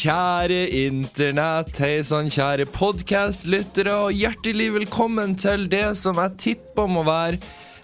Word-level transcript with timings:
kjære 0.00 0.60
internett. 0.86 1.76
Hei 1.82 1.98
sann, 2.06 2.30
kjære 2.32 2.64
podkastlyttere, 2.72 3.92
og 4.06 4.16
hjertelig 4.16 4.70
velkommen 4.78 5.34
til 5.36 5.66
det 5.68 5.90
som 6.00 6.20
jeg 6.22 6.38
tipper 6.40 6.88
må 6.88 7.02
være 7.04 7.40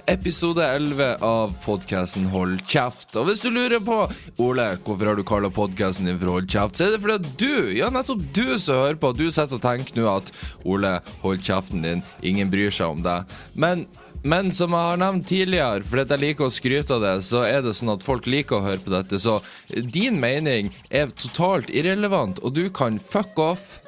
episode 0.09 0.63
11 0.63 1.19
av 1.27 1.53
podkasten 1.65 2.29
Hold 2.33 2.63
kjeft. 2.71 3.13
Og 3.19 3.29
hvis 3.29 3.43
du 3.45 3.51
lurer 3.51 3.83
på 3.85 3.99
Ole, 4.41 4.69
hvorfor 4.87 5.11
har 5.11 5.19
du 5.19 5.27
kalla 5.29 5.51
podkasten 5.53 6.09
din 6.09 6.21
for 6.23 6.39
Hold 6.39 6.49
kjeft, 6.53 6.79
så 6.79 6.87
er 6.87 6.95
det 6.95 7.03
fordi 7.05 7.19
at 7.19 7.29
du, 7.43 7.77
ja 7.77 7.91
nettopp 7.93 8.25
du 8.33 8.47
som 8.55 8.81
hører 8.87 9.01
på, 9.03 9.13
du 9.19 9.27
sitter 9.27 9.59
og 9.59 9.67
tenker 9.67 10.01
nå 10.01 10.09
at 10.15 10.33
Ole, 10.65 10.97
hold 11.27 11.45
kjeften 11.45 11.85
din, 11.85 12.05
ingen 12.25 12.53
bryr 12.55 12.73
seg 12.73 12.97
om 12.97 13.05
deg. 13.05 13.37
Men 13.53 13.85
men 14.27 14.51
som 14.55 14.75
jeg 14.75 14.91
har 14.91 15.01
nevnt 15.01 15.27
tidligere, 15.29 15.85
fordi 15.87 16.05
jeg 16.11 16.23
liker 16.25 16.47
å 16.47 16.55
skryte 16.55 16.97
av 16.97 17.05
det, 17.05 17.15
så 17.27 17.45
er 17.47 17.63
det 17.65 17.75
sånn 17.79 17.95
at 17.95 18.05
folk 18.07 18.27
liker 18.31 18.59
å 18.59 18.65
høre 18.65 18.83
på 18.83 18.93
dette. 18.93 19.21
Så 19.23 19.39
din 19.71 20.19
mening 20.23 20.73
er 20.91 21.13
totalt 21.15 21.71
irrelevant, 21.71 22.43
og 22.43 22.57
du 22.59 22.67
kan 22.75 22.99
fuck 23.03 23.39
off. 23.39 23.79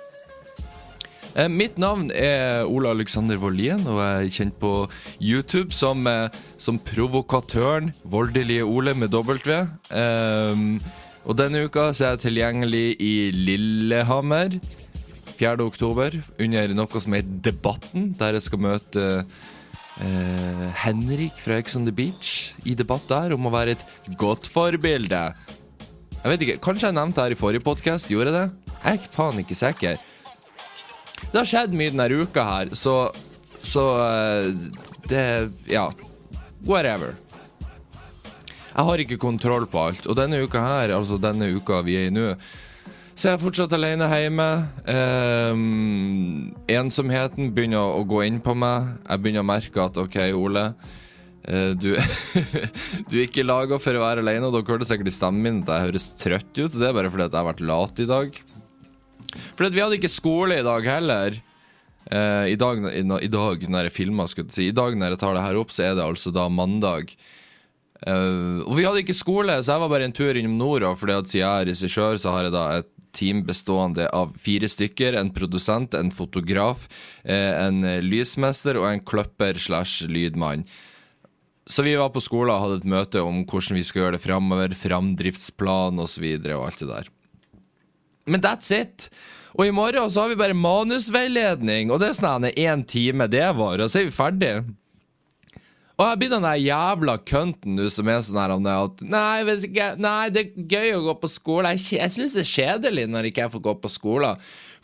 Eh, 1.34 1.50
mitt 1.50 1.76
navn 1.78 2.08
er 2.14 2.66
Ole 2.66 2.94
Alexander 2.94 3.38
Wollien, 3.42 3.82
og 3.86 4.00
jeg 4.02 4.14
er 4.30 4.36
kjent 4.38 4.56
på 4.62 4.72
YouTube 5.20 5.74
som, 5.74 6.06
eh, 6.06 6.30
som 6.58 6.78
provokatøren 6.78 7.92
Voldelige 8.04 8.66
Ole 8.66 8.94
med 8.94 9.10
W. 9.14 9.66
Um, 9.90 10.80
og 11.26 11.36
denne 11.36 11.66
uka 11.66 11.90
så 11.92 12.06
er 12.06 12.16
jeg 12.16 12.24
tilgjengelig 12.30 12.96
i 12.98 13.30
Lillehammer. 13.34 14.58
4. 15.38 15.62
oktober, 15.62 16.16
under 16.40 16.74
noe 16.74 17.00
som 17.00 17.14
heter 17.14 17.38
Debatten, 17.52 18.10
der 18.18 18.34
jeg 18.34 18.48
skal 18.48 18.64
møte 18.64 19.04
eh, 19.20 19.46
Henrik 19.98 21.38
fra 21.42 21.56
Ex 21.58 21.74
on 21.76 21.86
the 21.88 21.94
Beach 21.94 22.52
i 22.68 22.76
debatt 22.78 23.08
der 23.10 23.34
om 23.34 23.48
å 23.48 23.52
være 23.54 23.74
et 23.74 23.86
godt 24.20 24.46
forbilde. 24.52 25.22
Jeg 26.18 26.32
vet 26.32 26.44
ikke, 26.44 26.58
Kanskje 26.62 26.90
jeg 26.90 26.98
nevnte 26.98 27.18
det 27.20 27.26
her 27.26 27.34
i 27.36 27.38
forrige 27.38 27.64
podkast? 27.66 28.10
Gjorde 28.10 28.32
jeg 28.32 28.36
det? 28.36 28.74
Jeg 28.78 29.00
er 29.00 29.10
faen 29.10 29.40
ikke 29.42 29.58
sikker. 29.58 29.98
Det 31.28 31.34
har 31.34 31.48
skjedd 31.50 31.74
mye 31.74 31.92
denne 31.94 32.22
uka 32.22 32.44
her, 32.46 32.74
så 32.78 33.10
Så 33.62 33.82
eh, 34.04 34.52
det 35.10 35.50
Ja. 35.66 35.88
Whatever. 36.66 37.16
Jeg 38.78 38.84
har 38.86 38.98
ikke 39.02 39.18
kontroll 39.18 39.66
på 39.66 39.80
alt. 39.88 40.06
Og 40.06 40.14
denne 40.16 40.38
uka 40.42 40.60
her, 40.62 40.94
altså 40.94 41.18
denne 41.18 41.50
uka 41.50 41.80
vi 41.82 41.96
er 41.98 42.08
i 42.08 42.14
nå, 42.14 42.32
så 43.18 43.32
jeg 43.32 43.34
er 43.34 43.40
fortsatt 43.42 43.72
alene 43.74 44.06
hjemme. 44.12 44.44
Um, 44.86 46.52
ensomheten 46.70 47.48
begynner 47.50 47.96
å 47.98 48.04
gå 48.06 48.20
inn 48.28 48.36
på 48.38 48.52
meg. 48.54 48.92
Jeg 49.08 49.22
begynner 49.24 49.42
å 49.42 49.48
merke 49.48 49.80
at 49.82 49.96
OK, 49.98 50.18
Ole. 50.38 50.68
Uh, 51.42 51.72
du, 51.74 51.88
du 53.10 53.16
er 53.16 53.24
ikke 53.24 53.42
laga 53.42 53.80
for 53.82 53.98
å 53.98 54.04
være 54.04 54.22
alene, 54.22 54.46
og 54.46 54.54
dere 54.54 54.70
hørte 54.70 54.86
sikkert 54.86 55.10
i 55.10 55.14
stemmen 55.16 55.42
min 55.42 55.58
at 55.64 55.72
jeg 55.72 55.88
høres 55.88 56.06
trøtt 56.20 56.52
ut. 56.60 56.76
Det 56.76 56.86
er 56.86 56.94
bare 56.94 57.10
fordi 57.10 57.26
at 57.26 57.34
jeg 57.34 57.40
har 57.40 57.48
vært 57.48 57.62
lat 57.66 58.02
i 58.04 58.06
dag. 58.06 58.38
Fordi 59.58 59.70
vi 59.74 59.82
hadde 59.82 59.98
ikke 59.98 60.10
skole 60.12 60.60
i 60.60 60.66
dag 60.68 60.86
heller. 60.86 61.40
Uh, 62.12 62.44
i, 62.52 62.54
dag, 62.60 62.86
i, 62.86 63.02
i, 63.02 63.30
dag, 63.32 63.64
når 63.66 63.88
jeg 63.88 63.96
filmer, 63.96 64.30
skulle 64.30 64.46
jeg 64.52 64.60
si. 64.60 64.68
I 64.70 64.76
dag 64.78 64.94
når 64.94 65.16
jeg 65.16 65.20
tar 65.24 65.34
det 65.34 65.42
her 65.42 65.58
opp, 65.58 65.74
så 65.74 65.88
er 65.88 65.98
det 65.98 66.06
altså 66.06 66.30
da 66.30 66.46
mandag. 66.46 67.10
Uh, 67.98 68.62
og 68.62 68.78
vi 68.78 68.86
hadde 68.86 69.02
ikke 69.02 69.18
skole, 69.18 69.58
så 69.58 69.74
jeg 69.74 69.82
var 69.82 69.90
bare 69.90 70.06
en 70.06 70.14
tur 70.14 70.38
innom 70.38 70.54
Nora. 70.62 70.94
Fordi 70.94 71.16
at 71.18 71.34
siden 71.34 71.42
jeg 71.42 71.66
er 71.66 71.68
regissør, 71.72 72.22
så 72.22 72.36
har 72.36 72.46
jeg 72.46 72.54
da 72.54 72.64
et 72.78 72.94
team 73.16 73.44
bestående 73.48 74.08
av 74.14 74.34
fire 74.40 74.68
stykker. 74.68 75.16
En 75.18 75.32
produsent, 75.34 75.94
en 75.94 76.12
fotograf, 76.14 76.88
eh, 77.24 77.52
en 77.66 77.82
lysmester 78.04 78.80
og 78.80 78.90
en 78.90 79.04
kløpper 79.04 79.58
slash 79.58 80.08
lydmann. 80.08 80.66
Så 81.68 81.84
vi 81.84 81.96
var 82.00 82.08
på 82.14 82.22
skolen 82.24 82.54
og 82.54 82.62
hadde 82.62 82.80
et 82.80 82.88
møte 82.88 83.22
om 83.22 83.42
hvordan 83.44 83.76
vi 83.76 83.84
skal 83.84 84.06
gjøre 84.06 84.16
det 84.16 84.24
framover, 84.24 84.72
framdriftsplan 84.72 86.00
osv. 86.00 86.24
Og, 86.38 86.52
og 86.56 86.68
alt 86.70 86.80
det 86.80 86.88
der. 86.88 87.10
Men 88.28 88.44
that's 88.44 88.72
it! 88.72 89.10
Og 89.58 89.66
i 89.66 89.74
morgen 89.74 90.10
så 90.12 90.24
har 90.24 90.32
vi 90.32 90.38
bare 90.38 90.56
manusveiledning, 90.56 91.90
og 91.90 92.00
det 92.00 92.12
er 92.12 92.18
sånn 92.18 92.46
én 92.52 92.84
time 92.88 93.26
det 93.32 93.46
var, 93.58 93.80
og 93.80 93.90
så 93.90 94.00
er 94.00 94.08
vi 94.08 94.14
ferdig. 94.14 94.52
Og 95.98 96.06
jeg 96.06 96.18
blir 96.20 96.30
den 96.30 96.46
der 96.46 96.60
jævla 96.62 97.16
kønten 97.26 97.78
du 97.78 97.88
som 97.90 98.06
er 98.06 98.20
sånn 98.22 98.38
her 98.38 98.54
at 98.54 99.00
nei, 99.02 99.42
ikke, 99.56 99.88
nei, 99.98 100.28
det 100.30 100.44
er 100.44 100.68
gøy 100.70 100.92
å 100.94 101.02
gå 101.08 101.14
på 101.24 101.30
skole. 101.32 101.74
Jeg, 101.74 101.98
jeg 101.98 102.14
syns 102.14 102.36
det 102.38 102.44
er 102.44 102.52
kjedelig 102.52 103.08
når 103.10 103.30
ikke 103.30 103.42
jeg 103.44 103.54
får 103.56 103.64
gå 103.66 103.74
på 103.82 103.90
skole. 103.90 104.30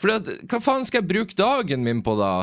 For 0.02 0.10
hva 0.10 0.60
faen 0.64 0.86
skal 0.88 1.04
jeg 1.04 1.10
bruke 1.12 1.38
dagen 1.38 1.86
min 1.86 2.02
på 2.02 2.16
da? 2.18 2.34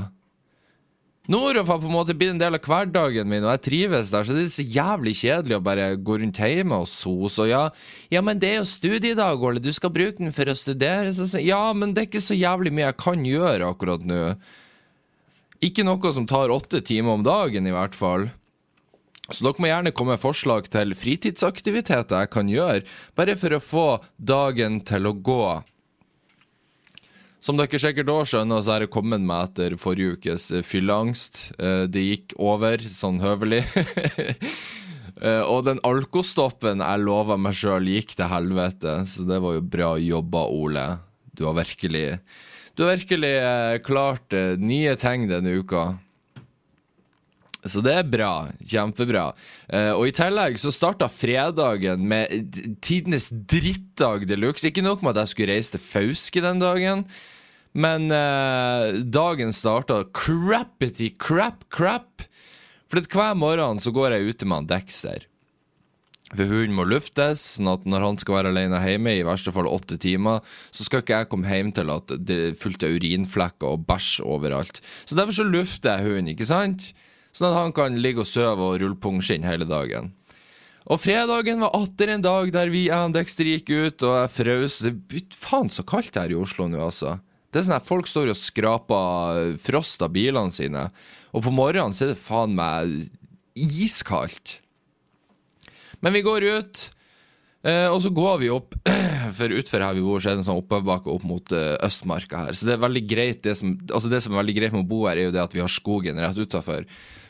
Noroff 1.30 1.68
har 1.70 1.78
på 1.78 1.86
en 1.86 1.94
måte 1.94 2.16
blitt 2.18 2.32
en 2.34 2.40
del 2.42 2.58
av 2.58 2.64
hverdagen 2.66 3.28
min, 3.30 3.44
og 3.46 3.52
jeg 3.54 3.64
trives 3.68 4.10
der, 4.10 4.26
så 4.26 4.34
det 4.34 4.48
er 4.48 4.56
så 4.56 4.66
jævlig 4.66 5.14
kjedelig 5.20 5.60
å 5.60 5.64
bare 5.68 5.92
gå 6.02 6.18
rundt 6.18 6.40
hjemme 6.42 6.80
og 6.82 6.90
sose. 6.90 7.44
Og 7.44 7.52
ja, 7.52 7.62
ja, 8.10 8.24
men 8.26 8.42
det 8.42 8.50
er 8.50 8.60
jo 8.62 8.72
studiedag, 8.72 9.44
Ole, 9.46 9.62
du 9.62 9.70
skal 9.76 9.94
bruke 9.94 10.18
den 10.18 10.34
for 10.34 10.50
å 10.50 10.58
studere. 10.58 11.14
Så, 11.14 11.28
ja, 11.44 11.62
men 11.78 11.94
det 11.94 12.06
er 12.06 12.10
ikke 12.10 12.24
så 12.26 12.40
jævlig 12.40 12.74
mye 12.74 12.88
jeg 12.88 13.00
kan 13.04 13.28
gjøre 13.28 13.70
akkurat 13.70 14.08
nå. 14.08 14.22
Ikke 15.62 15.86
noe 15.86 16.16
som 16.16 16.26
tar 16.26 16.50
åtte 16.50 16.82
timer 16.82 17.20
om 17.20 17.28
dagen, 17.28 17.70
i 17.70 17.76
hvert 17.76 18.00
fall. 18.00 18.32
Så 19.32 19.46
dere 19.46 19.64
må 19.64 19.70
gjerne 19.70 19.94
komme 19.96 20.16
med 20.16 20.24
forslag 20.24 20.70
til 20.72 20.96
fritidsaktiviteter 20.98 22.26
jeg 22.26 22.32
kan 22.34 22.50
gjøre, 22.52 22.86
bare 23.18 23.36
for 23.40 23.56
å 23.56 23.64
få 23.64 23.90
dagen 24.18 24.82
til 24.88 25.10
å 25.10 25.16
gå. 25.16 25.44
Som 27.42 27.58
dere 27.58 27.80
sikkert 27.82 28.12
òg 28.14 28.28
skjønner, 28.30 28.62
så 28.62 28.76
har 28.76 28.84
jeg 28.86 28.92
kommet 28.94 29.24
meg 29.26 29.48
etter 29.50 29.74
forrige 29.82 30.18
ukes 30.20 30.52
eh, 30.54 30.62
fylleangst. 30.66 31.40
Eh, 31.58 31.88
det 31.90 32.04
gikk 32.06 32.36
over 32.38 32.86
sånn 32.92 33.22
høvelig. 33.24 33.66
Eh, 35.22 35.44
og 35.44 35.68
den 35.68 35.78
alkostoppen 35.86 36.80
jeg 36.82 37.02
lova 37.04 37.36
meg 37.38 37.54
sjøl, 37.54 37.86
gikk 37.94 38.16
til 38.18 38.26
helvete. 38.32 38.94
Så 39.06 39.22
det 39.30 39.38
var 39.44 39.54
jo 39.54 39.62
bra 39.62 39.90
jobba, 40.02 40.48
Ole. 40.50 40.86
Du 41.38 41.44
har 41.46 41.54
virkelig 41.60 42.16
Du 42.74 42.82
har 42.88 42.96
virkelig 42.96 43.34
klart 43.86 44.34
nye 44.58 44.96
ting 44.98 45.28
denne 45.30 45.54
uka. 45.62 45.84
Så 47.70 47.84
det 47.86 47.94
er 47.94 48.08
bra. 48.10 48.50
Kjempebra. 48.66 49.28
Uh, 49.70 49.94
og 49.94 50.08
i 50.10 50.16
tillegg 50.18 50.58
så 50.62 50.74
starta 50.74 51.10
fredagen 51.14 52.08
med 52.10 52.56
tidenes 52.82 53.30
drittdag 53.30 54.26
de 54.30 54.40
luxe. 54.40 54.66
Ikke 54.72 54.86
nok 54.86 55.04
med 55.06 55.14
at 55.14 55.26
jeg 55.26 55.34
skulle 55.34 55.54
reise 55.54 55.76
til 55.76 55.84
Fauske 55.86 56.42
den 56.42 56.62
dagen, 56.62 57.06
men 57.78 58.10
uh, 58.10 58.98
dagen 59.06 59.54
starta 59.56 60.02
crappity 60.18 61.12
crap 61.22 61.68
crap. 61.70 62.26
For 62.92 63.00
hver 63.00 63.38
morgen 63.40 63.80
så 63.80 63.94
går 63.96 64.18
jeg 64.18 64.34
ute 64.34 64.48
med 64.48 64.64
han 64.64 64.72
Dexter. 64.72 65.28
For 66.32 66.48
hunden 66.48 66.76
må 66.78 66.86
luftes, 66.88 67.44
sånn 67.58 67.70
at 67.72 67.86
når 67.88 68.06
han 68.06 68.20
skal 68.22 68.38
være 68.38 68.52
alene 68.54 68.80
hjemme, 68.84 69.18
i 69.20 69.28
verste 69.28 69.52
fall 69.52 69.68
åtte 69.68 69.98
timer, 70.00 70.40
så 70.72 70.88
skal 70.88 71.04
ikke 71.04 71.18
jeg 71.20 71.30
komme 71.32 71.52
hjem 71.52 71.72
til 71.76 71.92
at 71.92 72.14
det 72.20 72.38
er 72.40 72.60
fullt 72.60 72.86
av 72.88 72.96
urinflekker 72.96 73.76
og 73.76 73.84
bæsj 73.90 74.12
overalt. 74.24 74.80
Så 75.04 75.18
derfor 75.20 75.36
så 75.36 75.48
lufter 75.48 75.98
jeg 75.98 76.08
hunden, 76.08 76.32
ikke 76.32 76.48
sant? 76.48 76.92
Sånn 77.36 77.52
at 77.52 77.60
han 77.60 77.76
kan 77.76 77.98
ligge 78.00 78.24
og 78.24 78.30
sove 78.30 78.74
og 78.74 78.82
rulle 78.82 79.00
pungskinn 79.02 79.48
hele 79.48 79.68
dagen. 79.70 80.12
Og 80.90 80.98
fredagen 81.00 81.62
var 81.62 81.76
atter 81.78 82.10
en 82.12 82.24
dag 82.24 82.50
der 82.54 82.72
vi 82.74 82.88
og 82.94 83.14
Dexter 83.16 83.48
gikk 83.48 83.70
ut, 83.70 84.06
og 84.08 84.16
jeg 84.18 84.32
frøs. 84.38 84.80
Det 84.82 84.94
er 85.20 85.36
faen 85.38 85.70
så 85.70 85.86
kaldt 85.88 86.18
her 86.18 86.34
i 86.34 86.40
Oslo 86.40 86.66
nå, 86.68 86.82
altså. 86.82 87.20
Det 87.52 87.60
er 87.60 87.68
sånn 87.68 87.78
at 87.78 87.88
Folk 87.88 88.08
står 88.08 88.32
og 88.32 88.40
skraper 88.40 89.54
frost 89.62 90.02
av 90.02 90.14
bilene 90.16 90.54
sine, 90.56 90.88
og 91.36 91.46
på 91.46 91.54
morgenen 91.54 91.94
så 91.96 92.08
er 92.08 92.14
det 92.14 92.24
faen 92.24 92.56
meg 92.58 93.12
iskaldt. 93.56 94.58
Men 96.02 96.16
vi 96.16 96.24
går 96.26 96.48
ut, 96.48 96.84
eh, 97.68 97.88
og 97.92 98.00
så 98.02 98.10
går 98.16 98.42
vi 98.42 98.52
opp, 98.56 98.74
for 99.38 99.54
utfor 99.60 99.86
her 99.86 100.00
vi 100.00 100.06
bor, 100.06 100.24
så 100.24 100.32
er 100.32 100.40
det 100.40 100.46
en 100.46 100.50
sånn 100.50 100.62
oppoverbakke 100.64 101.12
opp 101.14 101.28
mot 101.28 101.54
eh, 101.54 101.76
Østmarka 101.86 102.48
her. 102.48 102.58
Så 102.58 102.66
det 102.66 102.78
er 102.78 102.86
veldig 102.88 103.04
greit, 103.06 103.44
det 103.46 103.58
som, 103.60 103.76
altså 103.92 104.10
det 104.10 104.24
som 104.24 104.34
er 104.34 104.42
veldig 104.42 104.58
greit 104.58 104.76
med 104.76 104.86
å 104.88 104.92
bo 104.92 105.04
her, 105.06 105.20
er 105.20 105.30
jo 105.30 105.36
det 105.36 105.44
at 105.44 105.56
vi 105.56 105.62
har 105.62 105.72
skogen 105.72 106.24
rett 106.24 106.40
utafor. 106.40 106.88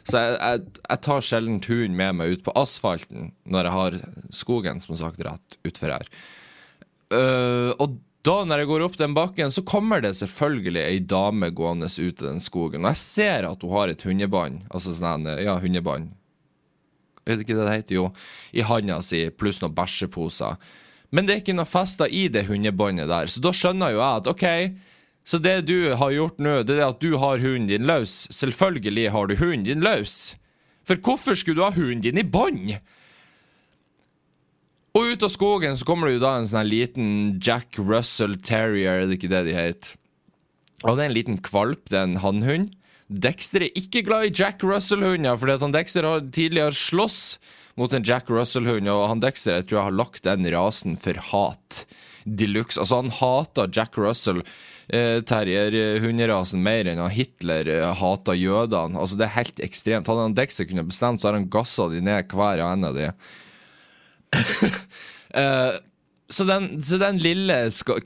Så 0.07 0.19
jeg, 0.19 0.37
jeg, 0.37 0.83
jeg 0.85 1.03
tar 1.07 1.25
sjelden 1.25 1.59
turen 1.63 1.97
med 1.97 2.17
meg 2.19 2.37
ut 2.37 2.45
på 2.45 2.53
asfalten 2.57 3.31
når 3.43 3.67
jeg 3.67 3.75
har 3.77 3.99
skogen, 4.33 4.81
som 4.83 4.97
sagt, 4.99 5.21
rett 5.25 5.59
utfor 5.67 5.93
her. 5.97 6.07
Uh, 7.11 7.75
og 7.81 7.99
da 8.25 8.37
når 8.45 8.61
jeg 8.61 8.69
går 8.69 8.83
opp 8.85 8.97
den 8.99 9.15
bakken, 9.17 9.51
så 9.53 9.63
kommer 9.65 10.01
det 10.03 10.13
selvfølgelig 10.19 10.81
ei 10.83 10.99
dame 11.01 11.49
gående 11.57 11.89
ut 11.89 12.21
av 12.21 12.27
den 12.27 12.43
skogen. 12.43 12.85
Og 12.85 12.93
jeg 12.93 13.01
ser 13.01 13.47
at 13.49 13.65
hun 13.65 13.73
har 13.73 13.91
et 13.91 14.05
hundebånd, 14.05 14.67
altså 14.69 14.93
sånn 14.97 15.25
ja, 15.41 15.57
hundebånd. 15.61 16.11
Er 17.25 17.37
det 17.37 17.45
ikke 17.45 17.57
det 17.57 17.65
det 17.65 17.75
heter? 17.79 17.97
Jo. 17.97 18.05
I 18.53 18.65
handa 18.65 19.01
si, 19.05 19.23
pluss 19.33 19.61
noen 19.61 19.73
bæsjeposer. 19.77 20.57
Men 21.11 21.27
det 21.27 21.33
er 21.33 21.41
ikke 21.41 21.57
noe 21.57 21.69
festa 21.69 22.07
i 22.07 22.27
det 22.31 22.45
hundebåndet 22.47 23.09
der, 23.09 23.29
så 23.29 23.41
da 23.43 23.51
skjønner 23.55 23.95
jo 23.95 23.99
jeg 23.99 24.21
at 24.21 24.29
OK, 24.31 24.45
så 25.27 25.37
det 25.37 25.67
du 25.69 25.93
har 25.95 26.13
gjort 26.15 26.41
nå, 26.41 26.61
det 26.65 26.79
er 26.79 26.87
at 26.89 27.01
du 27.03 27.15
har 27.21 27.41
hunden 27.43 27.69
din 27.69 27.85
løs. 27.89 28.25
Selvfølgelig 28.33 29.11
har 29.13 29.29
du 29.29 29.35
hunden 29.37 29.67
din 29.67 29.85
løs. 29.85 30.35
For 30.87 30.97
hvorfor 30.97 31.37
skulle 31.37 31.61
du 31.61 31.65
ha 31.67 31.73
hunden 31.75 32.01
din 32.03 32.19
i 32.19 32.25
bånd? 32.25 32.73
Og 34.97 35.13
ut 35.13 35.23
av 35.23 35.31
skogen 35.31 35.77
så 35.79 35.87
kommer 35.87 36.09
det 36.09 36.17
jo 36.17 36.25
da 36.25 36.33
en 36.35 36.49
sånn 36.49 36.67
liten 36.67 37.09
Jack 37.39 37.77
Russell 37.79 38.35
Terrier, 38.43 39.03
er 39.03 39.07
det 39.07 39.21
ikke 39.21 39.31
det 39.31 39.45
de 39.47 39.55
heter? 39.55 39.95
Og 40.81 40.97
det 40.97 41.03
er 41.03 41.11
en 41.11 41.15
liten 41.15 41.39
kvalp, 41.45 41.85
det 41.93 41.99
er 41.99 42.09
en 42.09 42.21
hannhund. 42.23 42.73
Dexter 43.11 43.67
er 43.67 43.77
ikke 43.77 44.03
glad 44.07 44.27
i 44.27 44.33
Jack 44.33 44.63
Russell-hunder, 44.65 45.37
fordi 45.37 45.55
at 45.55 45.63
han 45.63 45.75
Dexter 45.75 46.07
har 46.07 46.23
tidligere 46.33 46.75
slåss 46.75 47.21
mot 47.79 47.93
en 47.93 48.05
Jack 48.07 48.31
Russell-hund, 48.31 48.89
og 48.91 49.07
han 49.11 49.21
Dexter 49.23 49.59
jeg 49.59 49.69
tror 49.69 49.77
jeg 49.77 49.87
har 49.89 49.99
lagt 49.99 50.25
den 50.27 50.47
rasen 50.55 50.97
for 50.99 51.19
hat. 51.31 51.85
de 52.25 52.45
luxe. 52.45 52.77
Altså, 52.79 52.99
han 53.01 53.09
hater 53.09 53.69
Jack 53.73 53.97
Russell, 53.97 54.43
eh, 54.93 55.19
terrierhunderasen, 55.27 56.61
mer 56.63 56.89
enn 56.91 57.03
Hitler 57.13 57.69
eh, 57.71 57.91
hater 58.01 58.37
jødene. 58.37 58.99
Altså, 58.99 59.19
det 59.19 59.27
er 59.27 59.37
helt 59.37 59.61
ekstremt. 59.63 60.09
Hadde 60.11 60.27
han 60.27 60.35
Dexter 60.37 60.67
kunne 60.69 60.87
bestemt, 60.87 61.21
så 61.21 61.29
hadde 61.29 61.43
han 61.43 61.53
gassa 61.53 61.87
de 61.91 62.03
ned, 62.03 62.27
hver 62.31 62.63
og 62.63 62.73
en 62.73 62.89
av 62.89 62.99
de. 62.99 63.11
eh, 65.41 65.79
så 66.31 66.45
den, 66.47 66.67
så 66.83 66.95
den 66.95 67.17
lille 67.19 67.55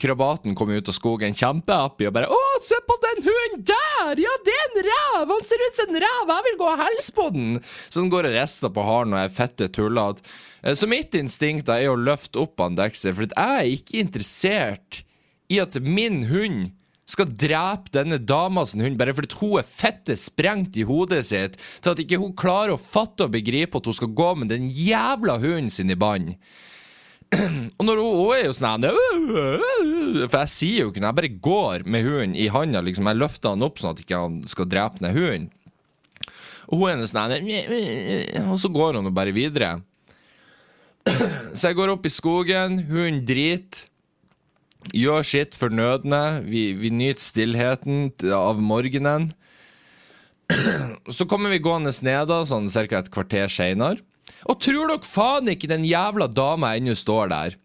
krabaten 0.02 0.56
kom 0.58 0.72
ut 0.74 0.90
av 0.90 0.96
skogen 0.98 1.36
kjempehappy 1.38 2.08
og 2.10 2.16
bare 2.16 2.30
'Å, 2.34 2.40
se 2.66 2.80
på 2.82 2.96
den 3.04 3.22
hunden 3.28 3.66
der! 3.70 4.22
Ja, 4.24 4.34
det 4.48 4.56
er 4.56 4.66
en 4.66 4.88
rev! 4.88 5.30
Han 5.30 5.46
ser 5.46 5.62
ut 5.62 5.78
som 5.78 5.94
en 5.94 6.02
rev! 6.02 6.32
Jeg 6.34 6.46
vil 6.48 6.58
gå 6.58 6.72
og 6.72 6.82
hilse 6.82 7.14
på 7.14 7.28
den!' 7.36 7.60
Så 7.62 8.02
den 8.02 8.10
går 8.10 8.32
og 8.32 8.34
rister 8.34 8.74
på 8.74 8.86
haren 8.88 9.14
og 9.14 9.22
er 9.22 9.36
fette 9.36 9.70
tullete. 9.70 10.26
Eh, 10.64 10.74
så 10.74 10.90
mitt 10.90 11.14
instinkt 11.14 11.70
er 11.70 11.86
å 11.92 12.00
løfte 12.00 12.42
opp 12.42 12.66
han 12.66 12.80
Dexter, 12.80 13.14
for 13.14 13.30
jeg 13.30 13.38
er 13.38 13.74
ikke 13.78 14.02
interessert 14.02 15.05
i 15.52 15.62
at 15.62 15.78
min 15.82 16.24
hund 16.30 16.70
skal 17.06 17.30
drepe 17.30 17.94
denne 17.94 18.18
damas 18.18 18.74
hund 18.74 18.98
bare 18.98 19.14
fordi 19.14 19.38
hun 19.38 19.60
er 19.62 19.68
fette 19.70 20.16
sprengt 20.18 20.78
i 20.82 20.86
hodet 20.90 21.22
sitt 21.30 21.60
til 21.78 21.92
at 21.92 22.02
ikke 22.02 22.20
hun 22.22 22.34
klarer 22.38 22.74
å 22.74 22.82
fatte 22.82 23.28
og 23.28 23.36
begripe 23.36 23.78
at 23.78 23.90
hun 23.90 23.98
skal 23.98 24.16
gå 24.18 24.32
med 24.42 24.50
den 24.54 24.70
jævla 24.74 25.38
hunden 25.44 25.70
sin 25.74 25.94
i 25.94 26.00
bånd. 26.00 26.34
Og 27.78 27.84
når 27.86 28.00
hun, 28.00 28.18
hun 28.20 28.34
er 28.36 28.44
jo 28.46 28.54
sånn 28.54 28.86
For 28.86 30.38
jeg 30.44 30.52
sier 30.52 30.84
jo 30.84 30.92
ikke 30.92 31.02
noe, 31.02 31.10
jeg 31.10 31.18
bare 31.20 31.32
går 31.48 31.86
med 31.90 32.06
hunden 32.06 32.36
i 32.38 32.46
handa. 32.54 32.84
Liksom. 32.86 33.10
Jeg 33.10 33.20
løfter 33.20 33.56
han 33.56 33.66
opp 33.66 33.82
sånn 33.82 33.96
at 33.96 34.04
ikke 34.04 34.20
han 34.22 34.38
skal 34.50 34.70
drepe 34.70 35.02
ned 35.04 35.18
hunden. 35.18 35.50
Og 36.70 36.82
hun 36.82 37.02
er 37.02 37.10
sånn 37.10 37.34
Og 38.46 38.60
så 38.62 38.72
går 38.74 39.00
hun 39.00 39.12
bare 39.14 39.34
videre. 39.36 39.76
Så 41.58 41.70
jeg 41.70 41.78
går 41.78 41.92
opp 41.94 42.06
i 42.08 42.14
skogen, 42.14 42.80
hunden 42.90 43.26
driter. 43.28 43.90
Gjør 44.94 45.26
sitt 45.26 45.58
fornødne. 45.58 46.44
Vi, 46.46 46.68
vi 46.78 46.92
nyter 46.94 47.24
stillheten 47.24 48.12
av 48.36 48.62
morgenen. 48.62 49.32
Så 51.10 51.26
kommer 51.26 51.50
vi 51.50 51.64
gående 51.64 51.94
ned, 52.06 52.28
da, 52.30 52.44
sånn 52.46 52.70
ca. 52.70 53.02
et 53.02 53.12
kvarter 53.14 53.50
seinere. 53.50 54.04
Og 54.46 54.60
tror 54.62 54.90
dere 54.92 55.06
faen 55.06 55.50
ikke 55.50 55.70
den 55.72 55.86
jævla 55.88 56.28
dama 56.30 56.76
ennå 56.78 56.94
står 56.98 57.32
der? 57.34 57.56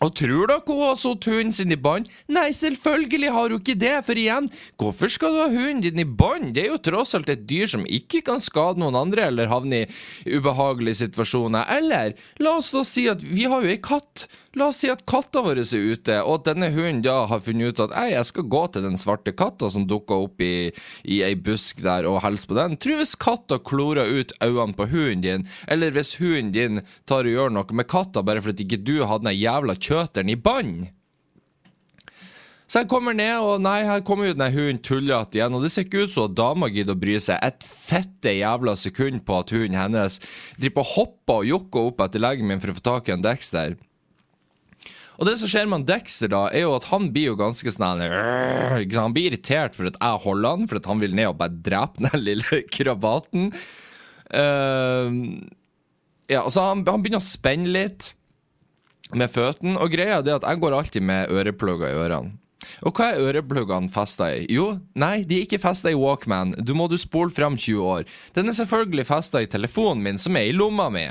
Og 0.00 0.14
tror 0.16 0.48
dere 0.48 0.64
hun 0.64 0.78
har 0.80 0.94
satt 0.96 1.26
hunden 1.28 1.52
sin 1.52 1.74
i 1.74 1.76
bånd? 1.76 2.08
Nei, 2.32 2.48
selvfølgelig 2.56 3.32
har 3.34 3.52
hun 3.52 3.60
ikke 3.60 3.76
det, 3.76 3.96
for 4.06 4.16
igjen, 4.16 4.48
hvorfor 4.80 5.12
skal 5.12 5.34
du 5.34 5.40
ha 5.42 5.48
hunden 5.52 5.82
din 5.84 6.00
i 6.00 6.06
bånd? 6.08 6.54
Det 6.56 6.64
er 6.64 6.70
jo 6.72 6.80
tross 6.80 7.12
alt 7.18 7.28
et 7.32 7.44
dyr 7.48 7.68
som 7.68 7.84
ikke 7.84 8.22
kan 8.24 8.40
skade 8.40 8.80
noen 8.80 8.96
andre 8.96 9.28
eller 9.28 9.50
havne 9.52 9.82
i 9.84 10.38
ubehagelige 10.38 11.02
situasjoner. 11.02 11.68
Eller, 11.76 12.16
la 12.40 12.56
oss 12.62 12.72
da 12.72 12.84
si 12.86 13.10
at 13.12 13.20
vi 13.20 13.44
har 13.50 13.66
jo 13.66 13.74
ei 13.74 13.82
katt. 13.84 14.24
La 14.58 14.66
oss 14.66 14.80
si 14.82 14.88
at 14.90 15.04
katta 15.06 15.44
vår 15.46 15.60
er 15.62 15.90
ute, 15.92 16.14
og 16.26 16.40
at 16.40 16.46
denne 16.48 16.72
hunden 16.74 17.04
da 17.04 17.20
har 17.30 17.42
funnet 17.44 17.70
ut 17.70 17.82
at 17.84 17.92
ei, 18.00 18.08
jeg 18.16 18.26
skal 18.26 18.48
gå 18.50 18.62
til 18.74 18.82
den 18.82 18.98
svarte 18.98 19.30
katta 19.38 19.68
som 19.70 19.84
dukka 19.86 20.16
opp 20.24 20.42
i, 20.42 20.72
i 21.06 21.20
ei 21.22 21.36
busk 21.38 21.78
der, 21.84 22.08
og 22.10 22.18
hilse 22.24 22.48
på 22.50 22.56
den. 22.58 22.74
Tror 22.82 22.98
hvis 22.98 23.14
katta 23.14 23.60
klorer 23.62 24.10
ut 24.10 24.32
øynene 24.42 24.74
på 24.74 24.88
hunden 24.90 25.22
din, 25.22 25.44
eller 25.70 25.94
hvis 25.94 26.16
hunden 26.18 26.50
din 26.56 26.80
tar 27.06 27.28
og 27.30 27.36
gjør 27.36 27.54
noe 27.54 27.76
med 27.78 27.86
katta 27.86 28.24
bare 28.26 28.42
fordi 28.42 28.66
ikke 28.66 28.80
du 28.82 28.96
hadde 29.04 29.28
den 29.28 29.38
jævla 29.38 29.76
kjøteren 29.78 30.32
i 30.34 30.36
bånd. 30.48 30.88
Så 32.66 32.82
jeg 32.82 32.90
kommer 32.90 33.14
ned, 33.14 33.36
og 33.42 33.62
nei, 33.62 33.84
her 33.86 34.02
kommer 34.06 34.28
jo 34.28 34.34
den 34.34 34.54
hunden 34.54 34.80
tullete 34.86 35.38
igjen. 35.38 35.54
Og 35.54 35.62
det 35.62 35.70
ser 35.74 35.86
ikke 35.86 36.04
ut 36.06 36.14
som 36.14 36.26
at 36.26 36.36
dama 36.38 36.68
gidder 36.70 36.94
å 36.94 37.02
bry 37.02 37.16
seg 37.22 37.38
et 37.42 37.66
fette 37.66 38.34
jævla 38.34 38.74
sekund 38.78 39.22
på 39.26 39.38
at 39.42 39.54
hunden 39.54 39.78
hennes 39.78 40.18
driver 40.58 40.82
og 40.82 40.92
hopper 40.96 41.38
og 41.44 41.48
jokker 41.50 41.88
opp 41.92 42.04
etter 42.06 42.22
leggen 42.22 42.50
min 42.50 42.62
for 42.62 42.74
å 42.74 42.76
få 42.78 42.84
tak 42.90 43.10
i 43.10 43.14
en 43.14 43.26
Dexter. 43.26 43.78
Og 45.20 45.28
det 45.28 45.36
som 45.36 45.50
skjer 45.52 45.68
med 45.68 45.84
Dexter, 45.88 46.30
da, 46.32 46.46
er 46.48 46.64
jo 46.64 46.72
at 46.78 46.86
han 46.88 47.10
blir 47.12 47.34
jo 47.34 47.36
ganske 47.36 47.72
sånn 47.74 48.00
Han 48.00 49.14
blir 49.16 49.28
irritert 49.28 49.76
for 49.76 49.90
at 49.90 49.98
jeg 50.00 50.22
holder 50.24 50.56
han, 50.56 50.68
for 50.70 50.80
at 50.80 50.88
han 50.88 51.02
vil 51.02 51.16
ned 51.16 51.34
og 51.34 51.40
bare 51.42 51.60
drepe 51.60 52.06
den 52.06 52.24
lille 52.24 52.62
krabaten. 52.76 53.50
Uh, 54.32 55.12
ja, 56.30 56.44
altså 56.44 56.64
han, 56.70 56.86
han, 56.86 57.04
begynner 57.04 57.20
å 57.20 57.26
spenne 57.26 57.68
litt 57.68 58.14
med 59.12 59.28
føttene, 59.32 59.76
og 59.76 59.92
greia 59.92 60.20
er 60.20 60.36
at 60.38 60.46
jeg 60.46 60.62
går 60.62 60.76
alltid 60.76 61.04
med 61.04 61.34
øreplugger 61.34 61.90
i 61.90 61.98
ørene. 62.00 62.36
Og 62.86 62.94
hva 62.96 63.10
er 63.10 63.24
ørepluggene 63.24 63.90
festa 63.92 64.28
i? 64.36 64.44
Jo, 64.52 64.74
nei, 65.00 65.24
de 65.26 65.40
er 65.40 65.46
ikke 65.46 65.60
festa 65.62 65.90
i 65.90 65.96
Walkman. 65.98 66.54
Du 66.64 66.72
må 66.76 66.86
du 66.88 66.96
spole 67.00 67.32
fram 67.34 67.56
20 67.58 67.80
år. 67.82 68.04
Den 68.36 68.52
er 68.52 68.56
selvfølgelig 68.56 69.08
festa 69.08 69.42
i 69.42 69.48
telefonen 69.50 70.04
min, 70.04 70.20
som 70.20 70.36
er 70.38 70.48
i 70.48 70.54
lomma 70.54 70.86
mi. 70.92 71.06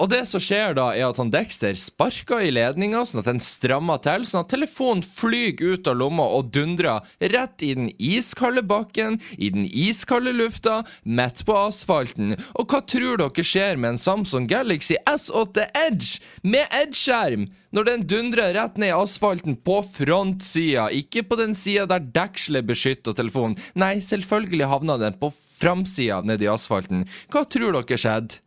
Og 0.00 0.10
det 0.12 0.22
som 0.28 0.42
skjer 0.42 0.74
da, 0.78 0.90
er 0.94 1.08
at 1.08 1.20
han 1.20 1.32
Dexter 1.32 1.76
sparker 1.78 2.42
i 2.44 2.52
ledninga, 2.54 3.04
sånn 3.06 3.22
at 3.22 3.30
den 3.30 3.42
strammer 3.42 4.00
til, 4.04 4.26
sånn 4.28 4.44
at 4.44 4.52
telefonen 4.52 5.04
flyr 5.06 5.60
ut 5.62 5.90
av 5.90 5.98
lomma 6.00 6.26
og 6.36 6.50
dundrer 6.54 7.04
rett 7.20 7.64
i 7.64 7.72
den 7.76 7.90
iskalde 7.98 8.64
bakken, 8.66 9.20
i 9.38 9.50
den 9.54 9.66
iskalde 9.68 10.34
lufta, 10.34 10.82
midt 11.04 11.44
på 11.46 11.56
asfalten. 11.58 12.36
Og 12.54 12.70
hva 12.70 12.82
tror 12.86 13.20
dere 13.20 13.46
skjer 13.46 13.80
med 13.80 13.94
en 13.94 14.00
Samsung 14.00 14.48
Galaxy 14.50 14.98
S8 15.08 15.68
Edge 15.86 16.22
med 16.42 16.66
Edge-skjerm? 16.70 17.48
Når 17.74 17.88
den 17.88 18.04
dundrer 18.06 18.52
rett 18.54 18.76
ned 18.78 18.92
i 18.92 18.94
asfalten 18.94 19.56
på 19.66 19.80
frontsida, 19.82 20.86
ikke 20.94 21.24
på 21.26 21.38
den 21.40 21.56
sida 21.58 21.88
der 21.90 22.04
dekselet 22.14 22.68
beskytter 22.68 23.16
telefonen. 23.18 23.58
Nei, 23.74 23.96
selvfølgelig 23.98 24.70
havna 24.70 24.98
den 25.02 25.18
på 25.18 25.32
framsida 25.34 26.20
nedi 26.22 26.46
asfalten. 26.50 27.02
Hva 27.34 27.42
tror 27.50 27.74
dere 27.74 27.98
skjedde? 27.98 28.43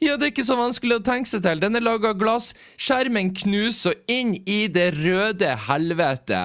Ja, 0.00 0.14
det 0.16 0.24
er 0.24 0.32
ikke 0.32 0.46
så 0.48 0.56
vanskelig 0.56 0.96
å 0.96 1.04
tenke 1.04 1.28
seg 1.28 1.42
til. 1.44 1.60
Den 1.60 1.76
er 1.76 1.84
laga 1.84 2.14
av 2.14 2.20
glass. 2.20 2.54
Skjermen 2.80 3.34
knuser 3.36 3.98
inn 4.08 4.32
i 4.48 4.62
det 4.72 4.94
røde 4.96 5.52
helvete. 5.66 6.40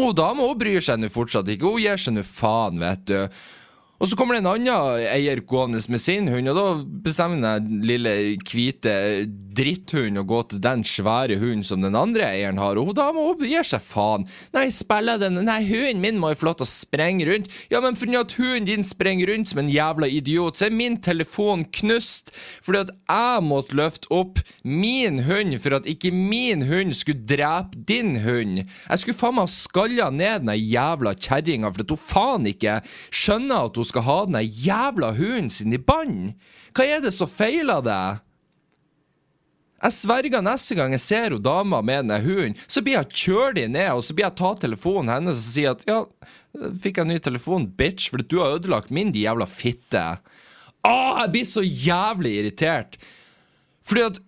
Og 0.00 0.16
dama 0.18 0.48
bryr 0.58 0.82
seg 0.82 0.98
nå 0.98 1.10
fortsatt 1.12 1.50
ikke. 1.54 1.70
Hun 1.70 1.84
gir 1.84 2.00
seg 2.00 2.16
nå 2.16 2.24
faen, 2.26 2.80
vet 2.82 3.04
du. 3.06 3.18
Og 4.00 4.08
så 4.08 4.16
kommer 4.16 4.36
det 4.36 4.40
en 4.40 4.48
annen 4.54 5.04
eier 5.12 5.42
gående 5.44 5.80
med 5.92 6.00
sin 6.00 6.28
hund, 6.32 6.48
og 6.48 6.56
da 6.56 6.66
bestemmer 7.04 7.60
den 7.60 7.82
lille 7.84 8.14
hvite 8.48 8.94
dritthund 9.56 10.16
å 10.20 10.24
gå 10.24 10.40
til 10.48 10.62
den 10.64 10.84
svære 10.86 11.36
hunden 11.40 11.64
som 11.66 11.82
den 11.84 11.98
andre 11.98 12.24
eieren 12.30 12.60
har, 12.60 12.78
og 12.80 12.96
hun 12.96 13.44
gi 13.44 13.60
seg 13.66 13.82
faen. 13.84 14.24
Nei, 14.56 14.68
spiller 14.72 15.20
den 15.20 15.36
Nei, 15.44 15.60
hunden 15.68 16.00
min 16.00 16.20
må 16.20 16.32
jo 16.32 16.40
få 16.40 16.48
lov 16.48 16.60
til 16.60 16.68
å 16.68 16.70
sprenge 16.70 17.26
rundt. 17.28 17.50
Ja, 17.72 17.82
men 17.84 17.98
fordi 17.98 18.16
at 18.16 18.34
hunden 18.38 18.68
din 18.70 18.86
sprenger 18.86 19.34
rundt 19.34 19.52
som 19.52 19.60
en 19.62 19.72
jævla 19.72 20.08
idiot, 20.08 20.56
så 20.56 20.68
er 20.70 20.76
min 20.76 20.96
telefon 21.04 21.66
knust 21.80 22.32
fordi 22.64 22.84
at 22.86 22.94
jeg 23.10 23.44
måtte 23.44 23.76
løfte 23.76 24.08
opp 24.14 24.40
min 24.64 25.22
hund 25.26 25.56
for 25.60 25.76
at 25.76 25.88
ikke 25.90 26.12
min 26.14 26.64
hund 26.68 26.94
skulle 26.96 27.26
drepe 27.28 27.84
din 27.88 28.16
hund. 28.24 28.62
Jeg 28.62 29.02
skulle 29.02 29.18
faen 29.18 29.36
meg 29.40 29.52
skalla 29.52 30.08
ned 30.14 30.46
den 30.46 30.54
jævla 30.56 31.14
kjerringa 31.18 31.72
for 31.72 31.84
at 31.84 31.94
hun 31.94 32.00
faen 32.00 32.48
ikke 32.50 32.78
skjønner 33.10 33.68
at 33.68 33.80
hun 33.80 33.89
skal 33.90 34.06
ha 34.06 34.18
den 34.28 34.40
jævla 34.40 35.12
hunden 35.18 35.52
sin 35.52 35.76
i 35.76 35.80
bånd? 35.82 36.34
Hva 36.76 36.86
er 36.86 37.04
det 37.04 37.12
som 37.16 37.30
feiler 37.30 37.82
deg? 37.84 38.24
Jeg 39.80 39.96
sverger 39.96 40.42
neste 40.44 40.76
gang 40.76 40.92
jeg 40.92 41.00
ser 41.00 41.32
hun 41.32 41.44
dama 41.44 41.80
med 41.80 42.10
den 42.10 42.24
hunden, 42.26 42.56
så 42.68 42.82
blir 42.84 42.98
jeg 42.98 43.22
kjørt 43.22 43.60
ned, 43.62 43.88
og 43.94 44.04
så 44.04 44.16
blir 44.16 44.26
jeg 44.26 44.36
ta 44.40 44.50
telefonen 44.60 45.12
hennes 45.14 45.40
og 45.40 45.54
si 45.54 45.64
at 45.68 45.86
ja, 45.88 46.02
fikk 46.52 47.00
jeg 47.00 47.06
en 47.06 47.12
ny 47.14 47.20
telefon, 47.24 47.68
bitch, 47.78 48.10
fordi 48.12 48.28
du 48.28 48.40
har 48.42 48.58
ødelagt 48.58 48.92
min, 48.92 49.12
de 49.14 49.24
jævla 49.24 49.48
fitte. 49.48 50.04
Åh, 50.84 51.22
jeg 51.22 51.32
blir 51.32 51.48
så 51.48 51.64
jævlig 51.64 52.34
irritert. 52.42 52.98
Fordi 53.88 54.04
at 54.10 54.20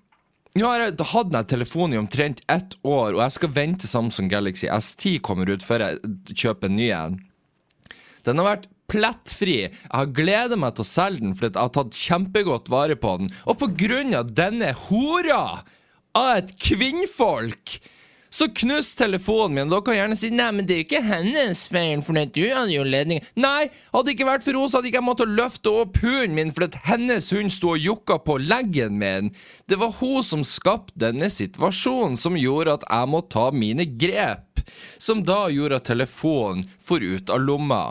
nå 0.57 0.69
har 0.69 0.83
jeg 0.83 1.09
hatt 1.13 1.31
den 1.33 1.49
telefonen 1.49 1.97
i 1.97 2.01
omtrent 2.01 2.43
ett 2.53 2.77
år, 2.85 3.15
og 3.15 3.23
jeg 3.23 3.37
skal 3.37 3.55
vente 3.57 3.89
Samsung 3.89 4.29
Galaxy 4.33 4.69
S10 4.69 5.21
kommer 5.25 5.49
ut 5.49 5.65
før 5.65 5.87
jeg 5.87 6.17
kjøper 6.33 6.69
en 6.69 6.77
ny 6.77 6.89
en. 6.97 7.21
Den 8.25 8.41
har 8.41 8.51
vært 8.55 8.69
plettfri. 8.93 9.57
Jeg 9.65 9.93
har 9.93 10.13
gleda 10.15 10.59
meg 10.61 10.77
til 10.77 10.85
å 10.85 10.91
selge 10.93 11.25
den 11.25 11.35
fordi 11.39 11.55
jeg 11.57 11.63
har 11.63 11.75
tatt 11.79 12.03
kjempegodt 12.05 12.71
vare 12.73 12.99
på 13.01 13.17
den. 13.23 13.33
Og 13.49 13.59
på 13.63 13.73
grunn 13.87 14.15
av 14.19 14.31
denne 14.37 14.75
hora 14.87 15.43
av 16.13 16.31
et 16.37 16.55
kvinnfolk 16.61 17.81
så 18.33 18.49
knust 18.49 18.97
telefonen 18.99 19.55
min. 19.55 19.71
Dere 19.71 19.85
kan 19.85 19.97
gjerne 19.97 20.17
si 20.17 20.31
nei, 20.33 20.49
men 20.57 20.69
det 20.69 20.77
er 20.77 20.85
ikke 20.87 21.03
hennes 21.05 21.67
feil, 21.69 22.01
for 22.05 22.17
du 22.17 22.43
hadde 22.49 22.73
jo 22.73 22.85
ledning. 22.89 23.21
Nei, 23.37 23.69
hadde 23.93 24.09
det 24.09 24.15
ikke 24.17 24.29
vært 24.31 24.47
for 24.47 24.57
henne, 24.57 24.71
så 24.73 24.81
hadde 24.81 24.89
ikke 24.89 25.01
jeg 25.03 25.09
måttet 25.09 25.35
løfte 25.37 25.75
opp 25.83 25.99
hunden 26.03 26.37
min 26.39 26.53
fordi 26.55 26.81
hennes 26.87 27.29
hund 27.37 27.53
sto 27.53 27.75
og 27.75 27.83
jokka 27.83 28.19
på 28.25 28.39
leggen 28.41 28.97
min. 29.03 29.33
Det 29.69 29.77
var 29.81 29.93
hun 30.01 30.25
som 30.25 30.47
skapte 30.49 30.97
denne 31.05 31.29
situasjonen, 31.33 32.17
som 32.17 32.39
gjorde 32.41 32.79
at 32.79 32.89
jeg 32.89 33.13
måtte 33.13 33.35
ta 33.37 33.51
mine 33.53 33.87
grep. 34.01 34.65
Som 35.03 35.25
da 35.27 35.45
gjorde 35.53 35.83
at 35.83 35.91
telefonen 35.91 36.65
for 36.81 37.05
ut 37.05 37.29
av 37.33 37.43
lomma. 37.43 37.85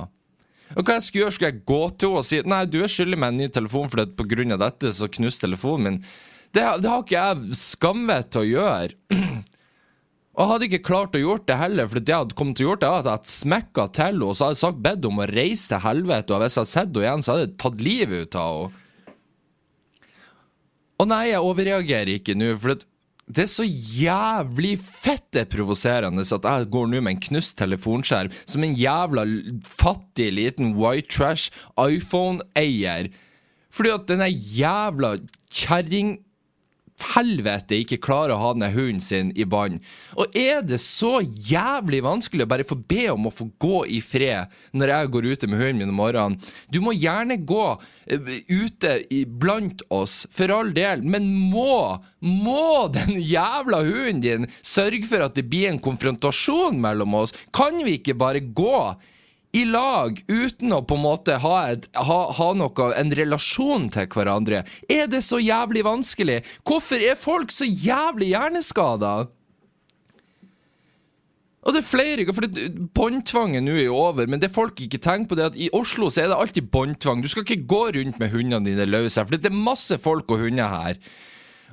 Og 0.76 0.84
hva 0.86 0.98
jeg 0.98 1.06
skulle 1.06 1.26
gjøre? 1.26 1.36
Skulle 1.36 1.52
jeg 1.52 1.64
gå 1.68 1.80
til 2.00 2.12
henne 2.12 2.22
og 2.22 2.28
si 2.28 2.42
Nei, 2.48 2.64
du 2.70 2.80
er 2.82 2.92
skyldig 2.92 3.20
meg 3.20 3.34
en 3.34 3.42
ny 3.44 3.48
telefon, 3.54 3.90
for 3.92 4.14
på 4.18 4.28
grunn 4.34 4.56
av 4.56 4.62
dette 4.64 4.94
så 4.96 5.10
knuste 5.12 5.46
telefonen 5.48 5.88
min. 5.88 6.04
Det, 6.52 6.66
det 6.84 6.92
har 6.92 7.04
ikke 7.04 7.24
jeg 7.24 7.58
skamvett 7.60 8.32
til 8.34 8.44
å 8.44 8.50
gjøre. 8.50 8.96
Og 10.32 10.40
jeg 10.40 10.50
hadde 10.54 10.68
ikke 10.70 10.88
klart 10.88 11.16
å 11.18 11.22
gjort 11.22 11.48
det 11.50 11.58
heller, 11.60 11.88
for 11.92 12.00
det 12.00 12.14
jeg 12.14 12.24
hadde 12.24 12.36
kommet 12.40 12.56
til 12.56 12.66
å 12.66 12.70
gjøre, 12.70 12.80
det 12.82 12.92
var 12.92 13.02
at 13.02 13.08
jeg 13.08 13.18
hadde 13.18 13.34
smekka 13.34 13.84
til 13.92 14.06
henne, 14.08 14.28
og 14.28 14.38
så 14.38 14.46
hadde 14.46 14.56
jeg 14.56 14.62
sagt 14.62 14.80
bedt 14.86 15.08
om 15.10 15.20
å 15.20 15.26
reise 15.28 15.68
til 15.68 15.82
helvete, 15.84 16.32
og 16.32 16.40
hvis 16.44 16.56
jeg 16.56 16.62
hadde 16.62 16.72
sett 16.72 16.88
henne 16.88 17.04
igjen, 17.04 17.26
så 17.26 17.34
hadde 17.34 17.44
jeg 17.44 17.58
tatt 17.64 17.84
livet 17.84 18.24
ut 18.24 18.38
av 18.40 18.62
henne. 18.62 18.78
Og 21.02 21.08
nei, 21.10 21.22
jeg 21.32 21.42
overreagerer 21.42 22.14
ikke 22.14 22.36
nå, 22.38 22.52
for 22.62 22.76
det 22.76 22.86
er 23.40 23.50
så 23.50 23.66
jævlig 23.66 24.76
fett 24.82 25.28
det 25.32 25.46
er 25.46 25.52
provoserende 25.52 26.26
at 26.26 26.48
jeg 26.48 26.70
går 26.74 26.90
nå 26.92 27.02
med 27.02 27.16
en 27.16 27.24
knust 27.28 27.58
telefonskjerm 27.60 28.34
som 28.44 28.64
en 28.66 28.76
jævla 28.76 29.26
fattig 29.68 30.32
liten 30.36 30.76
white 30.80 31.08
trash 31.12 31.52
iPhone-eier. 31.80 33.12
Fordi 33.72 33.94
at 33.94 34.10
denne 34.10 34.28
jævla 34.28 35.16
kjerring 35.54 36.18
helvete 37.14 37.80
ikke 37.82 38.00
klarer 38.04 38.36
å 38.36 38.42
ha 38.42 38.52
den 38.56 38.68
hunden 38.74 39.02
sin 39.04 39.32
i 39.36 39.46
bånd. 39.48 39.82
Og 40.20 40.36
er 40.38 40.62
det 40.66 40.80
så 40.84 41.20
jævlig 41.22 42.02
vanskelig 42.06 42.46
å 42.46 42.52
bare 42.52 42.68
få 42.68 42.78
be 42.78 43.08
om 43.14 43.30
å 43.30 43.34
få 43.34 43.50
gå 43.62 43.84
i 43.98 44.02
fred 44.04 44.52
når 44.78 44.94
jeg 44.94 45.12
går 45.16 45.30
ute 45.34 45.52
med 45.52 45.62
hunden 45.62 45.82
min 45.82 45.94
om 45.94 46.02
morgenen? 46.02 46.38
Du 46.72 46.82
må 46.84 46.96
gjerne 46.96 47.38
gå 47.38 47.68
uh, 47.76 48.34
ute 48.48 48.98
blant 49.26 49.84
oss, 49.90 50.26
for 50.32 50.54
all 50.54 50.74
del, 50.76 51.04
men 51.04 51.30
må, 51.52 52.02
må 52.20 52.88
den 52.94 53.18
jævla 53.20 53.84
hunden 53.88 54.22
din 54.22 54.52
sørge 54.62 55.08
for 55.10 55.26
at 55.26 55.38
det 55.38 55.48
blir 55.50 55.72
en 55.72 55.82
konfrontasjon 55.82 56.80
mellom 56.82 57.18
oss? 57.22 57.36
Kan 57.56 57.82
vi 57.86 58.00
ikke 58.00 58.18
bare 58.20 58.44
gå? 58.44 58.78
I 59.58 59.66
lag 59.68 60.22
uten 60.28 60.72
å 60.72 60.82
på 60.88 60.96
en 60.96 61.04
måte 61.04 61.36
ha, 61.44 61.56
et, 61.74 61.88
ha, 61.96 62.20
ha 62.38 62.50
noe, 62.56 62.88
en 62.96 63.12
relasjon 63.18 63.90
til 63.92 64.08
hverandre. 64.12 64.64
Er 64.92 65.12
det 65.12 65.24
så 65.28 65.42
jævlig 65.42 65.84
vanskelig? 65.88 66.40
Hvorfor 66.68 67.04
er 67.04 67.20
folk 67.20 67.52
så 67.54 67.68
jævlig 67.68 68.32
hjerneskada? 68.32 69.14
Og 71.62 71.76
det 71.76 71.84
er 71.84 71.86
flere 71.86 72.34
for 72.34 72.48
Båndtvangen 72.98 73.68
nå 73.68 73.76
er 73.78 73.92
over, 73.94 74.26
men 74.26 74.42
det 74.42 74.50
folk 74.54 74.80
ikke 74.82 75.02
tenker 75.02 75.30
på, 75.30 75.38
det 75.38 75.44
er 75.44 75.52
at 75.52 75.60
i 75.62 75.70
Oslo 75.78 76.10
så 76.10 76.24
er 76.24 76.32
det 76.32 76.40
alltid 76.40 76.72
båndtvang. 76.74 77.22
Du 77.22 77.30
skal 77.30 77.46
ikke 77.46 77.68
gå 77.70 77.84
rundt 78.00 78.18
med 78.22 78.34
hundene 78.34 78.66
dine 78.66 78.88
løse, 78.90 79.22
for 79.22 79.38
det 79.38 79.52
er 79.52 79.60
masse 79.70 80.00
folk 80.02 80.32
og 80.34 80.42
hunder 80.42 80.72
her. 80.72 80.98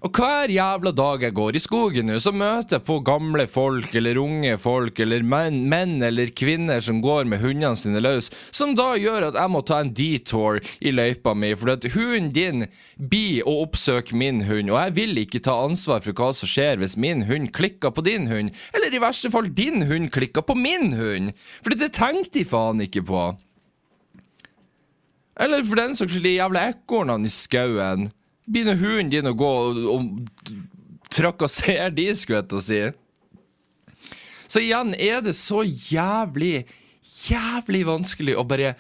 Og 0.04 0.14
hver 0.14 0.52
jævla 0.52 0.92
dag 0.94 1.24
jeg 1.26 1.34
går 1.34 1.56
i 1.58 1.62
skogen 1.62 2.06
nå, 2.06 2.18
så 2.22 2.30
møter 2.30 2.76
jeg 2.76 2.86
på 2.86 2.98
gamle 3.06 3.48
folk 3.50 3.94
eller 3.98 4.20
unge 4.22 4.54
folk 4.62 5.00
eller 5.02 5.24
menn, 5.26 5.64
menn 5.70 5.96
eller 6.04 6.30
kvinner 6.38 6.82
som 6.84 7.00
går 7.02 7.26
med 7.30 7.42
hundene 7.42 7.74
sine 7.78 8.02
løs, 8.04 8.30
som 8.54 8.76
da 8.78 8.92
gjør 9.00 9.30
at 9.30 9.38
jeg 9.40 9.52
må 9.54 9.62
ta 9.66 9.80
en 9.82 9.90
detour 9.96 10.60
i 10.78 10.92
løypa 10.94 11.34
mi, 11.34 11.50
for 11.58 11.74
at 11.74 11.88
hunden 11.96 12.30
din 12.34 12.66
blir 12.96 13.46
å 13.48 13.56
oppsøke 13.64 14.14
min 14.18 14.44
hund, 14.46 14.70
og 14.70 14.78
jeg 14.78 14.94
vil 15.00 15.22
ikke 15.24 15.42
ta 15.42 15.56
ansvar 15.64 16.04
for 16.04 16.14
hva 16.14 16.30
som 16.36 16.50
skjer 16.50 16.78
hvis 16.78 16.98
min 17.00 17.26
hund 17.26 17.50
klikker 17.56 17.94
på 17.94 18.04
din 18.06 18.30
hund, 18.30 18.54
eller 18.76 18.94
i 18.94 19.02
verste 19.02 19.32
fall 19.34 19.50
din 19.50 19.88
hund 19.88 20.12
klikker 20.14 20.46
på 20.46 20.54
min 20.58 20.94
hund, 20.98 21.34
for 21.64 21.74
det 21.74 21.90
tenkte 21.98 22.38
de 22.38 22.46
faen 22.46 22.86
ikke 22.86 23.02
på. 23.08 23.26
Eller 25.38 25.62
for 25.66 25.78
den 25.78 25.94
saks 25.94 26.14
skyld 26.14 26.26
de 26.26 26.38
jævla 26.38 26.64
ekornene 26.72 27.30
i 27.30 27.32
skauen 27.32 28.08
begynner 28.48 28.78
hunden 28.80 29.12
din 29.12 29.30
å 29.30 29.36
gå 29.36 29.48
og, 29.48 29.78
og 29.92 30.52
trakassere 31.12 31.90
de, 31.94 32.08
skulle 32.16 32.42
jeg 32.42 32.50
til 32.50 32.60
å 32.60 32.64
si. 32.64 32.80
Så 34.48 34.62
igjen 34.64 34.94
er 34.96 35.20
det 35.24 35.36
så 35.36 35.62
jævlig, 35.66 36.64
jævlig 37.28 37.84
vanskelig 37.88 38.36
å 38.40 38.46
bare 38.48 38.74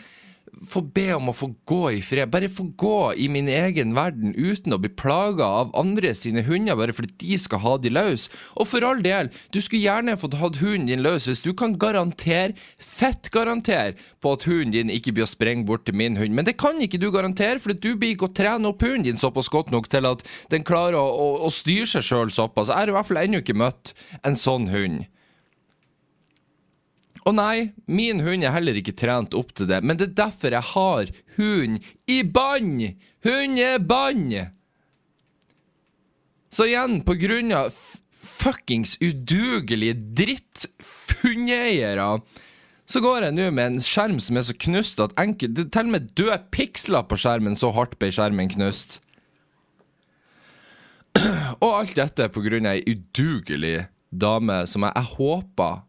få 0.66 0.82
be 0.94 1.06
om 1.14 1.30
å 1.30 1.34
få 1.36 1.50
gå 1.68 1.80
i 1.96 2.00
fred. 2.04 2.30
Bare 2.32 2.50
få 2.52 2.68
gå 2.78 3.12
i 3.20 3.28
min 3.32 3.48
egen 3.52 3.94
verden 3.96 4.34
uten 4.36 4.74
å 4.74 4.80
bli 4.82 4.90
plaga 4.90 5.46
av 5.62 5.72
andre 5.78 6.12
sine 6.16 6.42
hunder, 6.46 6.78
bare 6.78 6.94
fordi 6.96 7.14
de 7.22 7.38
skal 7.40 7.62
ha 7.64 7.74
de 7.78 7.92
løs. 7.92 8.28
Og 8.58 8.68
for 8.70 8.86
all 8.86 9.02
del, 9.04 9.30
du 9.54 9.60
skulle 9.62 9.84
gjerne 9.84 10.16
fått 10.20 10.38
hatt 10.40 10.60
hunden 10.62 10.88
din 10.90 11.04
løs 11.04 11.28
hvis 11.28 11.44
du 11.46 11.52
kan 11.58 11.76
garantere, 11.80 12.56
fett 12.78 13.30
garantere, 13.34 13.96
på 14.22 14.34
at 14.34 14.46
hunden 14.48 14.74
din 14.74 14.94
ikke 14.94 15.14
blir 15.16 15.26
å 15.26 15.30
sprenge 15.30 15.66
bort 15.68 15.86
til 15.88 15.98
min 15.98 16.18
hund. 16.18 16.34
Men 16.36 16.48
det 16.48 16.58
kan 16.60 16.80
ikke 16.82 17.00
du 17.02 17.10
garantere, 17.14 17.60
for 17.62 17.74
du 17.74 17.92
blir 17.94 18.16
ikke 18.16 18.30
å 18.30 18.34
trene 18.34 18.72
opp 18.72 18.82
hunden 18.84 19.06
din 19.10 19.20
såpass 19.20 19.50
godt 19.52 19.72
nok 19.74 19.90
til 19.92 20.08
at 20.08 20.24
den 20.52 20.66
klarer 20.66 20.98
å, 21.00 21.06
å, 21.06 21.28
å 21.46 21.52
styre 21.54 21.88
seg 21.88 22.06
sjøl 22.06 22.34
såpass. 22.34 22.72
Jeg 22.72 22.82
har 22.82 22.92
i 22.92 22.98
hvert 22.98 23.08
fall 23.08 23.22
ennå 23.22 23.42
ikke 23.42 23.58
møtt 23.58 23.94
en 24.26 24.38
sånn 24.38 24.68
hund. 24.72 25.06
Og 27.28 27.34
nei, 27.36 27.72
min 27.84 28.22
hund 28.24 28.44
er 28.46 28.54
heller 28.54 28.78
ikke 28.80 28.96
trent 28.96 29.34
opp 29.36 29.50
til 29.58 29.68
det, 29.68 29.82
men 29.84 29.98
det 30.00 30.06
er 30.08 30.20
derfor 30.22 30.54
jeg 30.54 30.64
har 30.70 31.10
hund 31.36 31.78
i 32.08 32.22
bånd! 32.24 32.80
Hund 33.26 33.60
er 33.60 33.82
bånd! 33.84 34.32
Så 36.48 36.64
igjen, 36.70 37.02
på 37.04 37.18
grunn 37.20 37.52
av 37.52 37.74
fuckings 38.18 38.96
udugelige 39.02 39.98
dritthundeeiere, 40.16 42.06
så 42.88 43.02
går 43.04 43.26
jeg 43.26 43.36
nå 43.36 43.50
med 43.52 43.74
en 43.74 43.82
skjerm 43.84 44.16
som 44.24 44.40
er 44.40 44.46
så 44.48 44.56
knust 44.56 45.02
at 45.04 45.12
enkelt 45.20 45.52
Det 45.58 45.66
er 45.66 45.74
til 45.74 45.90
og 45.90 45.94
med 45.98 46.08
døde 46.16 46.38
piksler 46.54 47.04
på 47.04 47.18
skjermen, 47.20 47.58
så 47.58 47.68
hardt 47.76 47.98
ble 48.00 48.08
skjermen 48.14 48.48
knust. 48.54 49.02
Og 51.64 51.68
alt 51.74 51.92
dette 51.98 52.30
på 52.32 52.40
grunn 52.46 52.68
av 52.70 52.78
ei 52.78 52.96
udugelig 52.96 53.76
dame 54.08 54.62
som 54.70 54.86
jeg, 54.86 54.96
jeg 54.96 55.12
håper 55.18 55.82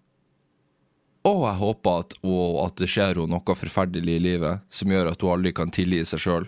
og 1.27 1.43
jeg 1.43 1.59
håper 1.59 2.03
at, 2.03 2.15
at 2.63 2.79
det 2.79 2.87
skjer 2.87 3.19
henne 3.19 3.35
noe 3.35 3.55
forferdelig 3.59 4.15
i 4.15 4.23
livet 4.23 4.63
som 4.71 4.91
gjør 4.91 5.11
at 5.11 5.23
hun 5.23 5.33
aldri 5.35 5.51
kan 5.55 5.71
tilgi 5.73 6.05
seg 6.07 6.23
sjøl. 6.23 6.47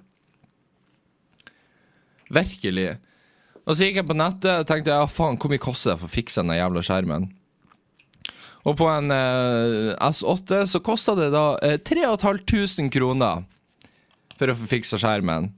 Virkelig. 2.31 2.93
Og 3.67 3.75
så 3.75 3.87
gikk 3.87 3.99
jeg 3.99 4.07
på 4.07 4.17
nettet 4.17 4.63
og 4.63 4.67
tenkte 4.69 4.95
ja, 4.95 5.07
faen, 5.11 5.37
hvor 5.37 5.51
mye 5.51 5.61
koster 5.61 5.93
det 5.93 5.99
for 6.01 6.07
å 6.07 6.15
fikse 6.15 6.41
den 6.41 6.55
jævla 6.55 6.83
skjermen? 6.87 7.27
Og 8.61 8.77
på 8.77 8.87
en 8.87 9.11
eh, 9.13 9.91
S8 9.97 10.63
så 10.69 10.81
kosta 10.85 11.15
det 11.17 11.31
da 11.33 11.45
eh, 11.65 11.79
3500 11.81 12.91
kroner 12.93 13.43
for 14.37 14.53
å 14.53 14.57
få 14.57 14.69
fiksa 14.69 14.99
skjermen. 15.01 15.51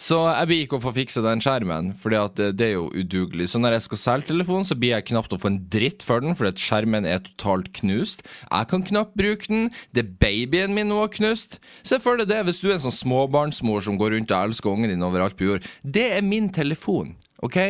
Så 0.00 0.16
jeg 0.24 0.48
blir 0.48 0.62
ikke 0.64 0.78
å 0.78 0.82
få 0.86 0.94
fiksa 0.96 1.20
den 1.20 1.42
skjermen, 1.44 1.90
for 2.00 2.08
det 2.08 2.64
er 2.64 2.72
jo 2.72 2.86
udugelig. 2.88 3.50
Så 3.52 3.60
når 3.60 3.76
jeg 3.76 3.84
skal 3.84 4.00
selge 4.00 4.30
telefonen, 4.30 4.64
så 4.64 4.76
blir 4.80 4.94
jeg 4.94 5.10
knapt 5.10 5.34
å 5.36 5.38
få 5.42 5.50
en 5.50 5.58
dritt 5.72 6.04
for 6.06 6.24
den, 6.24 6.32
fordi 6.38 6.54
at 6.54 6.62
skjermen 6.64 7.08
er 7.08 7.20
totalt 7.26 7.68
knust. 7.76 8.24
Jeg 8.46 8.70
kan 8.70 8.86
knapt 8.88 9.12
bruke 9.20 9.50
den. 9.50 9.68
Det 9.92 10.06
er 10.06 10.14
babyen 10.22 10.72
min 10.76 10.88
nå 10.88 11.02
knust. 11.18 11.60
Se 11.84 12.00
for 12.00 12.16
deg 12.16 12.30
det, 12.32 12.40
hvis 12.48 12.62
du 12.62 12.70
er 12.70 12.78
en 12.78 12.86
sånn 12.86 12.96
småbarnsmor 12.96 13.84
som 13.84 14.00
går 14.00 14.16
rundt 14.16 14.32
og 14.32 14.48
elsker 14.48 14.72
ungen 14.72 14.94
din 14.94 15.04
overalt 15.04 15.36
på 15.36 15.50
jord. 15.50 15.68
Det 15.84 16.08
er 16.16 16.24
min 16.24 16.48
telefon, 16.48 17.12
OK? 17.44 17.60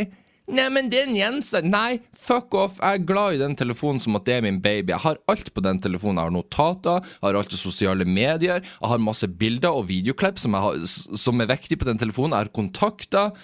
Nei, 0.50 0.66
men 0.72 0.88
det 0.90 0.98
er 1.00 1.08
en 1.08 1.18
gjenstand 1.18 1.70
Nei, 1.70 2.00
fuck 2.16 2.54
off. 2.58 2.78
Jeg 2.80 3.00
er 3.00 3.06
glad 3.06 3.36
i 3.36 3.40
den 3.42 3.56
telefonen 3.58 4.00
som 4.02 4.18
at 4.18 4.26
det 4.26 4.36
er 4.36 4.44
min 4.44 4.60
baby. 4.62 4.92
Jeg 4.92 5.04
har 5.04 5.20
alt 5.30 5.50
på 5.54 5.64
den 5.64 5.80
telefonen. 5.82 6.18
Jeg 6.20 6.30
har 6.30 6.34
notater, 6.34 7.04
jeg 7.06 7.26
har 7.26 7.38
alt 7.40 7.54
i 7.54 7.60
sosiale 7.60 8.06
medier, 8.08 8.64
jeg 8.64 8.92
har 8.92 9.02
masse 9.02 9.28
bilder 9.40 9.76
og 9.78 9.88
videoklipp 9.90 10.40
som, 10.42 10.56
har, 10.58 10.80
som 10.86 11.42
er 11.42 11.50
viktig 11.52 11.78
på 11.80 11.88
den 11.88 12.00
telefonen. 12.00 12.34
Jeg 12.34 12.48
har 12.48 12.54
kontakter. 12.56 13.36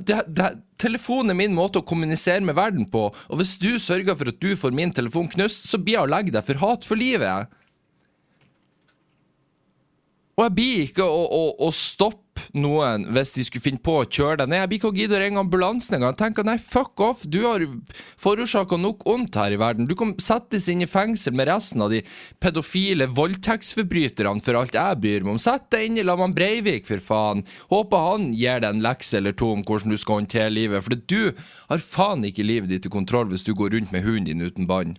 Det, 0.00 0.22
det, 0.32 0.50
telefonen 0.80 1.34
er 1.34 1.40
min 1.44 1.56
måte 1.56 1.82
å 1.82 1.86
kommunisere 1.86 2.44
med 2.44 2.56
verden 2.58 2.88
på, 2.90 3.08
og 3.12 3.40
hvis 3.40 3.56
du 3.60 3.74
sørger 3.82 4.16
for 4.18 4.32
at 4.32 4.40
du 4.40 4.54
får 4.58 4.74
min 4.76 4.94
telefon 4.94 5.28
knust, 5.32 5.68
så 5.68 5.80
blir 5.80 5.98
jeg 5.98 6.06
å 6.06 6.10
legge 6.10 6.34
deg 6.34 6.46
for 6.46 6.64
hat 6.64 6.88
for 6.88 7.00
livet. 7.00 7.52
Og 10.34 10.48
jeg 10.48 10.54
blir 10.56 10.84
ikke 10.88 11.06
å, 11.06 11.22
å, 11.30 11.42
å 11.62 11.70
stoppe 11.74 12.24
noen 12.58 13.06
hvis 13.14 13.32
de 13.36 13.44
skulle 13.46 13.62
finne 13.62 13.82
på 13.82 13.92
å 14.00 14.06
kjøre 14.06 14.40
deg 14.40 14.50
ned. 14.50 14.60
Jeg 14.62 14.70
blir 14.70 14.80
ikke 14.80 14.90
å 14.90 14.96
gidde 14.98 15.16
å 15.16 15.20
ringe 15.22 15.42
ambulansen 15.44 15.96
engang. 15.98 16.16
Tenker 16.18 16.46
nei, 16.46 16.56
fuck 16.58 17.02
off, 17.04 17.22
du 17.30 17.44
har 17.46 17.62
forårsaka 18.20 18.78
nok 18.80 19.06
ondt 19.10 19.38
her 19.38 19.54
i 19.54 19.60
verden. 19.60 19.88
Du 19.90 19.94
kan 19.98 20.14
settes 20.22 20.66
inn 20.70 20.82
i 20.82 20.90
fengsel 20.90 21.36
med 21.38 21.48
resten 21.50 21.84
av 21.86 21.94
de 21.94 22.02
pedofile 22.42 23.06
voldtektsforbryterne 23.14 24.42
for 24.44 24.58
alt 24.58 24.74
jeg 24.74 25.00
bryr 25.04 25.26
meg 25.26 25.36
om. 25.36 25.42
Sett 25.42 25.70
deg 25.74 25.88
inn 25.88 26.02
i 26.02 26.06
Laman 26.06 26.34
Breivik, 26.34 26.88
for 26.90 27.02
faen. 27.02 27.46
Håper 27.70 28.10
han 28.10 28.28
gir 28.34 28.62
deg 28.64 28.74
en 28.74 28.84
lekse 28.84 29.18
eller 29.20 29.38
to 29.38 29.52
om 29.54 29.62
hvordan 29.66 29.94
du 29.94 30.00
skal 30.00 30.22
håndtere 30.22 30.50
livet, 30.50 30.82
for 30.82 30.98
du 30.98 31.32
har 31.70 31.88
faen 31.94 32.26
ikke 32.26 32.46
livet 32.46 32.74
ditt 32.74 32.90
i 32.90 32.92
kontroll 32.92 33.30
hvis 33.30 33.46
du 33.46 33.54
går 33.54 33.76
rundt 33.78 33.94
med 33.94 34.06
hunden 34.06 34.30
din 34.32 34.46
uten 34.46 34.66
bånd. 34.66 34.98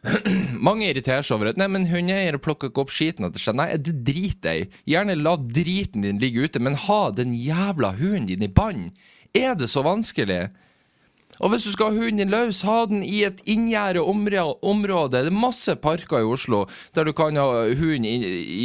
Mange 0.66 0.88
irriterer 0.88 1.24
seg 1.26 1.36
over 1.36 1.50
at 1.50 1.60
Nei, 1.60 1.68
men 1.68 1.88
hundeeiere 1.90 2.40
plukker 2.40 2.70
ikke 2.70 2.86
opp 2.86 2.94
skiten 2.94 3.28
etter 3.28 3.42
seg. 3.42 3.58
Nei, 3.58 3.68
det 3.76 3.98
driter 4.06 4.56
jeg. 4.56 4.70
Gjerne 4.88 5.18
la 5.20 5.36
driten 5.40 6.06
din 6.06 6.20
ligge 6.22 6.46
ute, 6.46 6.62
men 6.62 6.78
ha 6.86 7.02
den 7.12 7.34
jævla 7.36 7.94
hunden 8.00 8.30
din 8.30 8.48
i 8.48 8.50
bånd. 8.50 8.90
Er 9.36 9.54
det 9.58 9.68
så 9.70 9.84
vanskelig? 9.86 10.48
Og 11.40 11.52
hvis 11.52 11.64
du 11.64 11.72
skal 11.72 11.92
ha 11.92 12.02
hunden 12.02 12.20
din 12.20 12.32
løs, 12.32 12.60
ha 12.68 12.82
den 12.88 13.04
i 13.06 13.22
et 13.24 13.40
inngjerdet 13.48 14.02
område. 14.04 15.22
Det 15.24 15.30
er 15.30 15.36
masse 15.36 15.72
parker 15.80 16.20
i 16.20 16.28
Oslo 16.28 16.66
der 16.96 17.08
du 17.08 17.14
kan 17.16 17.38
ha 17.40 17.64
hund 17.80 18.08
i, 18.08 18.16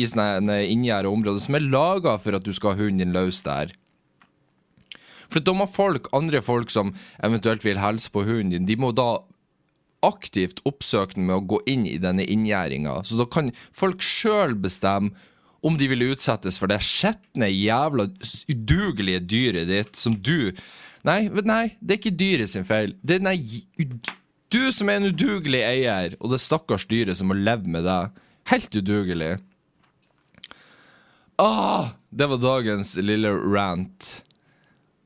i 0.01 0.03
sånne 0.09 0.59
område 1.07 1.43
som 1.43 1.55
er 1.55 1.67
laga 1.67 2.17
for 2.19 2.35
at 2.35 2.43
du 2.43 2.51
skal 2.55 2.75
ha 2.75 2.83
hunden 2.83 3.05
din 3.05 3.15
løs 3.15 3.43
der. 3.47 3.71
For 5.31 5.41
da 5.41 5.55
må 5.57 5.65
folk, 5.71 6.09
andre 6.13 6.41
folk 6.43 6.69
som 6.69 6.93
eventuelt 7.23 7.63
vil 7.65 7.79
helse 7.81 8.11
på 8.11 8.25
hunden 8.27 8.51
din, 8.51 8.67
de 8.67 8.75
må 8.79 8.91
da 8.95 9.23
aktivt 10.05 10.61
oppsøkende 10.69 11.27
med 11.27 11.37
å 11.39 11.47
gå 11.55 11.61
inn 11.71 11.85
i 11.89 11.97
denne 12.01 12.25
inngjerdinga. 12.29 13.01
Så 13.07 13.17
da 13.19 13.27
kan 13.29 13.51
folk 13.75 14.03
sjøl 14.05 14.55
bestemme 14.61 15.15
om 15.65 15.79
de 15.79 15.87
vil 15.89 16.05
utsettes 16.11 16.59
for 16.61 16.69
det 16.69 16.81
skjetne, 16.85 17.49
jævla 17.49 18.07
udugelige 18.51 19.23
dyret 19.25 19.71
ditt 19.71 19.97
som 19.99 20.17
du 20.21 20.53
Nei, 21.05 21.27
nei, 21.45 21.75
det 21.85 21.93
er 21.93 21.99
ikke 21.99 22.17
dyret 22.17 22.49
sin 22.49 22.63
feil. 22.65 22.95
Det 23.05 23.19
er 23.19 23.25
nei, 23.27 23.35
du 24.49 24.61
som 24.73 24.89
er 24.89 24.97
en 24.97 25.11
udugelig 25.11 25.59
eier, 25.61 26.15
og 26.17 26.31
det 26.33 26.39
stakkars 26.41 26.87
dyret 26.89 27.19
som 27.19 27.29
må 27.29 27.37
leve 27.37 27.69
med 27.69 27.85
deg. 27.85 28.15
Helt 28.49 28.73
udugelig. 28.73 29.35
Ah, 31.37 31.93
det 32.09 32.25
var 32.31 32.41
dagens 32.41 32.95
lille 32.97 33.29
rant 33.37 34.09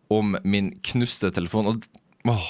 om 0.07 0.37
min 0.47 0.71
knuste 0.85 1.33
telefon. 1.35 1.67
Og, 1.73 1.83
åh, 2.31 2.49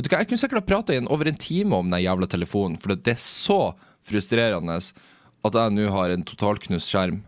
vet 0.00 0.08
du 0.08 0.12
hva, 0.12 0.20
Jeg 0.22 0.30
kunne 0.30 0.42
sikkert 0.42 0.62
ha 0.62 0.68
prata 0.68 0.98
over 1.12 1.28
en 1.30 1.40
time 1.40 1.76
om 1.76 1.90
den 1.92 2.02
jævla 2.02 2.28
telefonen, 2.30 2.78
for 2.80 2.96
det 2.96 3.14
er 3.14 3.22
så 3.22 3.74
frustrerende 4.06 4.80
at 4.80 5.56
jeg 5.56 5.76
nå 5.76 5.88
har 5.92 6.12
en 6.12 6.24
totalknust 6.26 6.90
skjerm 6.90 7.22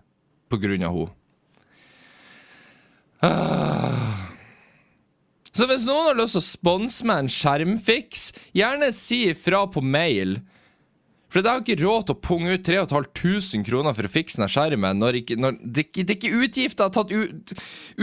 på 0.52 0.60
grunn 0.60 0.84
av 0.84 0.96
henne. 0.96 1.18
Ah. 3.22 4.32
Så 5.52 5.68
hvis 5.68 5.84
noen 5.86 6.08
har 6.08 6.16
lyst 6.18 6.34
til 6.34 6.40
å 6.40 6.48
sponse 6.48 7.06
meg 7.06 7.22
en 7.22 7.30
skjermfiks, 7.30 8.30
gjerne 8.56 8.88
si 8.96 9.26
ifra 9.30 9.66
på 9.70 9.82
mail. 9.84 10.38
For 11.32 11.40
jeg 11.40 11.48
har 11.48 11.62
ikke 11.62 11.80
råd 11.80 12.08
til 12.08 12.16
å 12.16 12.22
punge 12.24 12.56
ut 12.56 12.64
3500 12.66 13.64
kroner 13.68 13.94
for 13.96 14.08
å 14.08 14.12
fikse 14.12 14.40
den 14.40 14.50
skjermen 14.52 14.98
når, 15.00 15.20
ikke, 15.22 15.36
når 15.40 15.60
det, 15.60 15.86
det, 15.94 16.08
er 16.08 16.16
ikke 16.18 16.40
utgifter 16.42 16.84
jeg 16.84 16.90
har 16.90 16.96
tatt 16.96 17.12
ut, 17.12 17.54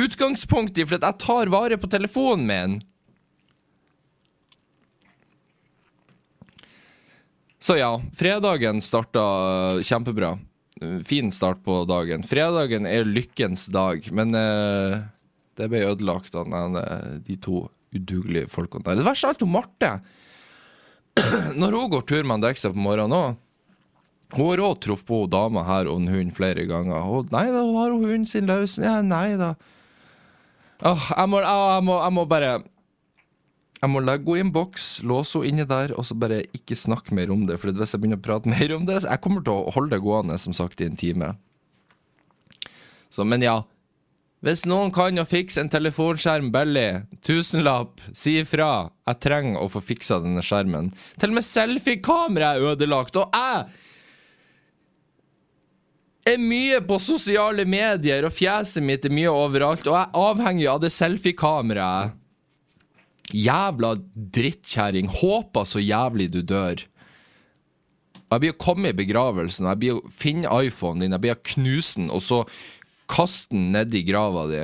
utgangspunkt 0.05 0.79
i, 0.79 0.85
for 0.85 0.97
jeg 0.97 1.21
tar 1.25 1.51
vare 1.53 1.77
på 1.81 1.89
telefonen 1.91 2.47
min. 2.49 2.79
Så 7.59 7.75
ja, 7.75 7.91
fredagen 8.15 8.79
starta 8.81 9.23
kjempebra. 9.83 10.37
Fin 11.05 11.31
start 11.35 11.59
på 11.65 11.81
dagen. 11.89 12.23
Fredagen 12.23 12.87
er 12.87 13.07
lykkens 13.07 13.65
dag, 13.73 14.05
men 14.15 14.31
eh, 14.37 15.01
det 15.59 15.67
ble 15.67 15.83
ødelagt 15.89 16.37
av 16.39 16.47
de 17.25 17.35
to 17.43 17.65
udugelige 17.91 18.47
folkene 18.51 18.85
der. 18.85 18.99
Det 18.99 19.07
verste 19.07 19.27
av 19.27 19.33
alt 19.33 19.43
er 19.43 19.51
Marte. 19.51 19.91
Når 21.59 21.75
hun 21.75 21.91
går 21.91 22.07
tur 22.07 22.23
med 22.23 22.37
Andeksa 22.37 22.71
på 22.71 22.79
morgenen 22.79 23.17
òg 23.17 23.37
Hun 24.37 24.45
har 24.51 24.61
òg 24.61 24.75
truffet 24.85 25.09
på 25.09 25.23
dama 25.25 25.63
her 25.65 25.89
og 25.89 26.05
en 26.05 26.31
flere 26.31 26.67
ganger. 26.69 27.01
Og 27.01 27.31
nei 27.33 27.47
da, 27.49 27.63
hun 27.65 27.79
har 27.79 27.91
hun 27.91 28.03
hunden 28.05 28.27
sin 28.29 28.45
løs. 28.45 28.77
Ja, 28.77 28.99
nei 29.01 29.33
da. 29.39 29.55
Åh, 30.85 31.07
jeg, 31.17 31.29
må, 31.31 31.41
jeg, 31.41 31.83
må, 31.83 31.95
jeg 31.97 32.13
må 32.15 32.25
bare 32.29 32.51
jeg 33.79 33.91
må 33.93 34.01
legge 34.03 34.27
henne 34.27 34.41
i 34.41 34.43
en 34.43 34.51
boks, 34.51 34.87
låse 35.07 35.39
henne 35.39 35.49
inni 35.53 35.65
der, 35.67 35.93
og 35.95 36.03
så 36.07 36.17
bare 36.19 36.41
ikke 36.55 36.75
snakke 36.75 37.15
mer 37.15 37.31
om 37.31 37.45
det. 37.47 37.59
For 37.61 37.71
hvis 37.71 37.95
jeg 37.95 38.01
begynner 38.03 38.19
å 38.19 38.25
prate 38.25 38.51
mer 38.55 38.75
om 38.75 38.87
det 38.87 39.01
Jeg 39.05 39.23
kommer 39.23 39.45
til 39.45 39.55
å 39.55 39.73
holde 39.75 39.95
det 39.95 40.03
gående, 40.03 40.39
som 40.41 40.55
sagt, 40.55 40.81
i 40.81 40.89
en 40.89 40.99
time. 40.99 41.33
Så, 43.09 43.23
men 43.23 43.41
ja. 43.45 43.61
Hvis 44.43 44.65
noen 44.67 44.91
kan 44.95 45.19
å 45.19 45.27
fikse 45.27 45.59
en 45.63 45.71
telefonskjerm 45.71 46.51
billig, 46.51 47.03
tusenlapp, 47.27 47.99
si 48.15 48.37
ifra. 48.39 48.89
Jeg 49.07 49.19
trenger 49.23 49.59
å 49.59 49.71
få 49.71 49.81
fiksa 49.83 50.21
denne 50.23 50.43
skjermen. 50.45 50.93
Til 51.19 51.31
og 51.31 51.39
med 51.39 51.47
selfiekameraet 51.47 52.59
er 52.59 52.75
ødelagt, 52.75 53.19
og 53.19 53.35
jeg 53.35 53.67
er 56.29 56.39
mye 56.39 56.79
på 56.85 56.99
sosiale 57.03 57.65
medier, 57.67 58.27
og 58.27 58.35
fjeset 58.35 58.83
mitt 58.85 59.07
er 59.07 59.15
mye 59.15 59.31
overalt, 59.33 59.87
og 59.87 59.95
jeg 59.95 60.07
er 60.07 60.23
avhengig 60.29 60.67
av 60.71 60.83
det 60.83 60.91
selfiekameraet. 60.95 62.18
Jævla 63.35 63.93
drittkjerring. 64.35 65.09
Håper 65.19 65.67
så 65.69 65.81
jævlig 65.83 66.29
du 66.33 66.41
dør. 66.41 66.85
Jeg 68.29 68.43
blir 68.43 68.53
å 68.53 68.61
komme 68.61 68.91
i 68.91 68.97
begravelsen, 68.97 69.65
jeg 69.65 69.81
blir 69.81 69.97
å 69.97 70.11
finne 70.13 70.51
iPhonen 70.67 71.01
din, 71.01 71.15
jeg 71.15 71.23
blir 71.23 71.33
å 71.33 71.47
knuse 71.49 71.97
den, 71.97 72.11
og 72.13 72.21
så 72.21 72.43
kaste 73.09 73.55
den 73.55 73.71
nedi 73.73 74.03
grava 74.05 74.43
di. 74.51 74.61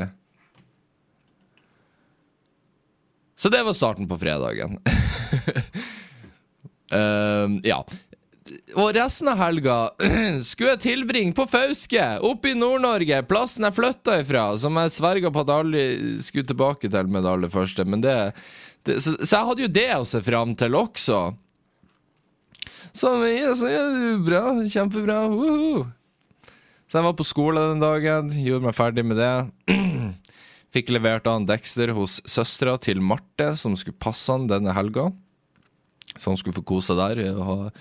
Så 3.42 3.50
det 3.50 3.64
var 3.66 3.74
starten 3.78 4.08
på 4.10 4.20
fredagen. 4.22 4.78
uh, 6.94 7.50
ja. 7.72 7.82
Og 8.74 8.96
resten 8.98 9.30
av 9.30 9.38
helga 9.38 9.76
skulle 10.50 10.74
jeg 10.74 10.84
tilbringe 10.88 11.36
på 11.38 11.46
Fauske, 11.50 12.02
oppe 12.26 12.50
i 12.50 12.58
Nord-Norge, 12.58 13.22
plassen 13.30 13.68
jeg 13.68 13.78
flytta 13.78 14.20
ifra, 14.24 14.46
som 14.58 14.80
jeg 14.82 14.94
sverga 14.96 15.30
på 15.30 15.44
at 15.44 15.52
jeg 15.52 15.66
aldri 15.66 15.84
skulle 16.26 16.50
tilbake 16.50 16.90
til 16.90 17.12
med 17.12 17.22
det 17.22 17.34
aller 17.36 17.52
første. 17.54 17.86
Men 17.86 18.02
det, 18.02 18.16
det 18.88 18.98
så, 19.04 19.14
så, 19.22 19.36
jeg 19.36 19.50
hadde 19.52 19.68
jo 19.68 19.74
det 19.76 19.90
å 19.94 20.08
se 20.10 20.22
fram 20.26 20.56
til 20.58 20.78
også. 20.80 21.20
Så, 22.96 23.12
så 23.60 23.70
ja, 23.70 23.84
bra. 24.26 24.42
Kjempebra. 24.66 25.20
-huh. 25.30 25.86
Så 26.88 26.98
jeg 26.98 27.06
var 27.06 27.14
på 27.14 27.24
skole 27.24 27.62
den 27.70 27.80
dagen, 27.80 28.32
gjorde 28.32 28.66
meg 28.66 28.76
ferdig 28.76 29.06
med 29.06 29.18
det. 29.18 29.52
Fikk 30.74 30.90
levert 30.90 31.28
en 31.28 31.46
Dexter 31.46 31.94
hos 31.94 32.22
søstera 32.26 32.78
til 32.78 33.02
Marte, 33.02 33.56
som 33.56 33.76
skulle 33.76 34.00
passe 34.00 34.32
han 34.32 34.48
denne 34.48 34.74
helga. 34.74 35.12
Så 36.18 36.32
han 36.32 36.38
skulle 36.38 36.56
få 36.56 36.64
kose 36.64 36.96
seg 36.96 36.98
der. 36.98 37.36
og 37.36 37.46
ha 37.46 37.72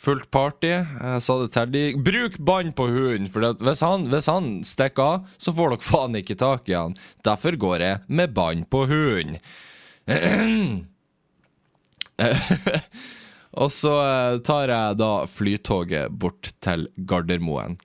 fullt 0.00 0.30
party. 0.32 0.70
Jeg 0.72 1.24
sa 1.24 1.36
det 1.42 1.50
til 1.54 1.72
de. 1.74 1.82
Bruk 2.06 2.38
bånd 2.40 2.74
på 2.78 2.88
hunden, 2.90 3.28
for 3.32 3.44
hvis 3.60 3.82
han, 3.84 4.08
hvis 4.12 4.28
han 4.30 4.52
stikker 4.66 5.16
av, 5.16 5.34
så 5.36 5.54
får 5.56 5.74
dere 5.74 5.86
faen 5.86 6.20
ikke 6.20 6.38
tak 6.40 6.70
i 6.70 6.78
han. 6.78 6.96
Derfor 7.26 7.58
går 7.60 7.84
jeg 7.84 8.00
med 8.08 8.32
bånd 8.36 8.68
på 8.72 8.86
hunden. 8.90 9.36
og 13.60 13.68
så 13.72 13.94
eh, 14.04 14.38
tar 14.46 14.72
jeg 14.72 14.98
da 15.00 15.12
flytoget 15.30 16.16
bort 16.22 16.52
til 16.64 16.88
Gardermoen. 16.96 17.78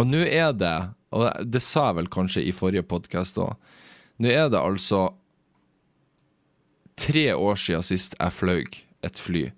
Og 0.00 0.08
nå 0.08 0.22
er 0.24 0.52
det, 0.56 0.76
og 1.12 1.28
det 1.44 1.60
sa 1.64 1.90
jeg 1.90 1.98
vel 2.00 2.12
kanskje 2.12 2.44
i 2.46 2.54
forrige 2.56 2.86
podkast 2.88 3.40
òg, 3.40 3.56
nå 4.22 4.28
er 4.30 4.48
det 4.52 4.60
altså 4.60 5.10
tre 6.96 7.26
år 7.34 7.58
siden 7.60 7.84
sist 7.84 8.16
jeg 8.16 8.36
fløy 8.36 8.64
et 9.04 9.18
fly. 9.20 9.50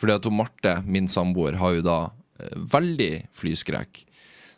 Fordi 0.00 0.16
at 0.16 0.30
Marte, 0.32 0.78
min 0.88 1.08
samboer, 1.12 1.58
har 1.60 1.76
jo 1.76 1.84
da 1.84 1.98
eh, 2.40 2.56
veldig 2.72 3.12
flyskrekk. 3.36 4.06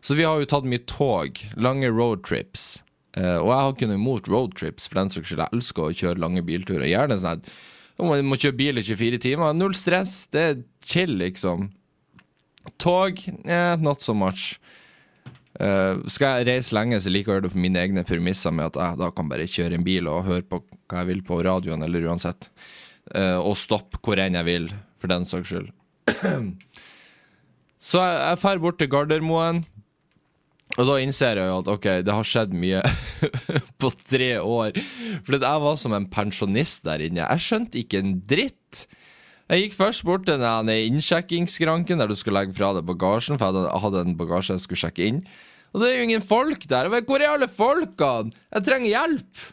Så 0.02 0.16
vi 0.18 0.26
har 0.26 0.38
jo 0.38 0.48
tatt 0.50 0.66
mye 0.66 0.82
tog, 0.90 1.38
lange 1.58 1.90
roadtrips. 1.90 2.82
Eh, 3.18 3.38
og 3.38 3.50
jeg 3.50 3.58
har 3.58 3.74
ikke 3.74 3.90
noe 3.90 4.00
imot 4.00 4.30
roadtrips, 4.30 4.88
for 4.88 5.02
den 5.02 5.12
saks 5.14 5.30
skyld. 5.30 5.44
Jeg 5.44 5.58
elsker 5.58 5.84
å 5.84 5.94
kjøre 6.02 6.22
lange 6.22 6.44
bilturer. 6.46 6.88
Gjerne 6.88 7.18
sånn 7.22 7.42
at 7.42 7.52
man 8.02 8.26
må 8.26 8.38
kjøre 8.40 8.58
bil 8.58 8.80
i 8.80 8.86
24 8.86 9.22
timer. 9.22 9.54
Null 9.54 9.76
stress. 9.78 10.24
Det 10.32 10.42
er 10.42 10.62
chill, 10.86 11.14
liksom. 11.20 11.70
Tog, 12.82 13.20
eh, 13.44 13.74
not 13.82 14.02
so 14.02 14.14
much. 14.14 14.56
Uh, 15.60 16.00
skal 16.08 16.40
jeg 16.40 16.46
reise 16.48 16.72
lenge, 16.74 16.96
så 16.98 17.10
liker 17.12 17.28
jeg 17.28 17.32
å 17.32 17.36
gjøre 17.36 17.44
det 17.44 17.52
på 17.52 17.60
mine 17.60 17.80
egne 17.82 18.02
premisser, 18.08 18.54
med 18.56 18.70
at 18.70 18.78
jeg 18.80 18.98
da 19.02 19.10
kan 19.14 19.28
bare 19.28 19.44
kjøre 19.46 19.76
en 19.76 19.84
bil 19.84 20.08
og 20.10 20.24
høre 20.24 20.46
på 20.48 20.62
hva 20.64 21.02
jeg 21.02 21.10
vil 21.10 21.20
på 21.28 21.38
radioen, 21.44 21.84
eller 21.84 22.08
uansett. 22.08 22.48
Uh, 23.12 23.36
og 23.36 23.58
stoppe 23.60 24.00
hvor 24.02 24.18
enn 24.22 24.38
jeg 24.38 24.48
vil 24.48 24.70
for 25.02 25.12
den 25.12 25.26
saks 25.28 25.50
skyld. 25.50 25.68
Så 27.82 27.98
jeg, 27.98 28.38
jeg 28.46 28.62
bort 28.62 28.78
til 28.78 28.90
Gardermoen, 28.90 29.64
og 30.78 30.88
da 30.88 30.96
innser 31.02 31.36
jeg 31.36 31.50
jo 31.50 31.60
at 31.60 31.68
ok, 31.68 31.86
det 32.06 32.14
har 32.16 32.26
skjedd 32.26 32.54
mye 32.56 32.80
på 33.82 33.90
tre 34.08 34.32
år. 34.40 34.78
For 35.26 35.36
jeg 35.36 35.64
var 35.66 35.78
som 35.80 35.96
en 35.96 36.08
pensjonist 36.08 36.86
der 36.86 37.02
inne. 37.04 37.26
Jeg 37.26 37.44
skjønte 37.44 37.80
ikke 37.82 38.00
en 38.00 38.14
dritt. 38.28 38.84
Jeg 39.52 39.66
gikk 39.66 39.74
først 39.76 40.04
bort 40.08 40.24
til 40.24 40.40
den 40.40 40.70
innsjekkingsskranken 40.72 42.00
der 42.00 42.08
du 42.08 42.16
skulle 42.16 42.40
legge 42.40 42.56
fra 42.56 42.70
deg 42.78 42.86
bagasjen, 42.88 43.36
for 43.40 43.52
jeg 43.58 43.82
hadde 43.84 44.04
en 44.06 44.16
bagasje 44.16 44.56
jeg 44.56 44.64
skulle 44.64 44.84
sjekke 44.86 45.10
inn. 45.10 45.20
Og 45.72 45.82
det 45.82 45.90
er 45.90 45.98
jo 45.98 46.06
ingen 46.06 46.24
folk 46.24 46.64
der. 46.70 46.88
Hvor 46.88 47.20
er 47.20 47.34
alle 47.34 47.50
folkene? 47.52 48.32
Jeg 48.52 48.64
trenger 48.68 48.94
hjelp! 48.94 49.44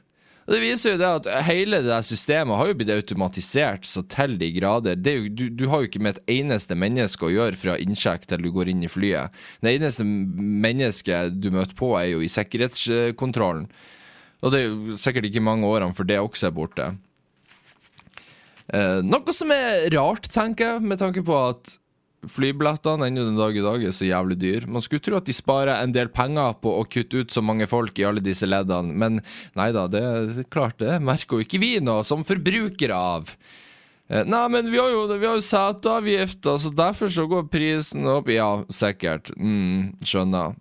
Og 0.49 0.55
Det 0.55 0.63
viser 0.63 0.95
jo 0.95 0.97
det 0.97 1.09
at 1.13 1.27
hele 1.45 1.77
det 1.85 1.97
systemet 2.07 2.57
har 2.57 2.71
jo 2.71 2.75
blitt 2.79 2.89
automatisert 2.89 3.83
så 3.85 4.01
til 4.09 4.31
de 4.41 4.47
grader. 4.55 4.97
Jo, 4.97 5.27
du, 5.29 5.43
du, 5.53 5.67
har 5.69 5.83
jo 5.83 5.89
ikke 5.91 6.01
med 6.01 6.17
et 6.17 6.31
eneste 6.39 6.73
menneske 6.73 7.27
å 7.27 7.29
gjøre 7.29 7.59
fra 7.61 7.75
innsjekk 7.77 8.25
til 8.25 8.41
du 8.41 8.49
går 8.55 8.71
inn 8.73 8.81
i 8.81 8.89
flyet. 8.89 9.29
Det 9.61 9.75
eneste 9.75 10.07
mennesket 10.09 11.37
du 11.37 11.51
møter 11.53 11.77
på, 11.77 11.91
er 11.99 12.15
jo 12.15 12.23
i 12.25 12.31
sikkerhetskontrollen. 12.33 13.67
Og 14.41 14.55
det 14.55 14.63
er 14.63 14.65
jo 14.71 14.97
sikkert 14.97 15.29
ikke 15.29 15.45
mange 15.45 15.69
årene 15.69 15.93
for 15.93 16.09
det 16.09 16.17
også 16.17 16.49
er 16.49 16.57
borte. 16.57 16.89
Eh, 18.73 19.05
noe 19.05 19.37
som 19.37 19.53
er 19.53 19.85
rart, 19.93 20.33
tenker 20.33 20.73
jeg, 20.73 20.87
med 20.89 21.03
tanke 21.05 21.21
på 21.29 21.37
at 21.43 21.77
flybillettene 22.27 23.07
ennå 23.07 23.23
den 23.27 23.39
dag 23.39 23.55
i 23.55 23.63
dag 23.63 23.83
er 23.85 23.93
så 23.95 24.07
jævlig 24.07 24.39
dyr. 24.41 24.67
Man 24.67 24.83
skulle 24.83 25.03
tro 25.05 25.17
at 25.19 25.27
de 25.29 25.35
sparer 25.35 25.77
en 25.77 25.93
del 25.95 26.11
penger 26.11 26.57
på 26.63 26.73
å 26.79 26.85
kutte 26.89 27.23
ut 27.23 27.31
så 27.33 27.43
mange 27.45 27.67
folk 27.69 27.99
i 27.99 28.05
alle 28.09 28.23
disse 28.23 28.49
leddene, 28.49 28.91
men 28.91 29.21
nei 29.59 29.69
da, 29.75 29.87
det 29.91 30.03
er 30.03 30.43
klart 30.51 30.79
det 30.83 30.99
merker 31.03 31.39
jo 31.39 31.47
ikke 31.47 31.61
vi 31.63 31.77
nå, 31.83 32.01
som 32.07 32.25
forbrukere 32.27 32.97
av. 32.97 33.31
Eh, 34.09 34.25
nei, 34.25 34.43
men 34.51 34.71
vi 34.71 34.81
har 34.81 34.91
jo, 34.91 35.05
vi 35.13 35.27
jo 35.27 35.37
seteavgift, 35.45 36.43
så 36.43 36.73
derfor 36.73 37.13
så 37.13 37.27
går 37.29 37.47
prisen 37.53 38.09
opp. 38.09 38.31
Ja, 38.33 38.65
sikkert. 38.73 39.31
Mm, 39.37 39.95
skjønner. 40.03 40.57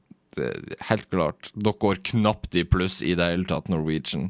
helt 0.86 1.08
klart. 1.10 1.48
Dere 1.58 1.74
går 1.82 1.98
knapt 2.12 2.54
i 2.54 2.62
pluss 2.62 3.00
i 3.02 3.16
det 3.18 3.26
hele 3.32 3.48
tatt, 3.48 3.66
Norwegian. 3.72 4.28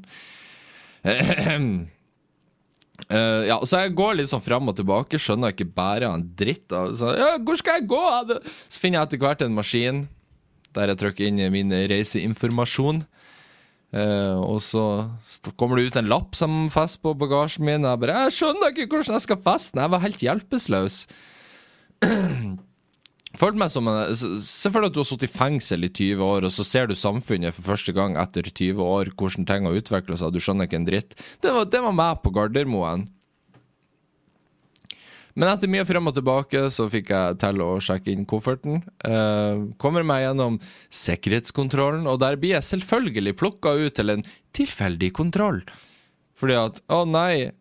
Uh, 3.06 3.46
ja, 3.46 3.56
så 3.62 3.84
jeg 3.84 3.94
går 3.96 4.18
litt 4.18 4.30
sånn 4.32 4.42
fram 4.42 4.68
og 4.68 4.76
tilbake, 4.76 5.20
skjønner 5.22 5.52
jeg 5.52 5.60
ikke 5.60 5.76
bare 5.78 6.10
en 6.10 6.26
dritt. 6.38 6.66
Så, 6.98 7.12
ja, 7.16 7.36
hvor 7.38 7.60
skal 7.60 7.78
jeg 7.78 7.88
gå? 7.90 8.02
Så 8.66 8.82
finner 8.82 9.00
jeg 9.00 9.08
etter 9.08 9.22
hvert 9.22 9.44
en 9.46 9.56
maskin 9.56 10.02
der 10.76 10.92
jeg 10.92 11.00
trykker 11.00 11.30
inn 11.30 11.40
min 11.54 11.72
reiseinformasjon. 11.90 13.04
Uh, 13.88 14.36
og 14.44 14.58
så 14.60 14.82
kommer 15.56 15.78
det 15.78 15.88
ut 15.88 15.96
en 15.96 16.10
lapp 16.10 16.36
som 16.36 16.66
fester 16.72 17.00
på 17.06 17.14
bagasjen 17.22 17.64
min. 17.64 17.86
Jeg 17.88 18.02
bare 18.02 18.24
Jeg 18.26 18.36
skjønner 18.36 18.74
ikke 18.74 18.98
hvordan 18.98 19.16
jeg 19.16 19.24
skal 19.24 19.40
feste 19.46 19.78
den! 19.78 19.84
Jeg 19.86 19.94
var 19.94 20.04
helt 20.04 20.24
hjelpeløs. 20.26 21.02
Følte 23.38 23.60
meg 23.60 23.70
som 23.70 23.86
en 23.90 24.16
Se 24.18 24.70
for 24.72 24.82
deg 24.82 24.90
at 24.90 24.96
du 24.96 25.02
har 25.02 25.06
sittet 25.06 25.28
i 25.28 25.36
fengsel 25.36 25.86
i 25.86 25.92
20 25.92 26.24
år, 26.26 26.46
og 26.48 26.54
så 26.54 26.66
ser 26.66 26.88
du 26.90 26.96
samfunnet 26.98 27.54
for 27.54 27.70
første 27.70 27.94
gang 27.94 28.16
etter 28.18 28.48
20 28.50 28.82
år, 28.82 29.12
hvordan 29.14 29.46
ting 29.46 29.68
har 29.68 29.78
utvikla 29.78 30.18
seg, 30.18 30.34
du 30.34 30.42
skjønner 30.42 30.66
ikke 30.66 30.80
en 30.80 30.88
dritt. 30.88 31.14
Det 31.44 31.54
var, 31.54 31.68
det 31.70 31.84
var 31.84 31.94
meg 31.94 32.18
på 32.24 32.34
Gardermoen. 32.34 33.06
Men 35.38 35.52
etter 35.52 35.70
mye 35.70 35.86
frem 35.86 36.10
og 36.10 36.16
tilbake 36.16 36.64
så 36.74 36.88
fikk 36.90 37.12
jeg 37.14 37.36
til 37.38 37.60
å 37.62 37.68
sjekke 37.84 38.10
inn 38.10 38.24
kofferten. 38.26 38.80
Eh, 39.06 39.60
kommer 39.78 40.02
meg 40.06 40.24
gjennom 40.24 40.56
sikkerhetskontrollen, 40.90 42.08
og 42.10 42.18
der 42.24 42.38
blir 42.42 42.56
jeg 42.56 42.66
selvfølgelig 42.72 43.36
plukka 43.38 43.76
ut 43.78 43.94
til 43.94 44.16
en 44.16 44.26
tilfeldig 44.58 45.12
kontroll. 45.14 45.60
Fordi 46.38 46.56
at 46.58 46.82
å 46.90 47.04
nei, 47.06 47.52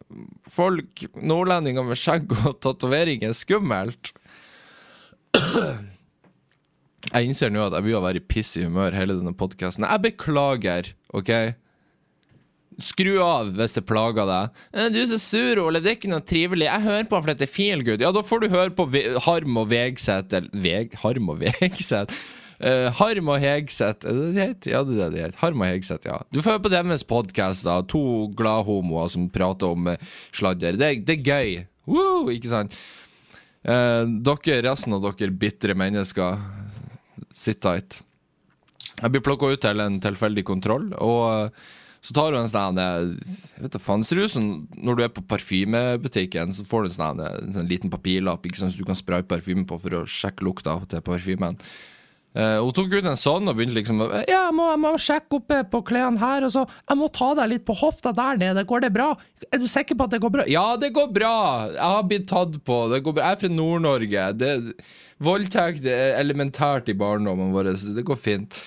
folk, 0.50 1.06
nordlendinger 1.22 1.86
med 1.86 2.02
skjegg 2.02 2.34
og 2.48 2.58
tatovering 2.66 3.28
er 3.30 3.38
skummelt. 3.38 4.10
Jeg 7.08 7.28
innser 7.30 7.52
nå 7.54 7.62
at 7.68 7.76
jeg 7.78 7.86
begynner 7.86 8.02
å 8.02 8.08
være 8.08 8.20
i 8.22 8.28
piss 8.28 8.56
i 8.60 8.66
humør 8.68 8.96
hele 8.98 9.16
denne 9.16 9.34
podkasten. 9.38 9.86
Jeg 9.88 10.04
beklager, 10.04 10.90
OK? 11.16 11.32
Skru 12.84 13.16
av 13.24 13.54
hvis 13.58 13.74
det 13.78 13.86
plager 13.90 14.28
deg. 14.30 14.58
«Eh, 14.76 14.90
Du 14.94 15.00
er 15.02 15.08
så 15.10 15.18
sur, 15.22 15.62
Ole. 15.64 15.80
Det 15.82 15.90
er 15.94 15.96
ikke 15.98 16.12
noe 16.12 16.26
trivelig. 16.28 16.68
Jeg 16.68 16.84
hører 16.84 17.08
på 17.10 17.22
fordi 17.24 17.38
det 17.40 17.48
er 17.48 17.54
feel 17.54 17.82
good. 17.88 18.04
Ja, 18.04 18.12
da 18.14 18.22
får 18.26 18.44
du 18.44 18.50
høre 18.54 18.74
på 18.78 18.86
Harm 19.26 19.58
og 19.58 19.72
Vegseth 19.72 20.36
eller 20.38 20.62
Veg? 20.68 20.94
Harm 21.02 21.32
og 21.34 21.40
Vegseth? 21.46 22.14
Uh, 22.58 22.88
Harm 22.98 23.28
og 23.30 23.38
Hegseth, 23.38 24.02
er 24.10 24.16
det 24.18 24.28
det 24.34 24.42
heter? 24.48 24.72
Ja, 24.74 24.80
det 24.86 24.96
er 24.98 25.02
det 25.02 25.10
det 25.14 25.24
heter. 25.28 25.40
Harm 25.44 25.62
og 25.62 25.68
Hegseth, 25.70 26.08
ja. 26.10 26.16
Du 26.34 26.40
får 26.42 26.56
høre 26.56 26.64
på 26.66 26.72
deres 26.74 27.04
podkast, 27.06 27.66
da. 27.70 27.80
To 27.94 28.02
gladhomoer 28.38 29.12
som 29.14 29.28
prater 29.30 29.74
om 29.78 29.92
eh, 29.94 30.02
sladder. 30.34 30.74
Det, 30.82 30.90
det 31.06 31.20
er 31.20 31.28
gøy. 31.28 31.52
Woo, 31.90 32.24
ikke 32.34 32.50
sant? 32.50 32.74
Eh, 33.68 34.04
dere, 34.24 34.62
resten 34.70 34.96
av 34.96 35.04
dere 35.04 35.34
bitre 35.36 35.76
mennesker, 35.76 36.38
sit 37.36 37.60
tight. 37.64 38.00
Jeg 38.98 39.14
blir 39.14 39.22
plukka 39.26 39.52
ut 39.52 39.62
til 39.62 39.84
en 39.84 40.00
tilfeldig 40.02 40.46
kontroll, 40.48 40.88
og 41.04 41.26
eh, 41.34 41.66
så 42.08 42.16
tar 42.16 42.32
du 42.32 42.38
en 42.40 42.48
sånn 42.48 42.80
eh, 42.80 43.10
Jeg 43.58 43.66
vet 43.66 43.76
da 43.76 43.82
faen. 43.84 44.06
Ser 44.08 44.22
ut 44.24 44.32
som 44.32 44.48
når 44.72 44.98
du 44.98 45.04
er 45.04 45.12
på 45.14 45.26
parfymebutikken, 45.28 46.56
så 46.56 46.64
får 46.68 46.86
du 46.86 46.90
en 46.92 46.96
sånn, 46.96 47.22
eh, 47.26 47.38
en 47.44 47.58
sånn 47.58 47.70
liten 47.70 47.92
papirlapp 47.94 48.48
ikke 48.48 48.62
sant, 48.62 48.74
som 48.74 48.84
du 48.84 48.88
kan 48.88 49.00
spraye 49.00 49.28
parfyme 49.28 49.68
på 49.68 49.80
for 49.84 50.00
å 50.00 50.06
sjekke 50.08 50.48
lukta 50.48 50.80
til 50.88 51.04
parfymen. 51.06 51.60
Eh, 52.36 52.58
hun 52.62 52.74
tok 52.76 52.92
ut 52.92 53.08
en 53.08 53.18
sånn 53.18 53.50
og 53.50 53.56
begynte 53.58 53.80
liksom 53.80 54.02
Ja, 54.04 54.22
jeg 54.28 54.54
må, 54.54 54.68
jeg 54.70 54.82
må 54.84 54.92
sjekke 55.02 55.40
opp 55.40 55.54
på 55.72 55.80
klærne 55.88 56.22
her, 56.22 56.46
og 56.46 56.52
så 56.54 56.66
Jeg 56.68 57.00
må 57.00 57.08
ta 57.16 57.32
deg 57.40 57.50
litt 57.54 57.66
på 57.66 57.74
hofta 57.80 58.14
der 58.14 58.38
nede. 58.38 58.66
Går 58.68 58.84
det 58.86 58.92
bra? 58.94 59.10
Er 59.50 59.62
du 59.64 59.66
sikker 59.72 59.98
på 59.98 60.06
at 60.06 60.14
det 60.14 60.22
går 60.22 60.34
bra? 60.36 60.46
Ja, 60.52 60.68
det 60.78 60.92
går 60.98 61.10
bra! 61.16 61.34
Jeg 61.72 61.82
har 61.96 62.06
blitt 62.06 62.28
tatt 62.30 62.60
på. 62.68 62.80
Det 62.94 63.02
går 63.06 63.18
bra. 63.18 63.32
Jeg 63.32 63.40
er 63.40 63.42
fra 63.42 63.54
Nord-Norge. 63.56 64.28
Voldtekt 65.24 65.88
er 65.90 66.20
elementært 66.20 66.92
i 66.92 66.98
barndommen 66.98 67.56
vår, 67.56 67.72
det 67.96 68.06
går 68.06 68.20
fint. 68.22 68.60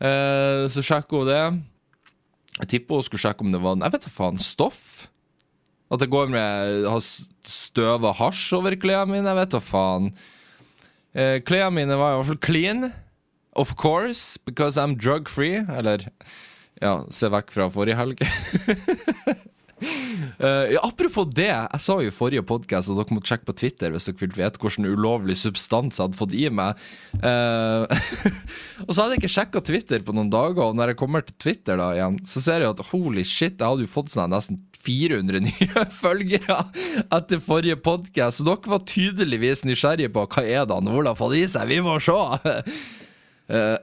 Uh, 0.00 0.64
så 0.70 0.84
sjekker 0.84 1.24
hun 1.24 1.28
det. 1.28 1.42
Jeg 2.60 2.70
tipper 2.74 3.00
hun 3.00 3.06
skulle 3.06 3.24
sjekke 3.24 3.44
om 3.44 3.52
det 3.52 3.60
var 3.62 3.78
Jeg 3.80 3.96
vet 3.96 4.06
da 4.06 4.12
faen. 4.12 4.38
Stoff? 4.40 5.08
At 5.90 6.02
det 6.02 6.10
går 6.12 6.30
med 6.30 6.84
Har 6.86 7.02
støva 7.02 8.12
hasj 8.14 8.52
over 8.60 8.76
klærne 8.78 9.16
mine? 9.16 9.26
Jeg 9.26 9.40
vet 9.40 9.56
da 9.56 9.60
faen. 9.64 10.12
Eh, 11.10 11.40
klærne 11.42 11.74
mine 11.74 11.98
var 11.98 12.14
i 12.14 12.20
hvert 12.20 12.30
fall 12.32 12.44
clean. 12.44 12.90
Of 13.58 13.74
course, 13.76 14.38
because 14.46 14.78
I'm 14.80 14.96
drug 14.96 15.28
free. 15.28 15.64
Eller 15.68 16.06
ja, 16.80 17.00
se 17.12 17.30
vekk 17.32 17.50
fra 17.52 17.66
forrige 17.72 17.98
helg. 17.98 18.22
uh, 20.40 20.66
ja, 20.74 20.80
apropos 20.86 21.26
det, 21.34 21.50
jeg 21.50 21.82
sa 21.82 21.98
jo 22.00 22.12
i 22.12 22.14
forrige 22.14 22.46
podkast 22.46 22.92
at 22.92 22.96
dere 22.96 23.16
måtte 23.16 23.32
sjekke 23.32 23.48
på 23.50 23.56
Twitter 23.60 23.92
hvis 23.92 24.06
dere 24.08 24.20
vil 24.22 24.32
vite 24.38 24.62
hvordan 24.62 24.88
ulovlig 24.88 25.36
substans 25.40 25.98
jeg 25.98 26.06
hadde 26.06 26.20
fått 26.20 26.36
i 26.38 26.46
meg. 26.54 26.80
Uh, 27.18 27.84
og 28.86 28.94
så 28.94 29.02
hadde 29.02 29.16
jeg 29.16 29.24
ikke 29.24 29.34
sjekka 29.34 29.64
Twitter 29.66 30.06
på 30.06 30.14
noen 30.16 30.32
dager, 30.32 30.70
og 30.70 30.78
når 30.78 30.94
jeg 30.94 31.00
kommer 31.02 31.26
til 31.26 31.36
Twitter 31.42 31.80
da 31.82 31.90
igjen, 31.98 32.22
så 32.24 32.44
ser 32.46 32.64
jeg 32.64 32.72
at 32.72 32.86
holy 32.94 33.26
shit, 33.26 33.58
jeg 33.58 33.66
hadde 33.66 33.84
jo 33.84 33.92
fått 33.98 34.14
sånn 34.14 34.32
nesten 34.32 34.62
400 34.80 35.42
nye 35.48 35.84
følgere 35.94 36.58
etter 37.12 37.42
forrige 37.44 37.78
podkast, 37.84 38.40
så 38.40 38.48
dere 38.48 38.74
var 38.74 38.84
tydeligvis 38.88 39.64
nysgjerrige 39.68 40.12
på 40.14 40.26
hva 40.26 40.44
er 40.44 40.66
det 40.68 40.78
han 40.78 40.90
har 40.94 41.18
fått 41.18 41.38
i 41.40 41.46
seg, 41.50 41.68
vi 41.70 41.82
må 41.84 41.98
se! 42.02 42.18
Eh, 43.50 43.82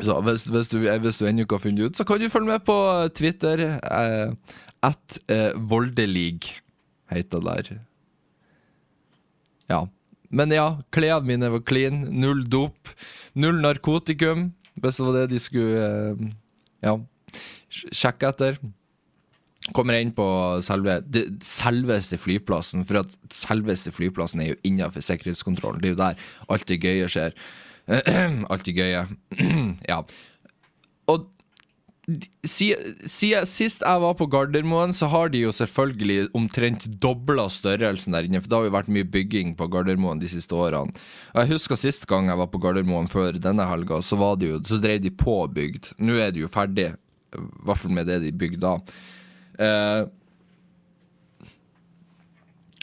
så 0.00 0.14
hvis, 0.24 0.46
hvis 0.48 0.70
du, 0.72 0.78
hvis 0.80 1.18
du 1.20 1.26
ennå 1.28 1.44
ikke 1.44 1.58
har 1.58 1.62
funnet 1.66 1.90
ut, 1.90 1.98
så 1.98 2.06
kan 2.08 2.22
du 2.22 2.30
følge 2.32 2.48
med 2.54 2.62
på 2.64 2.76
Twitter. 3.12 3.60
Eh, 3.76 4.54
at 4.84 5.18
eh, 5.30 5.52
voldelig 5.56 6.40
heter 7.12 7.44
det 7.44 7.56
der. 7.68 7.82
Ja. 9.70 9.82
Men 10.34 10.52
ja, 10.52 10.80
klærne 10.92 11.28
mine 11.28 11.50
var 11.52 11.62
clean. 11.68 12.04
Null 12.10 12.42
dop. 12.50 12.90
Null 13.38 13.60
narkotikum, 13.62 14.48
hvis 14.80 14.98
det 14.98 15.06
var 15.06 15.18
det 15.18 15.28
de 15.30 15.40
skulle 15.42 15.84
eh, 15.84 16.24
ja, 16.84 16.96
sjekke 17.70 18.32
etter. 18.32 18.58
Kommer 19.72 19.96
inn 19.96 20.10
på 20.12 20.24
selve, 20.64 20.98
det, 21.08 21.24
selveste 21.46 22.18
flyplassen, 22.20 22.82
for 22.84 23.00
at 23.00 23.14
selveste 23.32 23.94
flyplassen 23.96 24.42
er 24.44 24.50
jo 24.50 24.58
innenfor 24.68 25.04
sikkerhetskontrollen. 25.04 25.80
Det 25.80 25.88
er 25.88 25.94
jo 25.94 26.02
der 26.02 26.26
alt 26.52 26.66
det 26.68 26.82
gøye 26.82 27.08
skjer. 27.08 27.38
alt 28.52 28.66
det 28.68 28.74
gøye. 28.76 29.06
ja. 29.92 30.02
Og 31.08 31.24
siden 32.44 33.48
sist 33.48 33.80
jeg 33.80 34.00
var 34.02 34.16
på 34.18 34.26
Gardermoen, 34.28 34.92
så 34.92 35.08
har 35.08 35.30
de 35.32 35.40
jo 35.46 35.52
selvfølgelig 35.56 36.28
omtrent 36.36 36.84
dobla 37.00 37.46
størrelsen 37.48 38.12
der 38.12 38.28
inne. 38.28 38.42
For 38.44 38.52
det 38.52 38.58
har 38.58 38.68
jo 38.68 38.74
vært 38.76 38.92
mye 38.92 39.08
bygging 39.08 39.54
på 39.56 39.68
Gardermoen 39.72 40.20
de 40.20 40.28
siste 40.28 40.52
årene. 40.52 40.92
Og 41.32 41.40
jeg 41.40 41.54
husker 41.54 41.80
sist 41.80 42.04
gang 42.10 42.28
jeg 42.28 42.40
var 42.40 42.52
på 42.52 42.60
Gardermoen 42.60 43.08
før 43.08 43.40
denne 43.40 43.64
helga, 43.70 44.02
så, 44.04 44.18
så 44.20 44.80
drev 44.82 45.00
de 45.00 45.14
på 45.24 45.38
bygd. 45.56 45.94
Nå 46.04 46.20
er 46.20 46.36
det 46.36 46.44
jo 46.44 46.52
ferdig, 46.52 46.90
i 47.32 47.44
hvert 47.64 47.80
fall 47.80 47.96
med 47.96 48.12
det 48.12 48.20
de 48.26 48.36
bygde 48.36 48.60
da. 48.60 48.76
Eh, 49.58 50.04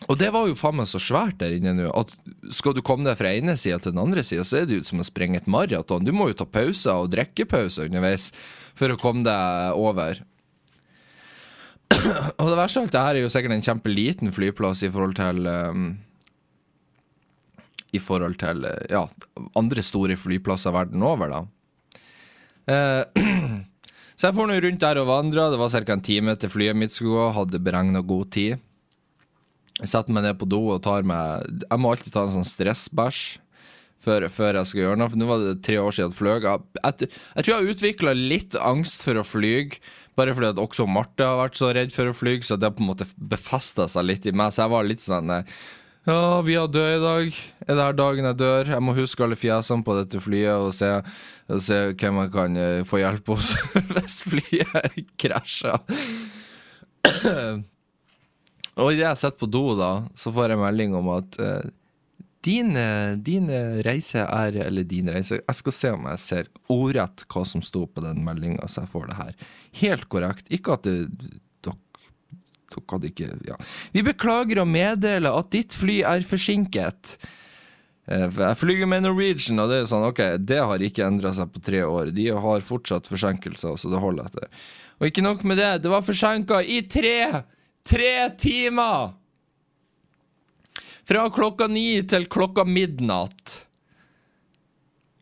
og 0.10 0.17
det 0.17 0.31
var 0.34 0.47
jo 0.49 0.57
faen 0.57 0.79
meg 0.79 0.89
så 0.89 0.99
svært 1.01 1.38
der 1.39 1.53
inne 1.55 1.75
nå, 1.77 1.91
at 1.93 2.12
skal 2.55 2.73
du 2.75 2.81
komme 2.84 3.05
deg 3.05 3.19
fra 3.19 3.31
ene 3.38 3.53
sida 3.60 3.77
til 3.79 3.93
den 3.93 4.01
andre 4.01 4.23
sida, 4.25 4.43
så 4.47 4.62
er 4.62 4.67
det 4.67 4.79
jo 4.79 4.88
som 4.88 5.03
å 5.03 5.07
sprenge 5.07 5.39
et 5.39 5.49
maraton. 5.51 6.03
Du 6.03 6.12
må 6.15 6.31
jo 6.31 6.39
ta 6.41 6.47
pauser 6.49 7.03
og 7.03 7.12
drikkepauser 7.13 7.88
underveis 7.88 8.31
for 8.77 8.91
å 8.91 8.99
komme 8.99 9.23
deg 9.27 9.77
over. 9.77 10.23
Og 11.91 12.47
det 12.47 12.57
verste 12.57 12.81
av 12.81 12.86
alt, 12.86 12.93
det 12.95 13.03
her 13.05 13.17
er 13.19 13.25
jo 13.25 13.31
sikkert 13.31 13.55
en 13.55 13.65
kjempeliten 13.65 14.34
flyplass 14.34 14.81
i 14.88 14.89
forhold 14.91 15.17
til 15.19 15.47
um, 15.47 15.89
I 17.91 17.99
forhold 18.01 18.39
til 18.41 18.63
uh, 18.65 18.77
ja, 18.89 19.03
andre 19.60 19.84
store 19.86 20.17
flyplasser 20.17 20.73
verden 20.73 21.03
over, 21.05 21.36
da. 21.36 21.41
Eh, 22.71 23.21
så 24.21 24.29
jeg 24.29 24.38
får 24.38 24.49
nå 24.51 24.55
rundt 24.62 24.84
der 24.84 24.99
og 25.01 25.07
vandra. 25.10 25.47
Det 25.49 25.57
var 25.57 25.71
ca. 25.73 25.95
en 25.95 26.03
time 26.05 26.36
til 26.38 26.51
flyet 26.53 26.77
mitt 26.77 26.93
skulle 26.93 27.15
gå. 27.17 27.29
Hadde 27.39 27.62
beregna 27.65 28.03
god 28.05 28.27
tid. 28.36 28.60
Jeg 29.79 29.89
setter 29.89 30.13
meg 30.13 30.27
ned 30.27 30.38
på 30.38 30.45
do 30.45 30.60
og 30.75 30.84
tar 30.86 31.01
meg 31.07 31.47
Jeg 31.63 31.81
må 31.81 31.89
alltid 31.89 32.13
ta 32.13 32.27
en 32.27 32.36
sånn 32.36 32.45
stressbæsj 32.45 33.21
før, 34.05 34.27
før 34.29 34.60
jeg 34.60 34.69
skal 34.69 34.81
gjøre 34.84 34.99
noe. 35.01 35.10
For 35.10 35.21
nå 35.23 35.29
var 35.31 35.41
det 35.41 35.55
tre 35.65 35.79
år 35.81 35.97
siden 35.97 36.13
jeg 36.13 36.19
fløy. 36.19 36.36
Jeg, 36.38 36.62
jeg, 36.77 37.10
jeg 37.10 37.47
tror 37.47 37.53
jeg 37.55 37.57
har 37.57 37.73
utvikla 37.73 38.13
litt 38.19 38.60
angst 38.62 39.07
for 39.07 39.17
å 39.17 39.25
fly. 39.25 39.55
Bare 40.21 40.38
fordi 40.38 40.51
at 40.53 40.62
også 40.62 40.86
Marte 40.86 41.25
har 41.25 41.41
vært 41.41 41.57
så 41.57 41.71
redd 41.73 41.93
for 41.95 42.12
å 42.12 42.13
fly, 42.13 42.38
så 42.45 42.60
det 42.62 42.69
har 42.69 42.77
på 42.77 42.86
en 42.86 42.91
måte 42.91 43.10
befesta 43.17 43.89
seg 43.89 44.05
litt 44.05 44.29
i 44.29 44.36
meg. 44.38 44.53
Så 44.53 44.67
jeg 44.67 44.75
var 44.75 44.86
litt 44.86 45.01
sånn 45.01 45.34
eh, 45.34 45.57
Ja, 46.01 46.41
vi 46.41 46.55
har 46.55 46.67
død 46.67 46.95
i 46.95 47.01
dag. 47.01 47.35
Er 47.67 47.75
det 47.77 47.83
her 47.83 47.93
dagen 47.93 48.25
jeg 48.25 48.37
dør? 48.39 48.69
Jeg 48.73 48.81
må 48.81 48.93
huske 48.97 49.21
alle 49.21 49.37
fjesene 49.37 49.85
på 49.85 49.93
dette 49.99 50.17
flyet 50.23 50.57
og 50.57 50.71
se, 50.73 50.89
og 51.45 51.61
se 51.61 51.77
hvem 51.93 52.17
jeg 52.23 52.31
kan 52.33 52.57
eh, 52.57 52.85
få 52.89 53.03
hjelp 53.03 53.29
hos 53.29 53.51
hvis 53.91 54.15
flyet 54.25 54.97
krasjer. 55.21 55.77
Og 58.81 58.89
idet 58.95 59.05
jeg 59.05 59.19
sitter 59.21 59.37
på 59.43 59.51
do, 59.53 59.61
da, 59.77 59.91
så 60.17 60.33
får 60.33 60.55
jeg 60.55 60.61
melding 60.63 60.97
om 60.97 61.11
at 61.13 61.37
uh, 61.37 61.69
din, 62.41 62.73
eh, 62.79 63.13
din 63.21 63.51
reise 63.85 64.23
er 64.23 64.57
Eller 64.63 64.85
din 64.87 65.09
reise 65.11 65.37
Jeg 65.37 65.57
skal 65.57 65.75
se 65.75 65.91
om 65.93 66.07
jeg 66.09 66.21
ser 66.23 66.49
ordrett 66.71 67.27
hva 67.29 67.43
som 67.45 67.61
sto 67.61 67.83
på 67.85 68.01
den 68.01 68.23
meldinga, 68.25 68.65
så 68.65 68.87
jeg 68.87 68.93
får 68.95 69.11
det 69.11 69.19
her. 69.19 69.47
Helt 69.83 70.09
korrekt. 70.09 70.49
Ikke 70.49 70.79
at 70.79 70.89
det 70.89 70.97
dere 72.73 72.95
hadde 72.95 73.12
ikke 73.12 73.29
Ja. 73.47 73.57
Vi 73.93 74.03
beklager 74.07 74.62
å 74.63 74.67
meddele 74.67 75.31
at 75.38 75.51
ditt 75.53 75.73
fly 75.77 76.01
er 76.07 76.25
forsinket. 76.25 77.15
Eh, 78.07 78.27
Jeg 78.29 78.57
flyger 78.57 78.88
med 78.88 79.03
Norwegian, 79.03 79.60
og 79.60 79.69
det 79.69 79.81
er 79.81 79.89
sånn, 79.91 80.07
ok, 80.10 80.21
det 80.39 80.60
har 80.60 80.79
ikke 80.79 81.05
endra 81.05 81.34
seg 81.34 81.51
på 81.53 81.62
tre 81.63 81.84
år. 81.86 82.12
De 82.15 82.27
har 82.34 82.62
fortsatt 82.65 83.07
forsinkelser, 83.07 83.77
så 83.77 83.91
det 83.91 84.01
holder 84.01 84.25
etter. 84.31 84.47
Og 84.99 85.07
ikke 85.10 85.23
nok 85.25 85.43
med 85.43 85.57
det, 85.57 85.81
det 85.84 85.89
var 85.91 86.01
forsinka 86.05 86.62
i 86.63 86.81
tre 86.88 87.43
Tre 87.84 88.29
timer! 88.38 89.15
Fra 91.10 91.23
klokka 91.34 91.65
ni 91.67 92.01
til 92.05 92.27
klokka 92.29 92.62
midnatt. 92.67 93.55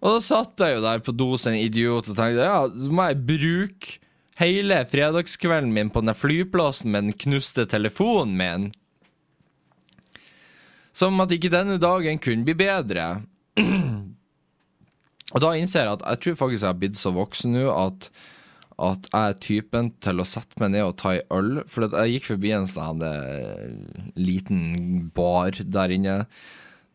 Og 0.03 0.17
da 0.17 0.19
satt 0.23 0.59
jeg 0.59 0.75
jo 0.75 0.83
der 0.83 0.99
på 1.03 1.13
do 1.15 1.29
som 1.39 1.53
en 1.53 1.59
idiot 1.63 2.09
og 2.11 2.17
tenkte 2.17 2.45
ja, 2.45 2.59
så 2.67 2.91
må 2.91 3.07
jeg 3.07 3.21
bruke 3.29 3.95
hele 4.39 4.83
fredagskvelden 4.87 5.73
min 5.75 5.91
på 5.93 6.03
den 6.03 6.15
flyplassen 6.15 6.93
med 6.93 7.09
den 7.09 7.17
knuste 7.19 7.65
telefonen 7.69 8.37
min. 8.39 8.69
Som 10.95 11.19
at 11.23 11.31
ikke 11.35 11.51
denne 11.53 11.77
dagen 11.81 12.19
kunne 12.23 12.47
bli 12.47 12.55
bedre. 12.59 13.09
Og 15.33 15.43
da 15.43 15.53
innser 15.55 15.85
jeg 15.85 15.99
at 15.99 16.05
jeg 16.05 16.21
tror 16.23 16.37
faktisk 16.43 16.63
jeg 16.63 16.71
har 16.71 16.79
blitt 16.81 16.97
så 16.97 17.11
voksen 17.13 17.53
nå 17.53 17.67
at, 17.69 18.09
at 18.81 19.09
jeg 19.11 19.33
er 19.33 19.41
typen 19.45 19.91
til 20.01 20.23
å 20.23 20.27
sette 20.27 20.57
meg 20.61 20.73
ned 20.73 20.87
og 20.87 20.95
ta 21.01 21.13
ei 21.17 21.21
øl. 21.35 21.59
For 21.69 21.85
jeg 21.85 22.15
gikk 22.15 22.31
forbi 22.31 22.55
en 22.55 22.69
sånn 22.69 23.03
eh, 23.05 23.67
liten 24.17 25.11
bar 25.15 25.59
der 25.61 25.93
inne. 25.93 26.17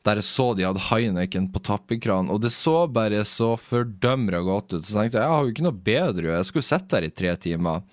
Der 0.05 0.21
jeg 0.21 0.27
så 0.27 0.51
de 0.57 0.67
hadde 0.67 0.83
Heineken 0.91 1.47
på 1.53 1.63
tappekranen, 1.65 2.29
og 2.33 2.43
det 2.45 2.53
så 2.53 2.85
bare 2.93 3.23
så 3.29 3.55
fordømra 3.57 4.43
godt 4.45 4.77
ut. 4.77 4.85
Så 4.85 4.99
tenkte 4.99 5.17
jeg 5.17 5.25
jeg 5.25 5.33
har 5.33 5.45
jo 5.45 5.55
ikke 5.55 5.65
noe 5.65 5.85
bedre, 5.87 6.35
jeg 6.35 6.49
skulle 6.49 6.67
sitte 6.67 6.93
der 6.97 7.09
i 7.09 7.15
tre 7.15 7.33
timer. 7.41 7.85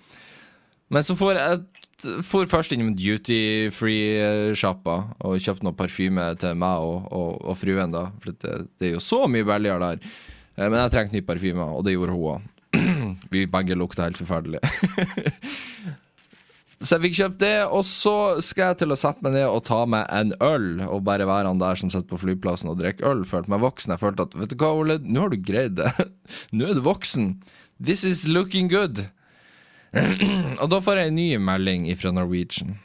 Men 0.92 1.06
så 1.06 1.16
får 1.16 1.40
jeg 1.40 1.62
for 2.26 2.48
først 2.50 2.74
innom 2.74 2.92
duty 2.98 3.70
free-sjappa 3.74 4.96
og 5.22 5.40
kjøpte 5.42 5.66
noe 5.66 5.76
parfyme 5.78 6.26
til 6.40 6.58
meg 6.58 6.84
og, 6.84 7.08
og, 7.14 7.36
og 7.46 7.58
fruen, 7.60 7.94
da. 7.94 8.08
For 8.22 8.34
det, 8.34 8.56
det, 8.76 8.88
er 8.88 8.94
jo 8.96 9.04
så 9.04 9.22
mye 9.30 9.46
billigere 9.46 9.92
der. 9.92 10.08
Eh, 10.58 10.66
men 10.66 10.78
jeg 10.80 10.94
trengte 10.94 11.16
ny 11.16 11.24
parfyme, 11.26 11.64
og 11.64 11.86
det 11.86 11.96
gjorde 11.96 12.16
hun 12.16 12.26
òg. 12.34 12.48
Vi 13.32 13.46
begge 13.50 13.78
lukta 13.78 14.08
helt 14.08 14.20
forferdelig. 14.20 14.62
så 16.82 16.96
jeg 16.96 17.02
fikk 17.06 17.16
kjøpt 17.20 17.40
det, 17.42 17.56
og 17.70 17.84
så 17.86 18.14
skal 18.42 18.72
jeg 18.72 18.80
til 18.82 18.94
å 18.94 18.98
sette 18.98 19.22
meg 19.22 19.36
ned 19.36 19.46
og 19.46 19.62
ta 19.68 19.84
meg 19.86 20.06
en 20.10 20.32
øl. 20.42 20.68
Og 20.88 21.04
bare 21.06 21.28
være 21.28 21.52
han 21.52 21.62
der 21.62 21.78
som 21.78 21.92
sitter 21.92 22.08
på 22.10 22.18
flyplassen 22.24 22.72
og 22.72 22.80
drikker 22.80 23.06
øl. 23.06 23.24
Følte 23.28 23.52
meg 23.54 23.62
voksen. 23.62 23.94
Jeg 23.94 24.02
følte 24.02 24.26
at 24.26 24.36
vet 24.38 24.50
du 24.50 24.56
hva, 24.58 24.72
Ole, 24.80 24.98
nå 25.02 25.24
har 25.24 25.32
du 25.32 25.38
greid 25.38 25.76
det. 25.78 25.92
nå 26.56 26.70
er 26.70 26.78
du 26.78 26.82
voksen. 26.84 27.36
This 27.78 28.02
is 28.08 28.26
looking 28.26 28.70
good. 28.72 29.04
og 30.62 30.66
da 30.72 30.80
får 30.82 31.02
jeg 31.02 31.12
en 31.12 31.20
ny 31.20 31.28
melding 31.50 31.86
fra 32.00 32.14
Norwegian. 32.16 32.78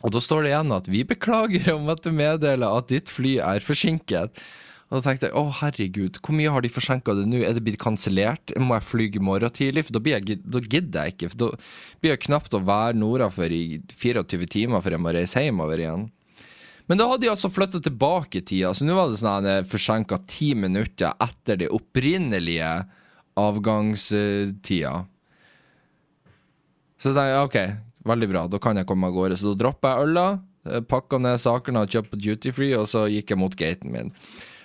Og 0.00 0.12
da 0.14 0.20
står 0.24 0.44
det 0.44 0.52
igjen 0.52 0.72
at 0.76 0.88
vi 0.88 1.04
beklager 1.08 1.72
om 1.74 1.88
at 1.92 2.04
du 2.04 2.12
meddeler 2.12 2.78
at 2.80 2.92
ditt 2.92 3.12
fly 3.12 3.36
er 3.44 3.64
forsinket. 3.64 4.40
Og 4.90 4.98
da 4.98 5.04
tenkte 5.06 5.28
jeg 5.28 5.38
å 5.38 5.52
herregud, 5.60 6.16
hvor 6.18 6.34
mye 6.34 6.50
har 6.50 6.64
de 6.64 6.70
forsinka 6.72 7.14
det 7.14 7.28
nå? 7.30 7.44
Er 7.46 7.54
det 7.54 7.62
blitt 7.62 7.78
kansellert? 7.78 8.50
Må 8.58 8.74
jeg 8.74 8.86
fly 8.88 9.04
i 9.06 9.22
morgen 9.22 9.52
tidlig? 9.54 9.84
For 9.86 9.94
da, 9.94 10.02
jeg, 10.10 10.40
da, 10.42 10.62
gidder 10.64 11.06
jeg 11.06 11.14
ikke. 11.14 11.28
For 11.30 11.42
da 11.44 11.50
blir 12.02 12.14
jeg 12.16 12.22
knapt 12.24 12.56
å 12.58 12.62
være 12.66 12.98
nordafor 12.98 13.54
i 13.54 13.78
24 13.94 14.48
timer 14.50 14.82
før 14.82 14.96
jeg 14.96 15.04
må 15.04 15.14
reise 15.14 15.44
hjemover 15.46 15.84
igjen. 15.84 16.08
Men 16.90 16.98
da 16.98 17.06
hadde 17.06 17.22
de 17.22 17.30
altså 17.30 17.52
flytta 17.54 17.78
tilbake 17.86 18.42
tida, 18.42 18.72
så 18.74 18.82
nå 18.82 18.96
var 18.98 19.12
det 19.12 19.20
sånn 19.20 19.46
forsinka 19.70 20.24
ti 20.26 20.48
minutter 20.58 21.14
etter 21.22 21.60
det 21.60 21.70
opprinnelige 21.70 22.72
avgangstida. 23.38 24.96
Så 26.98 27.12
tenkte 27.14 27.30
jeg 27.30 27.44
OK, 27.46 27.58
veldig 28.10 28.28
bra, 28.32 28.46
da 28.50 28.58
kan 28.58 28.82
jeg 28.82 28.90
komme 28.90 29.06
av 29.06 29.14
gårde. 29.14 29.38
Så 29.38 29.52
da 29.52 29.60
droppa 29.62 29.94
jeg 29.94 30.10
øla, 30.10 30.26
eh, 30.66 30.82
pakka 30.82 31.22
ned 31.22 31.38
sakene 31.38 31.86
og 31.86 31.94
kjøpte 31.94 32.16
på 32.16 32.24
duty 32.26 32.52
free, 32.58 32.74
og 32.74 32.90
så 32.90 33.06
gikk 33.06 33.30
jeg 33.30 33.38
mot 33.38 33.54
gaten 33.54 33.94
min. 33.94 34.10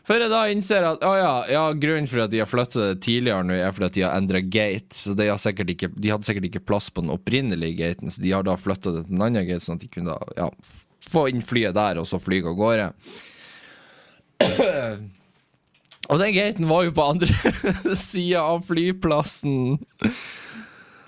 Før 0.05 0.21
jeg 0.21 0.29
da 0.29 0.41
innser 0.53 0.85
at 0.85 1.03
å 1.05 1.11
ja, 1.17 1.33
ja, 1.49 1.63
grunnen 1.81 2.05
for 2.09 2.21
at 2.25 2.33
de 2.33 2.41
har 2.43 2.49
flytta 2.49 2.91
det 2.91 3.01
tidligere 3.01 3.47
nå, 3.47 3.55
er 3.57 3.73
fordi 3.73 3.87
at 3.87 3.95
de 3.97 4.03
har 4.05 4.17
endra 4.19 4.41
gate. 4.41 4.93
Så 4.93 5.15
de, 5.17 5.29
har 5.31 5.61
ikke, 5.65 5.89
de, 5.95 6.11
hadde 6.13 6.27
sikkert 6.27 6.49
ikke 6.51 6.65
plass 6.67 6.91
på 6.93 7.01
den 7.01 7.13
opprinnelige 7.13 7.79
gaten, 7.79 8.13
så 8.13 8.21
de 8.21 8.33
har 8.35 8.45
da 8.45 8.53
flytta 8.59 8.93
det 8.93 9.05
til 9.07 9.17
en 9.17 9.25
annen 9.25 9.47
gate, 9.49 9.65
sånn 9.65 9.79
at 9.79 9.85
de 9.85 9.89
kunne 9.89 10.13
da, 10.13 10.35
ja, 10.37 10.49
få 11.09 11.27
inn 11.31 11.41
flyet 11.45 11.77
der, 11.77 12.01
og 12.01 12.05
så 12.09 12.21
fly 12.21 12.43
av 12.45 12.57
gårde. 12.59 12.89
Og 16.05 16.21
den 16.21 16.35
gaten 16.35 16.69
var 16.69 16.85
jo 16.85 16.93
på 16.93 17.09
andre 17.15 17.33
sida 17.97 18.43
av 18.45 18.65
flyplassen. 18.67 19.79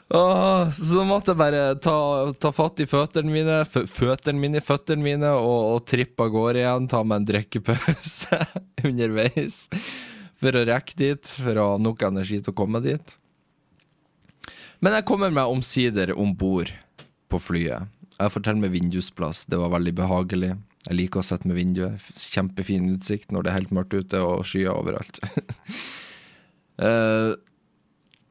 Åh, 0.09 0.69
så 0.71 1.03
måtte 1.03 1.33
jeg 1.33 1.39
bare 1.41 1.61
ta, 1.83 1.97
ta 2.39 2.51
fatt 2.55 2.79
i 2.79 2.87
føttene 2.87 3.27
mine 3.27 3.57
Føttene 3.67 4.39
mine, 4.39 4.61
føttene 4.63 5.03
mine 5.03 5.33
og, 5.35 5.73
og 5.73 5.87
trippe 5.89 6.23
av 6.23 6.31
gårde 6.31 6.61
igjen. 6.61 6.87
Ta 6.91 7.01
meg 7.03 7.21
en 7.21 7.27
drikkepause 7.27 8.39
underveis 8.87 9.65
for 10.37 10.55
å 10.55 10.65
rekke 10.69 10.95
dit, 10.99 11.31
for 11.41 11.57
å 11.57 11.71
ha 11.73 11.77
nok 11.81 12.03
energi 12.07 12.39
til 12.39 12.53
å 12.53 12.57
komme 12.57 12.79
dit. 12.85 13.15
Men 14.79 14.93
jeg 14.93 15.07
kommer 15.09 15.33
meg 15.33 15.49
omsider 15.49 16.13
om 16.13 16.35
bord 16.37 16.69
på 17.27 17.39
flyet. 17.41 17.89
Jeg 18.17 18.33
forteller 18.33 18.61
med 18.61 18.73
vindusplass. 18.75 19.43
Det 19.49 19.57
var 19.59 19.73
veldig 19.73 19.95
behagelig. 19.97 20.53
Jeg 20.87 20.99
liker 21.01 21.21
å 21.21 21.25
sitte 21.25 21.49
med 21.49 21.57
vinduet. 21.57 22.05
Kjempefin 22.15 22.93
utsikt 22.93 23.33
når 23.33 23.43
det 23.43 23.51
er 23.51 23.57
helt 23.59 23.73
mørkt 23.75 23.97
ute 23.97 24.21
og 24.23 24.45
skyer 24.47 24.71
overalt. 24.71 25.19
uh, 26.79 27.33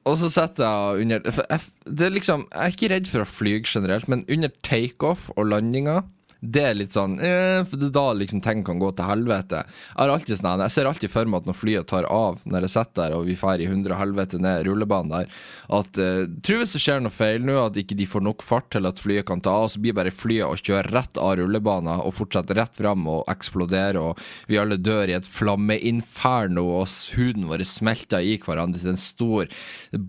Og 0.06 0.18
så 0.20 0.30
setter 0.30 0.64
jeg 0.64 1.06
under 1.06 1.24
jeg, 1.26 1.62
det 1.86 2.06
er 2.06 2.12
liksom, 2.14 2.46
Jeg 2.52 2.62
er 2.62 2.74
ikke 2.74 2.90
redd 2.94 3.08
for 3.10 3.24
å 3.24 3.28
fly 3.28 3.56
generelt, 3.66 4.06
men 4.10 4.26
under 4.30 4.52
takeoff 4.66 5.30
og 5.34 5.50
landinga 5.50 6.04
det 6.52 6.62
er 6.62 6.76
litt 6.76 6.94
sånn 6.94 7.16
eh, 7.22 7.60
For 7.66 7.80
det 7.80 7.88
er 7.88 7.94
da 7.96 8.04
liksom 8.16 8.42
ting 8.44 8.62
kan 8.66 8.80
gå 8.80 8.90
til 8.96 9.08
helvete. 9.08 9.62
Jeg, 9.96 10.36
sånn, 10.38 10.62
jeg 10.62 10.74
ser 10.74 10.88
alltid 10.88 11.12
for 11.12 11.28
meg 11.28 11.42
at 11.42 11.50
når 11.50 11.58
flyet 11.58 11.88
tar 11.90 12.08
av, 12.12 12.38
når 12.44 12.66
jeg 12.66 12.74
sitter 12.74 13.02
der 13.02 13.16
og 13.16 13.26
vi 13.28 13.36
drar 13.38 13.62
i 13.62 13.68
hundre 13.70 13.98
helvete 13.98 14.40
ned 14.42 14.66
rullebanen 14.68 15.14
der, 15.14 15.40
at 15.78 16.00
eh, 16.02 16.24
tror 16.46 16.62
hvis 16.62 16.76
det 16.76 16.82
skjer 16.82 17.02
noe 17.04 17.14
feil 17.14 17.44
nå, 17.46 17.56
at 17.66 17.80
ikke 17.80 17.98
de 17.98 18.08
får 18.10 18.24
nok 18.26 18.44
fart 18.46 18.70
til 18.74 18.88
at 18.88 19.00
flyet 19.02 19.28
kan 19.28 19.42
ta 19.44 19.54
av, 19.62 19.68
så 19.72 19.82
blir 19.82 19.96
bare 19.96 20.14
flyet 20.14 20.48
å 20.48 20.58
kjøre 20.60 20.92
rett 20.94 21.20
av 21.22 21.36
rullebanen 21.40 22.02
og 22.02 22.14
fortsette 22.16 22.56
rett 22.58 22.78
fram 22.80 23.06
og 23.10 23.26
eksplodere, 23.32 24.02
og 24.02 24.50
vi 24.50 24.60
alle 24.60 24.78
dør 24.80 25.12
i 25.12 25.18
et 25.18 25.28
flammeinferno, 25.28 26.66
og 26.80 26.90
huden 27.16 27.48
vår 27.50 27.64
smelter 27.68 28.24
i 28.24 28.36
hverandre 28.42 28.82
til 28.82 28.94
en 28.94 29.00
stor 29.00 29.50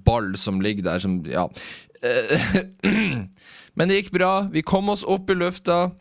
ball 0.08 0.34
som 0.40 0.62
ligger 0.64 0.88
der 0.92 1.04
som 1.04 1.20
Ja. 1.28 1.48
Men 3.78 3.90
det 3.90 4.00
gikk 4.00 4.12
bra. 4.16 4.48
Vi 4.54 4.64
kom 4.66 4.90
oss 4.90 5.04
opp 5.06 5.30
i 5.30 5.36
lufta. 5.38 5.92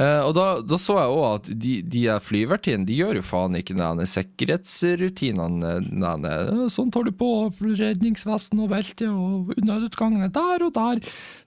Uh, 0.00 0.22
og 0.24 0.30
da, 0.32 0.44
da, 0.64 0.78
så 0.80 0.94
jeg 0.96 1.12
òg 1.12 1.24
at 1.28 1.48
de, 1.60 1.72
de 1.92 2.06
flyvertinnene 2.24 2.88
de 2.88 2.94
gjør 2.96 3.18
jo 3.18 3.24
faen 3.26 3.58
ikke 3.58 3.74
denne 3.76 4.06
sikkerhetsrutinene. 4.08 5.72
Denne, 5.90 6.30
sånn 6.72 6.88
tar 6.94 7.04
du 7.04 7.12
på 7.12 7.28
redningsvesten 7.60 8.62
og 8.64 8.70
belte 8.72 9.10
og 9.12 9.50
nødutgangene 9.60 10.30
der 10.32 10.64
og 10.64 10.72
der. 10.78 11.02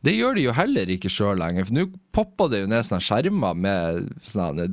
Det 0.06 0.14
gjør 0.14 0.38
de 0.38 0.46
jo 0.46 0.54
heller 0.54 0.92
ikke 0.94 1.10
sjøl 1.10 1.42
lenger, 1.42 1.66
for 1.66 1.80
nå 1.80 1.88
popper 2.14 2.52
det 2.54 2.62
jo 2.62 2.70
ned 2.70 2.86
sånne 2.86 3.08
skjermer 3.08 3.58
med 3.58 4.14
sånne 4.30 4.70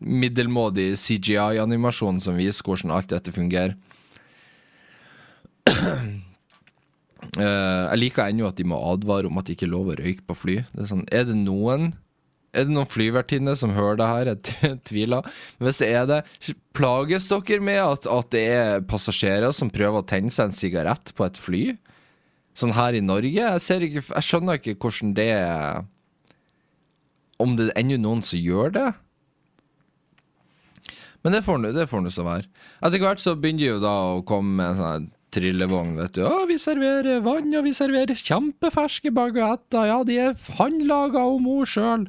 middelmådig 0.00 0.94
CGI-animasjon 1.00 2.22
som 2.24 2.40
viser 2.40 2.64
hvordan 2.64 2.94
alt 2.96 3.12
dette 3.12 3.34
fungerer. 3.34 3.76
Uh, 7.36 7.92
jeg 7.92 8.00
liker 8.00 8.30
ennå 8.30 8.48
at 8.48 8.56
de 8.56 8.64
må 8.64 8.80
advare 8.88 9.28
om 9.28 9.36
at 9.36 9.48
de 9.48 9.56
ikke 9.56 9.68
er 9.68 9.74
lov 9.74 9.92
å 9.92 10.00
røyke 10.00 10.24
på 10.24 10.40
fly. 10.46 10.58
Det 10.72 10.84
er, 10.86 10.90
sånn, 10.94 11.06
er 11.12 11.28
det 11.28 11.36
noen 11.44 11.90
er 12.56 12.66
det 12.66 12.72
noen 12.72 12.88
flyvertinner 12.88 13.56
som 13.58 13.74
hører 13.76 13.98
det 14.00 14.08
her? 14.10 14.30
Jeg 14.64 14.78
tviler. 14.88 15.26
Men 15.58 15.68
hvis 15.68 15.80
det 15.82 15.90
er 15.92 16.06
det, 16.10 16.20
plages 16.76 17.28
dere 17.30 17.60
med 17.64 17.80
at, 17.82 18.08
at, 18.10 18.30
det 18.32 18.44
er 18.52 18.86
passasjerer 18.88 19.52
som 19.56 19.72
prøver 19.72 20.00
å 20.00 20.08
tenne 20.08 20.32
seg 20.32 20.50
en 20.50 20.56
sigarett 20.56 21.12
på 21.16 21.26
et 21.28 21.40
fly? 21.40 21.64
Sånn 22.56 22.72
her 22.76 22.96
i 22.96 23.04
Norge? 23.04 23.32
Jeg, 23.36 23.88
ikke, 23.90 24.04
jeg 24.08 24.24
skjønner 24.24 24.60
ikke 24.60 24.78
hvordan 24.80 25.12
det 25.16 25.28
er 25.36 25.84
Om 27.42 27.58
det 27.58 27.68
er 27.68 27.82
ennå 27.82 27.98
noen 28.00 28.24
som 28.24 28.40
gjør 28.40 28.72
det? 28.72 28.86
Men 31.26 31.34
det 31.34 31.42
får 31.44 31.58
nå 31.60 32.10
så 32.14 32.24
være. 32.24 32.46
Etter 32.86 33.02
hvert 33.02 33.20
så 33.20 33.34
begynner 33.34 33.64
de 33.64 33.68
jo 33.68 33.78
da 33.82 33.94
å 34.14 34.24
komme 34.24 34.60
med 34.60 34.68
en 34.70 34.80
sånn 34.80 35.08
trillevogn, 35.36 35.96
vet 35.98 36.14
du. 36.16 36.22
Ja, 36.24 36.44
vi 36.48 36.56
serverer 36.60 37.20
vann, 37.24 37.50
og 37.58 37.66
vi 37.66 37.74
serverer 37.76 38.16
kjempeferske 38.16 39.12
baguetter. 39.14 39.88
Ja, 39.90 40.00
de 40.06 40.18
er 40.22 40.36
håndlaga 40.58 41.24
av 41.26 41.40
mor 41.42 41.68
sjøl 41.68 42.06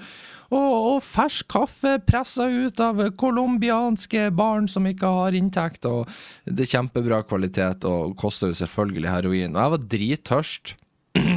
og, 0.47 0.73
og 0.93 0.97
fersk 1.03 1.47
kaffe 1.51 1.97
pressa 2.07 2.47
ut 2.47 2.79
av 2.83 3.01
colombianske 3.19 4.29
barn 4.35 4.69
som 4.71 4.87
ikke 4.87 5.09
har 5.19 5.37
inntekt. 5.37 5.85
og 5.85 6.07
Det 6.45 6.67
er 6.67 6.73
kjempebra 6.77 7.23
kvalitet 7.27 7.87
og 7.87 8.15
koster 8.19 8.53
jo 8.53 8.59
selvfølgelig 8.61 9.11
heroin. 9.11 9.55
Og 9.55 9.61
jeg 9.61 9.75
var 9.75 9.89
drittørst. 9.95 10.75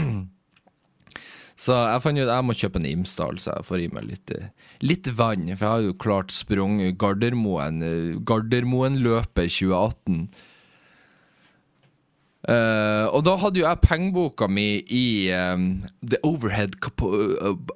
Så 1.61 1.77
jeg 1.77 2.01
fant 2.01 2.16
ut 2.16 2.25
at 2.25 2.38
jeg 2.38 2.44
må 2.49 2.55
kjøpe 2.57 2.81
en 2.81 2.87
Imsdal, 2.88 3.37
så 3.37 3.53
jeg 3.53 3.66
får 3.68 3.83
i 3.85 3.88
meg 3.92 4.07
litt, 4.09 4.31
litt 4.81 5.11
vann. 5.12 5.51
For 5.51 5.66
jeg 5.66 5.75
har 5.75 5.83
jo 5.85 5.96
klart 6.01 6.33
sprunget 6.33 6.96
Gardermoen, 6.96 7.83
Gardermoen-løpet 8.25 9.53
2018. 9.59 10.23
Uh, 12.48 13.05
og 13.12 13.20
da 13.26 13.35
hadde 13.37 13.61
jo 13.61 13.66
jeg 13.66 13.85
pengeboka 13.85 14.46
mi 14.48 14.81
i 14.88 15.29
um, 15.37 15.83
The 16.00 16.16
Overhead 16.24 16.79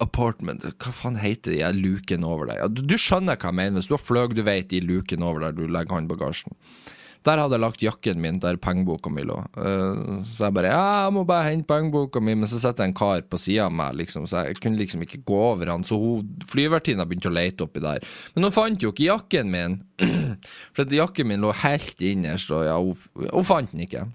Apartment. 0.01 0.65
Hva 0.81 0.95
faen 0.97 1.21
heter 1.21 1.53
de 1.53 1.69
luken 1.77 2.25
over 2.25 2.49
der? 2.49 2.65
Du, 2.73 2.81
du, 2.81 2.97
skjønner 2.97 3.37
hva 3.37 3.53
jeg 3.53 3.59
mener. 3.61 3.77
Hvis 3.77 3.91
du 3.93 3.99
har 3.99 4.01
fløy, 4.05 4.33
du 4.33 4.41
vet 4.47 4.73
de 4.73 4.81
luken 4.81 5.27
over 5.27 5.45
der 5.45 5.59
du 5.59 5.67
legger 5.69 5.99
håndbagasjen. 5.99 6.57
Der 7.25 7.41
hadde 7.41 7.57
jeg 7.57 7.63
lagt 7.63 7.85
jakken 7.85 8.19
min 8.21 8.41
der 8.41 8.57
pengeboka 8.61 9.13
mi 9.13 9.27
lå. 9.29 9.37
Uh, 9.53 10.25
så 10.33 10.49
jeg 10.49 10.57
bare 10.57 10.73
Ja, 10.73 10.89
jeg 11.07 11.15
må 11.17 11.27
bare 11.29 11.51
hente 11.51 11.69
pengeboka 11.69 12.25
mi, 12.25 12.33
men 12.33 12.49
så 12.49 12.57
sitter 12.57 12.85
jeg 12.85 12.95
en 12.95 12.99
kar 12.99 13.29
på 13.29 13.41
sida 13.41 13.69
av 13.69 13.77
meg, 13.77 14.01
liksom, 14.01 14.25
så 14.29 14.47
jeg 14.49 14.61
kunne 14.65 14.81
liksom 14.81 15.05
ikke 15.05 15.23
gå 15.29 15.45
over 15.53 15.73
han. 15.73 15.85
Så 15.85 16.01
flyvertinna 16.49 17.05
begynte 17.09 17.29
å 17.29 17.37
lete 17.37 17.69
oppi 17.69 17.85
der. 17.85 18.05
Men 18.33 18.49
hun 18.49 18.57
fant 18.57 18.85
jo 18.85 18.97
ikke 18.97 19.11
jakken 19.11 19.53
min. 19.53 19.81
For 20.77 21.01
jakken 21.05 21.29
min 21.29 21.45
lå 21.45 21.53
helt 21.65 22.01
innerst, 22.01 22.53
og 22.53 22.65
ja, 22.65 22.81
hun, 22.81 23.29
hun 23.29 23.53
fant 23.53 23.77
den 23.77 23.85
ikke. 23.85 24.09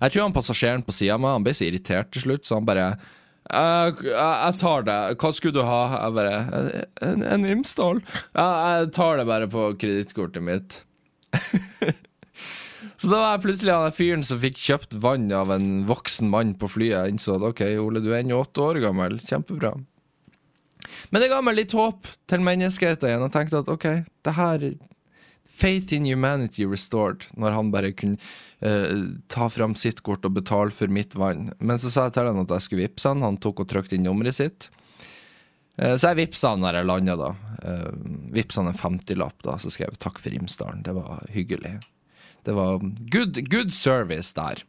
Jeg 0.00 0.12
tror 0.12 0.26
han 0.26 0.36
passasjeren 0.36 0.84
på 0.86 0.94
sida 0.96 1.16
av 1.16 1.22
meg 1.22 1.36
han 1.36 1.46
ble 1.46 1.54
så 1.56 1.66
irritert 1.66 2.12
til 2.14 2.24
slutt, 2.24 2.46
så 2.48 2.58
han 2.58 2.68
bare 2.68 2.92
jeg, 3.50 3.94
jeg 4.06 4.58
tar 4.60 4.84
det. 4.86 4.98
Hva 5.18 5.30
skulle 5.34 5.56
du 5.56 5.64
ha? 5.66 5.80
Jeg 5.96 6.14
bare 6.14 6.34
En, 7.02 7.24
en 7.26 7.46
Imsdal? 7.50 7.98
Ja, 8.36 8.46
jeg 8.78 8.92
tar 8.94 9.18
det 9.18 9.26
bare 9.26 9.48
på 9.50 9.72
kredittkortet 9.80 10.44
mitt. 10.44 10.80
Så 13.00 13.08
da 13.08 13.16
var 13.16 13.30
jeg 13.32 13.44
plutselig 13.46 13.72
han 13.72 13.94
fyren 13.96 14.22
som 14.26 14.40
fikk 14.42 14.58
kjøpt 14.60 14.96
vann 15.00 15.30
av 15.32 15.50
en 15.54 15.86
voksen 15.88 16.28
mann 16.32 16.52
på 16.60 16.68
flyet. 16.68 16.92
Jeg 16.92 17.14
innså 17.14 17.38
at 17.38 17.46
ok, 17.48 17.62
Ole, 17.80 18.02
du 18.04 18.10
er 18.12 18.20
ennå 18.20 18.42
åtte 18.42 18.60
år 18.60 18.80
gammel. 18.84 19.16
Kjempebra. 19.24 19.72
Men 21.08 21.24
det 21.24 21.30
ga 21.32 21.40
meg 21.44 21.56
litt 21.56 21.74
håp 21.76 22.08
til 22.28 22.44
menneskeheten 22.44 23.08
igjen. 23.08 23.24
Jeg 23.24 23.34
tenkte 23.36 23.62
at 23.64 23.72
ok, 23.72 23.86
det 24.04 24.36
her 24.36 24.66
Faith 25.60 25.92
in 25.92 26.08
humanity 26.08 26.64
restored, 26.64 27.26
når 27.36 27.56
han 27.56 27.70
bare 27.74 27.92
kunne 27.92 28.16
uh, 28.64 29.06
ta 29.28 29.48
fram 29.52 29.76
sitt 29.76 30.02
kort 30.06 30.24
og 30.24 30.36
betale 30.38 30.72
for 30.72 30.88
mitt 30.88 31.16
vann. 31.18 31.50
Men 31.60 31.80
så 31.80 31.92
sa 31.92 32.08
jeg 32.08 32.16
til 32.16 32.30
han 32.30 32.42
at 32.44 32.54
jeg 32.56 32.66
skulle 32.66 32.86
vippse 32.86 33.12
han. 33.12 33.24
Han 33.26 33.40
tok 33.42 33.64
og 33.64 33.70
trykte 33.72 33.98
inn 33.98 34.06
nummeret 34.08 34.38
sitt. 34.40 34.70
Uh, 35.76 35.94
så 35.94 36.10
jeg 36.10 36.22
vippsa 36.22 36.54
han 36.54 36.64
når 36.64 36.80
jeg 36.80 36.90
landa, 36.90 37.18
da. 37.20 37.30
Uh, 37.60 37.92
vippsa 38.32 38.64
han 38.64 38.72
en 38.72 38.80
50-lapp, 38.80 39.38
da. 39.46 39.58
Så 39.60 39.72
skrev 39.74 39.92
jeg 39.92 40.00
'takk 40.00 40.22
for 40.24 40.40
Imsdalen'. 40.40 40.84
Det 40.88 40.96
var 40.96 41.28
hyggelig. 41.34 41.76
Det 42.48 42.56
var 42.56 42.80
good, 43.12 43.44
good 43.52 43.72
service 43.76 44.32
der. 44.32 44.64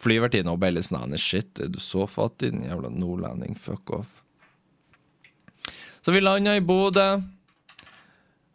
Flyvertinnen 0.00 0.52
og 0.52 0.62
litt 0.70 0.86
sånn 0.86 1.18
Shit, 1.18 1.58
er 1.60 1.68
du 1.68 1.80
så 1.82 2.06
fattig, 2.08 2.54
din 2.54 2.64
jævla 2.64 2.92
nordlending? 2.94 3.58
Fuck 3.58 3.90
off. 3.98 4.22
Så 6.00 6.14
vi 6.14 6.22
landa 6.22 6.54
i 6.56 6.64
Bodø. 6.64 7.20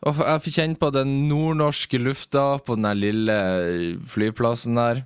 Og 0.05 0.21
jeg 0.21 0.41
fikk 0.45 0.57
kjenne 0.59 0.77
på 0.77 0.91
den 0.93 1.13
nordnorske 1.29 1.97
lufta 1.97 2.45
på 2.65 2.77
den 2.77 2.89
lille 2.99 3.37
flyplassen 4.05 4.77
der. 4.77 5.01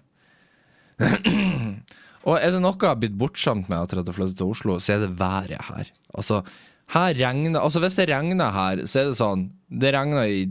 og 2.27 2.33
er 2.35 2.51
det 2.51 2.59
noe 2.59 2.75
jeg 2.75 2.89
har 2.89 2.97
blitt 2.99 3.15
bortskjemt 3.19 3.69
med 3.71 3.79
etter 3.79 4.01
at 4.01 4.09
jeg 4.09 4.17
flyttet 4.17 4.41
til 4.41 4.51
Oslo, 4.51 4.75
så 4.83 4.97
er 4.97 5.05
det 5.05 5.13
været 5.21 5.69
her. 5.69 5.91
Altså, 6.11 6.41
her 6.91 7.13
regner 7.15 7.61
Altså, 7.61 7.79
hvis 7.79 7.95
det 7.95 8.09
regner 8.09 8.51
her, 8.51 8.83
så 8.89 8.99
er 8.99 9.11
det 9.11 9.19
sånn 9.19 9.45
Det 9.69 9.93
regner 9.93 10.25
i 10.25 10.41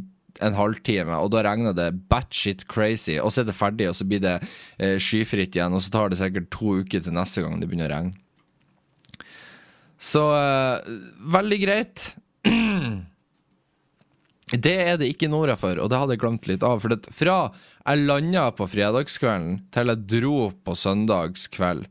en 0.44 0.54
halvtime, 0.54 1.16
og 1.18 1.32
da 1.34 1.42
regner 1.42 1.74
det 1.74 1.88
batshit 2.08 2.62
crazy, 2.70 3.16
og 3.18 3.32
så 3.34 3.42
er 3.42 3.48
det 3.48 3.56
ferdig, 3.58 3.88
og 3.90 3.96
så 3.98 4.06
blir 4.06 4.22
det 4.22 4.36
eh, 4.78 4.94
skyfritt 5.02 5.56
igjen, 5.58 5.74
og 5.74 5.82
så 5.82 5.90
tar 5.90 6.12
det 6.12 6.20
sikkert 6.20 6.46
to 6.54 6.76
uker 6.78 7.02
til 7.02 7.16
neste 7.16 7.42
gang 7.42 7.58
det 7.58 7.66
begynner 7.66 7.90
å 7.90 7.96
regne. 7.96 9.24
Så 9.98 10.22
eh, 10.38 10.92
veldig 11.34 11.58
greit. 11.64 12.06
Det 14.48 14.74
er 14.80 14.96
det 14.96 15.10
ikke 15.12 15.28
Nora 15.28 15.58
for, 15.60 15.76
og 15.76 15.90
det 15.92 15.98
hadde 16.00 16.14
jeg 16.16 16.22
glemt 16.22 16.46
litt 16.48 16.64
av. 16.64 16.80
For 16.80 16.94
det, 16.94 17.12
fra 17.12 17.38
jeg 17.84 18.04
landa 18.08 18.46
på 18.56 18.68
fredagskvelden 18.72 19.58
til 19.74 19.92
jeg 19.92 20.04
dro 20.08 20.38
på 20.64 20.76
søndagskveld, 20.78 21.84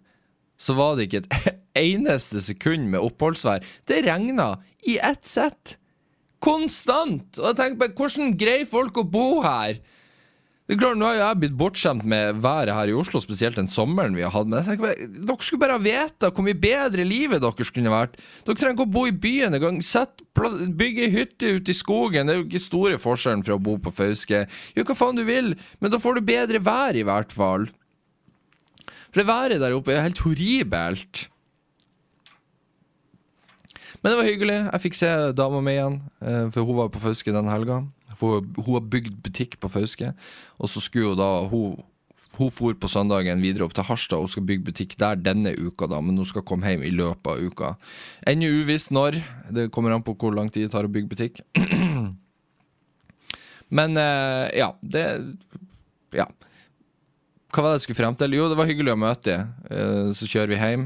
så 0.58 0.74
var 0.78 0.98
det 0.98 1.06
ikke 1.08 1.22
et 1.26 1.60
eneste 1.88 2.42
sekund 2.42 2.90
med 2.90 3.04
oppholdsvær. 3.06 3.66
Det 3.86 4.02
regna 4.08 4.56
i 4.90 4.98
ett 4.98 5.30
sett. 5.30 5.78
Konstant! 6.42 7.38
Og 7.38 7.52
jeg 7.52 7.60
tenker 7.60 7.94
på 7.94 8.02
hvordan 8.02 8.34
greier 8.42 8.70
folk 8.70 8.98
å 9.02 9.06
bo 9.06 9.28
her? 9.46 9.78
Det 10.68 10.76
er 10.76 10.80
klart, 10.82 10.98
Nå 11.00 11.08
har 11.08 11.16
jeg 11.16 11.40
blitt 11.40 11.54
bortskjemt 11.56 12.04
med 12.04 12.42
været 12.44 12.74
her 12.76 12.90
i 12.92 12.96
Oslo, 13.00 13.22
spesielt 13.24 13.56
den 13.56 13.70
sommeren 13.72 14.18
vi 14.18 14.26
har 14.26 14.34
hatt. 14.34 14.50
Men 14.52 14.60
jeg 14.60 14.68
tenker 14.68 14.84
bare, 14.84 15.06
dere 15.16 15.46
skulle 15.48 15.62
bare 15.62 15.78
ha 15.78 15.80
vite 15.80 16.28
hvor 16.28 16.44
mye 16.44 16.60
bedre 16.60 17.06
livet 17.08 17.40
deres 17.40 17.72
kunne 17.72 17.94
vært. 17.94 18.18
Dere 18.44 18.60
trenger 18.60 18.76
ikke 18.76 18.88
å 18.90 18.96
bo 18.98 19.06
i 19.08 19.16
byen 19.16 19.56
engang. 19.56 19.80
Bygge 20.82 21.06
ei 21.06 21.14
hytte 21.14 21.54
ute 21.56 21.72
i 21.72 21.78
skogen. 21.78 22.28
Det 22.28 22.36
er 22.36 22.42
jo 22.42 22.48
ikke 22.50 22.64
store 22.66 23.00
forskjellen 23.00 23.46
fra 23.48 23.56
å 23.56 23.64
bo 23.64 23.78
på 23.80 23.96
Fauske. 23.96 24.44
Gjør 24.76 24.90
hva 24.92 25.00
faen 25.00 25.22
du 25.22 25.24
vil, 25.30 25.54
men 25.80 25.94
da 25.94 26.04
får 26.04 26.20
du 26.20 26.28
bedre 26.34 26.60
vær, 26.68 27.00
i 27.00 27.08
hvert 27.08 27.32
fall. 27.32 27.70
For 29.08 29.24
det 29.24 29.30
været 29.32 29.64
der 29.64 29.80
oppe 29.80 29.96
er 29.96 30.04
helt 30.04 30.20
horribelt. 30.26 31.30
Men 34.04 34.12
det 34.12 34.20
var 34.20 34.28
hyggelig. 34.28 34.60
Jeg 34.68 34.84
fikk 34.84 35.00
se 35.00 35.14
dama 35.32 35.64
mi 35.64 35.80
igjen, 35.80 36.02
eh, 36.20 36.50
for 36.52 36.68
hun 36.68 36.84
var 36.84 36.92
på 36.92 37.08
Fauske 37.08 37.32
den 37.32 37.48
helga. 37.48 37.86
For 38.18 38.42
hun 38.42 38.74
har 38.74 38.90
bygd 38.90 39.22
butikk 39.26 39.60
på 39.62 39.70
Fauske, 39.72 40.14
og 40.58 40.72
så 40.72 40.82
skulle 40.84 41.14
hun 41.14 41.20
da 41.22 41.30
Hun, 41.52 41.78
hun 42.38 42.52
for 42.54 42.74
på 42.78 42.90
søndagen 42.92 43.42
videre 43.42 43.66
opp 43.66 43.74
til 43.74 43.86
Harstad 43.88 44.22
og 44.22 44.30
skal 44.30 44.46
bygge 44.46 44.68
butikk 44.68 44.98
der 45.00 45.18
denne 45.18 45.56
uka, 45.58 45.88
da, 45.90 46.02
men 46.02 46.18
hun 46.18 46.28
skal 46.28 46.46
komme 46.46 46.70
hjem 46.70 46.84
i 46.86 46.94
løpet 46.94 47.32
av 47.32 47.42
uka. 47.42 47.72
Ennå 48.30 48.50
uvisst 48.62 48.92
når. 48.94 49.22
Det 49.54 49.70
kommer 49.74 49.96
an 49.96 50.06
på 50.06 50.14
hvor 50.18 50.36
lang 50.36 50.52
tid 50.54 50.68
det 50.68 50.74
tar 50.76 50.86
å 50.86 50.92
bygge 50.92 51.14
butikk. 51.14 51.42
Men 53.68 53.98
eh, 54.00 54.48
ja, 54.62 54.70
det 54.82 55.04
Ja. 56.16 56.30
Hva 57.52 57.64
var 57.64 57.74
det 57.74 57.80
jeg 57.82 57.88
skulle 57.88 58.00
frem 58.00 58.16
til? 58.16 58.36
Jo, 58.38 58.46
det 58.52 58.58
var 58.60 58.68
hyggelig 58.70 58.94
å 58.94 59.00
møte 59.00 59.34
dem. 59.34 60.14
Så 60.16 60.28
kjører 60.30 60.52
vi 60.52 60.60
hjem. 60.60 60.86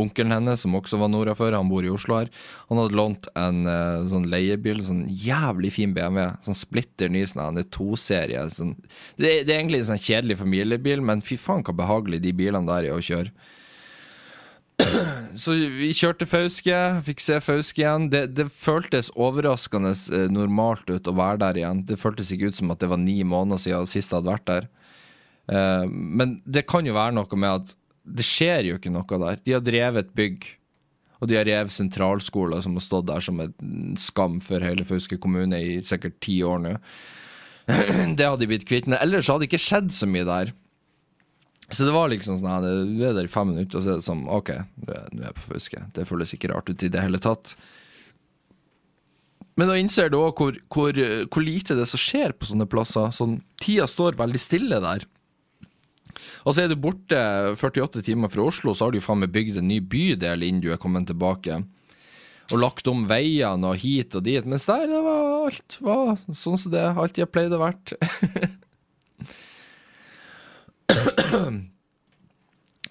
Onkelen 0.00 0.32
hennes, 0.34 0.62
som 0.64 0.74
også 0.78 0.98
var 1.00 1.10
nordafor, 1.12 1.54
han 1.54 1.70
bor 1.70 1.86
i 1.86 1.92
Oslo 1.92 2.18
her, 2.18 2.30
han 2.70 2.80
hadde 2.80 2.98
lånt 2.98 3.28
en 3.38 3.64
uh, 3.68 4.04
sånn 4.10 4.28
leiebil, 4.32 4.82
sånn 4.84 5.04
jævlig 5.08 5.74
fin 5.76 5.94
BMW. 5.96 6.30
Sånn 6.46 6.58
splitter 6.58 7.12
ny 7.12 7.24
sånn 7.28 7.60
toserie. 7.74 8.46
Sånn. 8.54 8.76
Det, 9.16 9.44
det, 9.44 9.52
er 9.52 9.58
egentlig 9.60 9.84
en 9.84 9.92
sånn 9.92 10.06
kjedelig 10.06 10.40
familiebil, 10.40 11.04
men 11.04 11.24
fy 11.24 11.38
faen 11.40 11.64
hva 11.66 11.76
behagelig 11.76 12.22
de 12.24 12.34
bilene 12.36 12.68
der 12.70 12.90
er 12.90 12.96
å 12.96 13.04
kjøre. 13.04 13.34
Så 15.38 15.54
vi 15.54 15.90
kjørte 15.94 16.26
Fauske, 16.28 16.78
fikk 17.06 17.22
se 17.22 17.38
Fauske 17.42 17.82
igjen. 17.82 18.08
Det, 18.12 18.26
det 18.38 18.48
føltes 18.50 19.12
overraskende 19.14 19.94
uh, 19.94 20.26
normalt 20.32 20.90
ut 20.90 21.10
å 21.10 21.16
være 21.16 21.42
der 21.44 21.62
igjen. 21.62 21.84
Det 21.88 22.00
føltes 22.00 22.32
ikke 22.34 22.50
ut 22.50 22.58
som 22.58 22.74
at 22.74 22.82
det 22.82 22.90
var 22.92 23.00
ni 23.02 23.20
måneder 23.26 23.62
siden 23.62 23.90
sist 23.90 24.12
jeg 24.12 24.20
hadde 24.20 24.32
vært 24.32 24.50
der. 24.50 24.68
Uh, 25.50 25.86
men 25.88 26.38
det 26.44 26.66
kan 26.70 26.86
jo 26.86 26.96
være 26.96 27.16
noe 27.18 27.40
med 27.40 27.62
at 27.62 27.74
det 28.04 28.26
skjer 28.26 28.68
jo 28.68 28.78
ikke 28.78 28.92
noe 28.92 29.20
der. 29.22 29.40
De 29.44 29.56
har 29.56 29.64
drevet 29.64 30.12
bygg, 30.16 30.46
og 31.22 31.30
de 31.30 31.38
har 31.38 31.46
revet 31.48 31.72
sentralskoler 31.72 32.64
som 32.64 32.76
har 32.76 32.84
stått 32.84 33.08
der 33.08 33.24
som 33.24 33.40
en 33.40 33.94
skam 34.00 34.40
for 34.44 34.64
hele 34.64 34.84
Fauske 34.86 35.18
kommune 35.20 35.60
i 35.60 35.78
sikkert 35.86 36.18
ti 36.24 36.40
år 36.44 36.60
nå. 36.60 36.74
det 38.18 38.26
hadde 38.26 38.42
de 38.42 38.50
blitt 38.50 38.68
kvitt. 38.68 38.90
Ellers 39.00 39.30
hadde 39.30 39.46
det 39.46 39.52
ikke 39.52 39.64
skjedd 39.64 39.94
så 39.96 40.08
mye 40.10 40.26
der. 40.28 40.52
Så 41.72 41.86
det 41.86 41.94
var 41.94 42.10
liksom 42.12 42.36
sånn 42.36 42.66
Du 42.92 43.00
er 43.06 43.14
der 43.16 43.24
i 43.24 43.32
fem 43.32 43.48
minutter, 43.54 43.78
og 43.78 43.86
så 43.86 43.94
er 43.94 44.02
det 44.02 44.06
sånn 44.06 44.26
OK, 44.28 44.52
nå 44.84 44.92
er 44.92 45.30
jeg 45.30 45.38
på 45.38 45.46
Fauske. 45.48 45.86
Det 45.96 46.04
føles 46.10 46.36
ikke 46.36 46.52
rart 46.52 46.68
ut 46.68 46.84
i 46.84 46.92
det 46.92 47.00
hele 47.00 47.20
tatt. 47.22 47.54
Men 49.56 49.70
da 49.70 49.78
innser 49.78 50.10
du 50.10 50.18
òg 50.18 50.40
hvor, 50.40 50.56
hvor, 50.74 50.98
hvor, 51.30 51.44
lite 51.46 51.76
det 51.78 51.86
som 51.86 52.00
skjer 52.00 52.34
på 52.34 52.50
sånne 52.50 52.66
plasser. 52.68 53.12
Sånn, 53.14 53.38
tida 53.62 53.86
står 53.88 54.18
veldig 54.18 54.40
stille 54.42 54.80
der. 54.82 55.06
Og 56.44 56.54
så 56.54 56.64
er 56.64 56.72
du 56.72 56.76
borte 56.80 57.20
48 57.56 58.04
timer 58.06 58.32
fra 58.32 58.46
Oslo, 58.48 58.74
så 58.74 58.86
har 58.86 58.94
du 58.94 59.00
jo 59.00 59.06
faen 59.06 59.22
meg 59.22 59.32
bygd 59.34 59.60
en 59.60 59.70
ny 59.70 59.80
bydel 59.80 60.46
innen 60.46 60.62
du 60.64 60.70
er 60.72 60.80
kommet 60.80 61.08
tilbake. 61.10 61.62
Og 62.52 62.60
lagt 62.60 62.88
om 62.90 63.06
veiene 63.08 63.70
og 63.70 63.80
hit 63.80 64.16
og 64.18 64.26
dit. 64.26 64.44
Mens 64.48 64.66
der 64.68 64.86
det 64.90 65.00
var 65.04 65.22
alt 65.46 65.78
var 65.84 66.18
sånn 66.28 66.60
som 66.60 66.74
det 66.74 66.84
alltid 66.84 67.24
har 67.24 67.32
pleid 67.32 67.54
å 67.56 67.62
vært. 67.62 67.94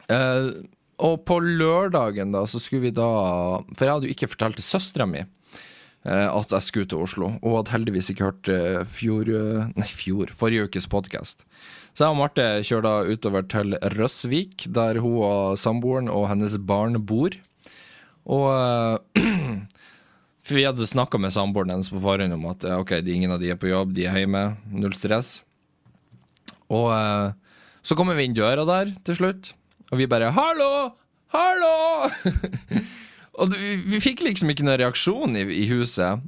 uh, 0.09 0.49
og 1.07 1.15
på 1.27 1.37
lørdagen, 1.43 2.33
da, 2.33 2.45
så 2.49 2.61
skulle 2.61 2.87
vi 2.87 2.95
da 2.97 3.09
For 3.75 3.85
jeg 3.85 3.93
hadde 3.93 4.09
jo 4.09 4.15
ikke 4.15 4.31
fortalt 4.31 4.57
til 4.57 4.65
søstera 4.65 5.07
mi 5.09 5.21
uh, 5.21 6.29
at 6.33 6.57
jeg 6.57 6.65
skulle 6.65 6.89
til 6.89 7.05
Oslo. 7.05 7.35
Og 7.43 7.59
hadde 7.61 7.75
heldigvis 7.75 8.09
ikke 8.13 8.31
hørt 8.31 8.53
uh, 8.53 8.81
fjor 8.89 9.29
Nei, 9.77 9.89
fjor. 9.89 10.33
Forrige 10.37 10.71
ukes 10.71 10.89
podkast. 10.89 11.45
Så 11.93 12.07
jeg 12.07 12.15
og 12.15 12.17
Marte 12.17 12.45
kjører 12.65 12.85
da 12.85 13.13
utover 13.13 13.45
til 13.45 13.77
Røsvik, 13.93 14.65
der 14.73 14.97
hun 15.03 15.19
og 15.27 15.59
samboeren 15.61 16.09
og 16.09 16.25
hennes 16.31 16.57
barn 16.57 16.97
bor. 17.05 17.35
Og 18.25 18.49
For 20.43 20.57
vi 20.59 20.65
hadde 20.67 20.83
snakka 20.83 21.19
med 21.23 21.31
samboeren 21.31 21.71
hennes 21.71 21.87
på 21.87 22.01
forhånd 22.03 22.35
om 22.35 22.49
at 22.49 22.65
ok, 22.67 22.97
ingen 23.07 23.31
av 23.31 23.39
de 23.39 23.53
er 23.53 23.59
på 23.59 23.69
jobb, 23.69 23.93
de 23.95 24.09
er 24.09 24.17
hjemme, 24.23 24.41
null 24.75 24.91
stress. 24.97 25.37
Og 26.67 26.89
så 27.83 27.95
kommer 27.95 28.17
vi 28.19 28.27
inn 28.27 28.35
døra 28.35 28.65
der 28.67 28.91
til 29.07 29.19
slutt, 29.21 29.53
og 29.91 30.01
vi 30.01 30.09
bare 30.09 30.33
'hallo! 30.35 30.91
Hallo!' 31.31 32.09
og 33.39 33.55
vi, 33.55 33.75
vi, 33.87 33.99
fikk 34.03 34.25
liksom 34.27 34.51
ikke 34.51 34.67
noen 34.67 34.81
reaksjon 34.83 35.39
i, 35.39 35.47
i 35.63 35.65
huset. 35.71 36.19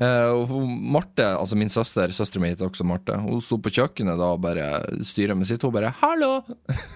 Uh, 0.00 0.32
og 0.32 0.52
Marte, 0.64 1.26
altså 1.36 1.58
min 1.60 1.68
søster, 1.68 2.08
søstera 2.16 2.40
mi 2.40 2.48
heter 2.48 2.70
også 2.70 2.86
Marte, 2.88 3.18
hun 3.20 3.42
sto 3.44 3.58
på 3.60 3.72
kjøkkenet 3.76 4.16
da 4.16 4.30
og 4.32 4.40
bare 4.40 4.68
styra 5.04 5.36
med 5.36 5.48
sitt. 5.50 5.60
Hun 5.60 5.74
bare 5.74 5.92
'hallo'! 5.92 6.40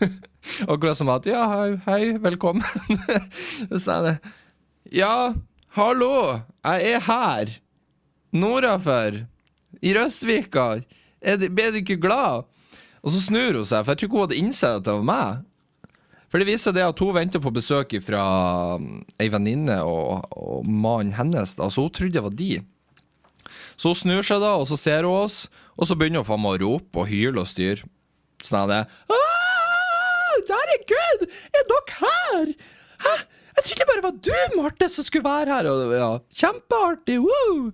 Akkurat 0.72 0.96
som 0.96 1.12
at 1.12 1.28
'ja, 1.28 1.44
hei, 1.52 1.76
hei 1.84 2.16
velkommen'. 2.16 2.64
Så 3.76 3.92
jeg 3.92 4.02
det. 4.08 4.16
'Ja, 4.88 5.34
hallo, 5.76 6.40
jeg 6.64 6.94
er 6.94 7.00
her. 7.04 7.60
Nordafor. 8.32 9.26
I 9.84 9.94
Røstvika. 9.94 10.80
Er 11.20 11.36
du, 11.36 11.46
er 11.46 11.70
du 11.76 11.84
ikke 11.84 12.00
glad?' 12.00 12.48
Og 13.04 13.12
så 13.12 13.20
snur 13.20 13.52
hun 13.52 13.68
seg, 13.68 13.84
for 13.84 13.92
jeg 13.92 13.98
tror 14.00 14.08
ikke 14.08 14.16
hun 14.16 14.24
hadde 14.24 14.40
innsett 14.40 14.78
at 14.80 14.84
det 14.86 14.96
var 14.96 15.04
meg. 15.04 15.44
For 16.32 16.40
det 16.40 16.48
viser 16.48 16.72
det 16.72 16.88
at 16.88 16.98
hun 16.98 17.12
venter 17.14 17.38
på 17.38 17.52
besøk 17.52 17.92
fra 18.02 18.22
ei 19.20 19.28
venninne 19.28 19.76
og, 19.84 20.24
og 20.32 20.64
mannen 20.64 21.12
hennes, 21.12 21.52
da, 21.60 21.68
så 21.68 21.84
hun 21.84 21.92
trodde 21.92 22.16
det 22.16 22.24
var 22.24 22.32
de. 22.32 22.64
Så 23.76 23.92
hun 23.92 23.98
snur 23.98 24.26
seg, 24.26 24.42
da, 24.44 24.54
og 24.60 24.68
så 24.70 24.78
ser 24.80 25.06
hun 25.06 25.24
oss, 25.24 25.44
og 25.74 25.88
så 25.88 25.96
begynner 25.98 26.22
hun 26.22 26.28
faen 26.28 26.42
meg 26.44 26.58
å 26.58 26.62
rope 26.66 27.02
og 27.02 27.10
hyle 27.10 27.42
og 27.42 27.50
styre. 27.50 27.86
Sånn 28.44 28.64
er 28.64 28.70
det. 28.70 28.82
Herregud! 30.74 31.24
er 31.54 31.66
dere 31.70 31.96
her? 32.00 32.52
Hæ? 33.04 33.14
Jeg 33.54 33.64
trodde 33.68 33.86
bare 33.86 34.00
det 34.00 34.06
var 34.06 34.20
du, 34.26 34.56
Marte, 34.58 34.88
som 34.90 35.06
skulle 35.06 35.26
være 35.26 35.54
her. 35.54 35.68
Og, 35.70 35.94
ja, 35.94 36.10
Kjempeartig! 36.42 37.20
Woo! 37.22 37.72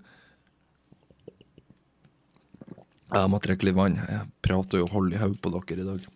Jeg 3.10 3.30
må 3.32 3.40
drikke 3.42 3.66
litt 3.66 3.78
vann. 3.78 3.96
Jeg 3.98 4.26
prater 4.44 4.82
jo 4.82 4.90
hold 4.92 5.14
i 5.14 5.18
hodet 5.18 5.40
på 5.42 5.52
dere 5.56 5.82
i 5.82 5.88
dag. 5.88 6.08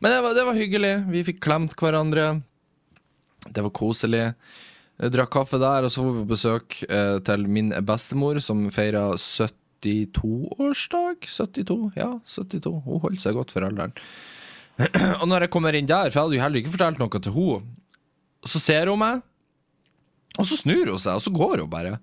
Men 0.00 0.12
det 0.14 0.20
var, 0.22 0.36
det 0.36 0.44
var 0.46 0.58
hyggelig. 0.58 0.92
Vi 1.10 1.24
fikk 1.26 1.40
klemt 1.42 1.74
hverandre. 1.80 2.28
Det 3.48 3.64
var 3.64 3.72
koselig. 3.74 4.28
Drakk 5.00 5.30
kaffe 5.32 5.56
der, 5.60 5.84
og 5.86 5.92
så 5.92 6.02
var 6.04 6.12
vi 6.12 6.22
på 6.24 6.32
besøk 6.34 6.74
eh, 6.84 7.18
til 7.24 7.46
min 7.48 7.72
bestemor, 7.88 8.36
som 8.44 8.70
feira 8.74 9.14
72-årsdag. 9.16 11.24
72, 11.24 11.92
ja, 11.96 12.10
72. 12.28 12.82
Hun 12.84 13.00
holdt 13.06 13.22
seg 13.22 13.34
godt 13.38 13.52
for 13.54 13.64
alderen. 13.64 13.94
og 15.20 15.26
når 15.28 15.40
jeg 15.46 15.52
kommer 15.54 15.76
inn 15.76 15.88
der, 15.88 16.10
for 16.10 16.16
jeg 16.18 16.24
hadde 16.26 16.36
jo 16.36 16.44
heller 16.44 16.60
ikke 16.60 16.76
fortalt 16.76 16.98
noe 17.00 17.10
til 17.16 17.36
henne, 17.36 17.60
så 18.44 18.58
ser 18.60 18.86
hun 18.92 19.00
meg, 19.00 19.16
og 20.36 20.44
så 20.48 20.54
snur 20.60 20.86
hun 20.92 21.00
seg, 21.00 21.14
og 21.16 21.22
så 21.24 21.30
går 21.32 21.56
hun 21.64 21.72
bare. 21.72 21.94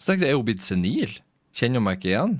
Så 0.00 0.04
tenkte 0.10 0.26
jeg, 0.26 0.32
er 0.32 0.40
hun 0.40 0.48
blitt 0.48 0.64
senil? 0.64 1.12
Kjenner 1.56 1.78
hun 1.80 1.86
meg 1.88 1.96
ikke 2.00 2.12
igjen? 2.14 2.34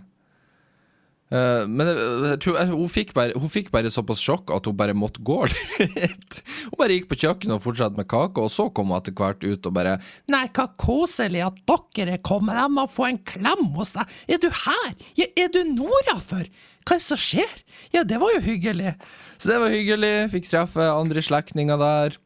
Uh, 1.35 1.65
men 1.67 1.89
jeg, 1.89 1.97
jeg 1.99 2.55
jeg, 2.55 2.69
hun, 2.71 2.91
fikk 2.93 3.09
bare, 3.17 3.35
hun, 3.35 3.51
fikk 3.51 3.73
bare, 3.75 3.91
såpass 3.91 4.21
sjokk 4.23 4.53
at 4.55 4.69
hun 4.69 4.77
bare 4.79 4.95
måtte 4.95 5.23
gå 5.25 5.41
litt. 5.51 6.37
hun 6.69 6.77
bare 6.79 6.95
gikk 6.95 7.09
på 7.11 7.19
kjøkkenet 7.25 7.57
og 7.57 7.65
fortsatte 7.65 7.99
med 7.99 8.07
kake, 8.11 8.45
og 8.45 8.53
så 8.55 8.69
kom 8.71 8.93
hun 8.93 9.01
etter 9.01 9.17
hvert 9.19 9.43
ut 9.43 9.67
og 9.67 9.75
bare 9.75 9.97
Nei, 10.31 10.45
hva 10.55 10.69
koselig 10.79 11.43
at 11.43 11.59
dere 11.67 12.19
er 12.19 12.23
kommet, 12.23 12.55
jeg 12.61 12.75
må 12.77 12.85
få 12.91 13.09
en 13.09 13.19
klem 13.27 13.65
hos 13.75 13.97
deg. 13.97 14.13
Er 14.31 14.39
du 14.45 14.47
her? 14.47 14.93
Ja, 15.19 15.27
er 15.43 15.51
du 15.51 15.63
nordafor? 15.73 16.47
Hva 16.85 16.95
er 16.95 17.01
det 17.01 17.07
som 17.07 17.21
skjer? 17.21 17.57
Ja, 17.97 18.05
det 18.07 18.21
var 18.21 18.35
jo 18.37 18.45
hyggelig. 18.45 18.95
Så 19.41 19.51
det 19.51 19.59
var 19.63 19.73
hyggelig. 19.73 20.13
Fikk 20.35 20.47
treffe 20.51 20.87
andre 20.87 21.25
slektninger 21.25 21.81
der. 21.81 22.19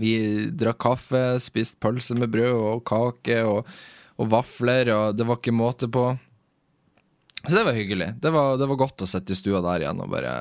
Vi 0.00 0.12
drakk 0.56 0.80
kaffe, 0.82 1.22
spiste 1.44 1.80
pølse 1.82 2.16
med 2.18 2.32
brød 2.32 2.52
og 2.56 2.84
kake 2.88 3.40
og, 3.46 3.72
og 4.20 4.30
vafler, 4.32 4.90
og 4.92 5.16
det 5.16 5.28
var 5.28 5.40
ikke 5.40 5.54
måte 5.56 5.88
på. 5.92 6.10
Så 7.48 7.56
det 7.56 7.64
var 7.64 7.72
hyggelig. 7.72 8.14
Det 8.22 8.30
var, 8.30 8.58
det 8.58 8.66
var, 8.70 8.76
godt 8.78 9.02
å 9.02 9.06
sitte 9.08 9.32
i 9.34 9.38
stua 9.38 9.60
der 9.64 9.80
igjen 9.82 10.00
og 10.02 10.10
bare 10.12 10.32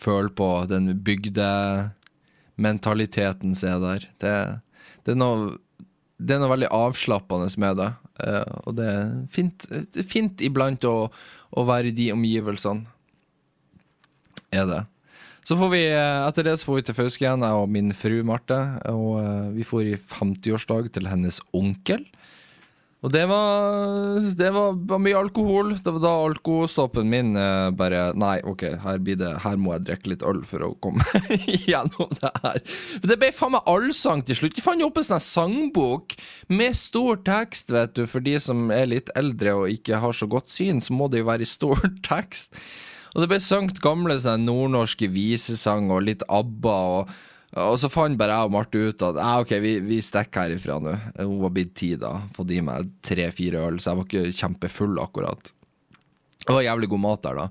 føle 0.00 0.30
på 0.34 0.66
den 0.70 1.02
bygdementaliteten 1.06 3.54
som 3.58 3.68
er 3.70 3.78
der. 3.84 4.00
Det, 4.22 4.34
det, 5.04 5.10
er 5.14 5.18
noe, 5.20 5.36
det, 6.18 6.32
er 6.34 6.40
noe, 6.42 6.54
veldig 6.54 6.70
avslappende 6.74 7.48
med 7.62 7.72
det. 7.82 7.90
Uh, 8.20 8.52
og 8.66 8.72
det 8.80 8.86
er 8.90 9.02
fint, 9.32 9.58
fint 10.08 10.36
iblant 10.44 10.82
å, 10.88 10.96
å, 11.54 11.60
være 11.68 11.86
i 11.92 11.96
de 11.96 12.06
omgivelsene. 12.16 12.82
Er 14.50 14.64
det. 14.66 14.82
Så 15.46 15.54
får 15.58 15.70
vi, 15.72 15.82
eh, 15.88 16.26
etter 16.26 16.42
det 16.46 16.58
så 16.58 16.66
får 16.66 16.76
vi 16.76 16.82
til 16.88 16.96
Fauske 16.98 17.22
igjen, 17.22 17.44
jeg 17.46 17.54
og 17.58 17.70
min 17.70 17.90
fru 17.96 18.22
Marte. 18.26 18.58
Og 18.90 19.08
uh, 19.22 19.48
vi 19.54 19.62
får 19.66 19.82
i 19.92 20.02
50-årsdag 20.10 20.84
til 20.96 21.04
hennes 21.10 21.36
onkel. 21.56 22.02
Og 23.00 23.12
det 23.14 23.22
var, 23.30 24.18
det 24.36 24.48
var, 24.52 24.74
var, 24.76 24.98
mye 25.00 25.16
alkohol. 25.16 25.72
Det 25.80 25.92
var 25.94 26.02
da 26.02 26.10
alkostoppen 26.26 27.08
min 27.08 27.32
eh, 27.38 27.70
bare 27.72 28.10
Nei, 28.20 28.34
OK, 28.44 28.66
her, 28.82 29.00
det, 29.00 29.30
her, 29.40 29.56
må 29.56 29.72
jeg 29.78 29.86
drikke 29.88 30.12
litt 30.12 30.24
øl 30.26 30.42
for 30.48 30.66
å 30.66 30.74
komme 30.84 31.06
gjennom 31.70 32.12
det 32.20 32.32
her. 32.42 32.60
For 32.98 33.08
det 33.08 33.16
ble 33.22 33.32
faen 33.32 33.54
meg 33.56 33.72
allsang 33.72 34.24
til 34.28 34.36
slutt. 34.42 34.58
De 34.58 34.64
fant 34.64 34.84
jo 34.84 34.90
opp 34.90 35.00
en 35.00 35.08
sånn 35.14 35.24
sangbok 35.24 36.18
med 36.52 36.76
stor 36.76 37.22
tekst, 37.24 37.72
vet 37.72 37.96
du. 37.96 38.04
For 38.10 38.24
de 38.24 38.36
som 38.42 38.68
er 38.74 38.92
litt 38.92 39.08
eldre 39.16 39.56
og 39.62 39.72
ikke 39.72 40.02
har 40.04 40.16
så 40.16 40.28
godt 40.28 40.52
syn, 40.52 40.84
så 40.84 40.92
må 40.96 41.08
det 41.08 41.24
jo 41.24 41.30
være 41.30 41.48
i 41.48 41.52
stor 41.54 41.80
tekst. 42.10 42.60
Og 43.14 43.24
det 43.24 43.32
ble 43.32 43.40
sunget 43.42 43.80
gamle 43.82 44.20
sånn, 44.20 44.44
nordnorske 44.44 45.08
visesanger 45.10 45.96
og 45.96 46.08
litt 46.10 46.28
ABBA. 46.28 46.78
og 47.00 47.16
og 47.58 47.76
så 47.82 47.88
fant 47.90 48.18
bare 48.18 48.36
jeg 48.36 48.46
og 48.46 48.52
Marte 48.54 48.78
ut 48.78 49.02
at 49.02 49.16
ah, 49.18 49.40
ok, 49.42 49.56
vi, 49.62 49.72
vi 49.82 49.98
stikker 50.04 50.46
herifra 50.46 50.76
nå. 50.82 50.92
Hun 51.18 51.40
var 51.42 51.54
blitt 51.54 51.72
ti 51.78 51.96
da. 51.98 52.12
Fått 52.36 52.52
i 52.54 52.60
meg 52.62 52.92
tre-fire 53.06 53.64
øl, 53.66 53.80
så 53.82 53.90
jeg 53.90 53.98
var 53.98 54.06
ikke 54.06 54.38
kjempefull 54.38 55.00
akkurat. 55.02 55.50
Det 56.44 56.54
var 56.54 56.62
jævlig 56.62 56.90
god 56.92 57.02
mat 57.02 57.24
der, 57.26 57.40
da. 57.40 57.48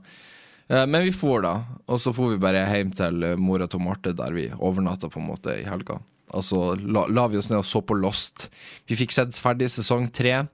Eh, 0.69 0.85
men 0.87 1.03
vi 1.03 1.11
for, 1.15 1.43
da. 1.43 1.55
Og 1.91 1.99
så 1.99 2.13
for 2.15 2.31
vi 2.31 2.39
bare 2.41 2.63
hjem 2.71 2.93
til 2.95 3.27
mora 3.43 3.67
til 3.67 3.83
Marte, 3.83 4.15
der 4.15 4.37
vi 4.37 4.47
overnatta 4.55 5.11
på 5.11 5.19
en 5.19 5.29
måte 5.33 5.59
i 5.59 5.67
helga. 5.67 5.99
Og 6.37 6.45
så 6.45 6.61
la, 6.79 7.03
la, 7.09 7.27
vi 7.27 7.39
oss 7.41 7.49
ned 7.51 7.59
og 7.59 7.67
så 7.67 7.81
på 7.83 7.97
Lost. 7.97 8.47
Vi 8.87 8.97
fikk 8.99 9.15
sett 9.15 9.37
ferdig 9.41 9.67
sesong 9.73 10.07
tre. 10.15 10.45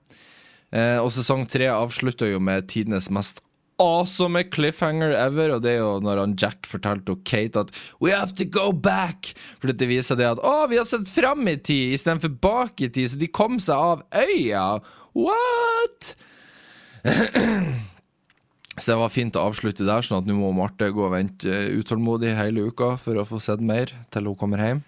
Eh, 0.74 0.98
og 0.98 1.12
sesong 1.14 1.46
tre 1.52 1.70
avslutta 1.70 2.32
jo 2.32 2.42
med 2.42 2.66
tidenes 2.72 3.12
mest 3.14 3.44
awesome 3.82 4.44
cliffhanger 4.54 5.14
ever, 5.18 5.56
og 5.56 5.64
det 5.66 5.76
er 5.76 5.82
jo 5.82 5.96
når 6.04 6.22
han 6.22 6.36
Jack 6.40 6.68
fortalte 6.70 7.18
Kate 7.28 7.66
at 7.66 7.74
We 8.04 8.14
have 8.14 8.36
to 8.40 8.48
go 8.48 8.72
back! 8.72 9.34
For 9.60 9.72
det 9.72 9.90
viser 9.90 10.20
det 10.20 10.30
at 10.36 10.44
å, 10.44 10.68
vi 10.72 10.80
har 10.80 10.88
sett 10.90 11.10
fram 11.12 11.48
i 11.52 11.58
tid 11.58 11.96
istedenfor 11.98 12.36
bak 12.44 12.86
i 12.86 12.90
tid, 12.90 13.12
så 13.12 13.20
de 13.22 13.32
kom 13.32 13.60
seg 13.64 13.76
av 13.76 14.06
øya! 14.16 14.66
What?! 15.16 16.16
så 18.80 18.88
det 18.92 19.00
var 19.04 19.14
fint 19.14 19.38
å 19.38 19.46
avslutte 19.52 19.88
der, 19.88 20.06
sånn 20.06 20.24
at 20.24 20.30
nå 20.30 20.40
må 20.40 20.52
Marte 20.56 20.90
gå 20.92 21.08
og 21.08 21.16
vente 21.16 21.62
utålmodig 21.76 22.36
hele 22.40 22.70
uka 22.72 22.96
for 23.02 23.20
å 23.20 23.28
få 23.28 23.44
sett 23.44 23.64
mer 23.64 23.94
til 24.14 24.32
hun 24.32 24.40
kommer 24.40 24.64
hjem. 24.64 24.84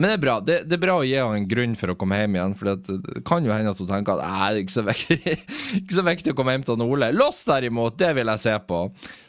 Men 0.00 0.08
det 0.08 0.14
er 0.16 0.22
bra 0.22 0.34
det, 0.42 0.56
det, 0.66 0.76
er 0.76 0.82
bra 0.82 0.96
å 0.98 1.04
gi 1.06 1.14
henne 1.14 1.38
en 1.40 1.48
grunn 1.48 1.74
for 1.78 1.92
å 1.92 1.96
komme 1.98 2.18
hjem 2.18 2.36
igjen. 2.38 2.54
For 2.58 2.70
det, 2.70 2.98
det 3.04 3.22
kan 3.28 3.44
jo 3.46 3.52
hende 3.54 3.74
at 3.74 3.82
hun 3.82 3.90
tenker 3.90 4.16
at 4.16 4.22
det 4.22 4.30
er 4.46 4.60
ikke 4.62 4.74
så, 4.74 4.84
viktig, 4.88 5.36
ikke 5.82 5.98
så 5.98 6.06
viktig 6.06 6.34
å 6.34 6.38
komme 6.38 6.56
hjem 6.56 6.66
til 6.66 6.76
han 6.76 6.86
Ole. 6.86 7.12
Loss 7.14 7.42
derimot, 7.48 7.98
det 8.00 8.12
vil 8.18 8.32
jeg 8.34 8.44
se 8.44 8.56
på. 8.68 8.84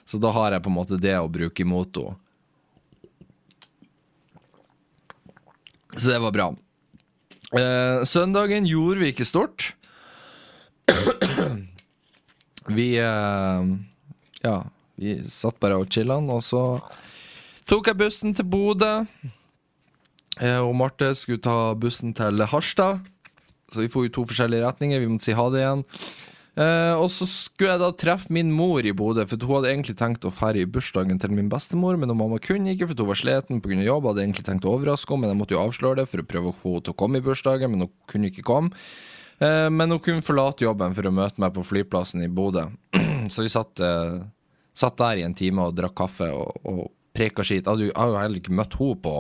Så 0.09 0.19
da 0.23 0.33
har 0.35 0.55
jeg 0.55 0.65
på 0.65 0.71
en 0.71 0.77
måte 0.79 0.99
det 1.01 1.15
å 1.19 1.31
bruke 1.31 1.65
imot 1.65 2.01
henne. 2.01 2.19
Så 5.93 6.09
det 6.09 6.17
var 6.23 6.33
bra. 6.33 6.47
Eh, 7.53 8.03
søndagen 8.09 8.65
gjorde 8.65 9.03
vi 9.03 9.11
ikke 9.13 9.27
stort. 9.29 9.75
vi 12.77 12.87
eh, 12.97 13.67
Ja, 14.41 14.55
vi 14.97 15.19
satt 15.29 15.59
bare 15.61 15.77
og 15.77 15.93
chillan, 15.93 16.25
og 16.33 16.41
så 16.41 16.63
tok 17.69 17.91
jeg 17.91 17.99
bussen 18.01 18.33
til 18.33 18.49
Bodø. 18.49 19.05
Eh, 20.41 20.59
og 20.59 20.73
Marte 20.77 21.11
skulle 21.17 21.43
ta 21.43 21.73
bussen 21.77 22.15
til 22.17 22.41
Harstad. 22.49 23.03
Så 23.73 23.81
vi 23.83 23.89
får 23.91 24.07
jo 24.07 24.13
to 24.19 24.27
forskjellige 24.29 24.65
retninger. 24.65 25.01
Vi 25.01 25.09
måtte 25.09 25.29
si 25.29 25.37
ha 25.37 25.49
det 25.53 25.61
igjen. 25.61 25.83
Eh, 26.53 26.93
og 27.01 27.07
så 27.09 27.25
skulle 27.25 27.73
jeg 27.73 27.81
da 27.81 27.89
treffe 27.97 28.33
min 28.33 28.51
mor 28.53 28.85
i 28.85 28.93
Bodø, 28.93 29.23
for 29.25 29.41
hun 29.41 29.57
hadde 29.57 29.71
egentlig 29.71 29.95
tenkt 29.97 30.27
å 30.27 30.33
feire 30.33 30.61
i 30.61 30.69
bursdagen 30.69 31.17
til 31.21 31.33
min 31.33 31.49
bestemor, 31.49 31.97
men 31.97 32.13
mamma 32.13 32.37
kunne 32.37 32.75
ikke, 32.75 32.91
for 32.91 33.01
hun 33.01 33.09
var 33.09 33.17
sliten 33.17 33.61
pga. 33.63 33.79
jobb. 33.81 34.11
Hadde 34.11 34.21
egentlig 34.21 34.45
tenkt 34.45 34.67
å 34.69 34.75
overraske 34.77 35.09
henne, 35.09 35.25
men 35.25 35.33
jeg 35.33 35.39
måtte 35.41 35.57
jo 35.57 35.63
avsløre 35.63 36.03
det 36.03 36.09
for 36.11 36.21
å 36.21 36.27
prøve 36.29 36.51
å 36.51 36.59
få 36.59 36.75
henne 36.75 36.85
til 36.85 36.93
å 36.93 36.99
komme 37.01 37.17
i 37.17 37.25
bursdagen, 37.25 37.73
men 37.73 37.87
hun 37.87 37.93
kunne 38.05 38.29
ikke 38.29 38.45
komme. 38.45 38.69
Eh, 39.39 39.69
men 39.69 39.89
hun 39.89 39.99
kunne 39.99 40.21
forlate 40.21 40.67
jobben 40.67 40.93
for 40.93 41.09
å 41.09 41.15
møte 41.15 41.41
meg 41.41 41.55
på 41.55 41.65
flyplassen 41.65 42.21
i 42.21 42.29
Bodø. 42.29 42.67
så 43.33 43.41
vi 43.41 43.49
satt, 43.49 43.81
eh, 43.81 44.21
satt, 44.77 44.97
der 45.01 45.23
i 45.23 45.25
en 45.25 45.33
time 45.33 45.65
og 45.65 45.73
drakk 45.73 45.97
kaffe 45.97 46.29
og, 46.29 46.61
og 46.69 46.85
preka 47.17 47.41
skit. 47.41 47.65
Jeg 47.65 47.69
hadde 47.71 47.89
jo 47.89 47.97
heller 47.97 48.37
ikke 48.37 48.53
møtt 48.53 48.77
henne 48.77 49.01
på 49.01 49.17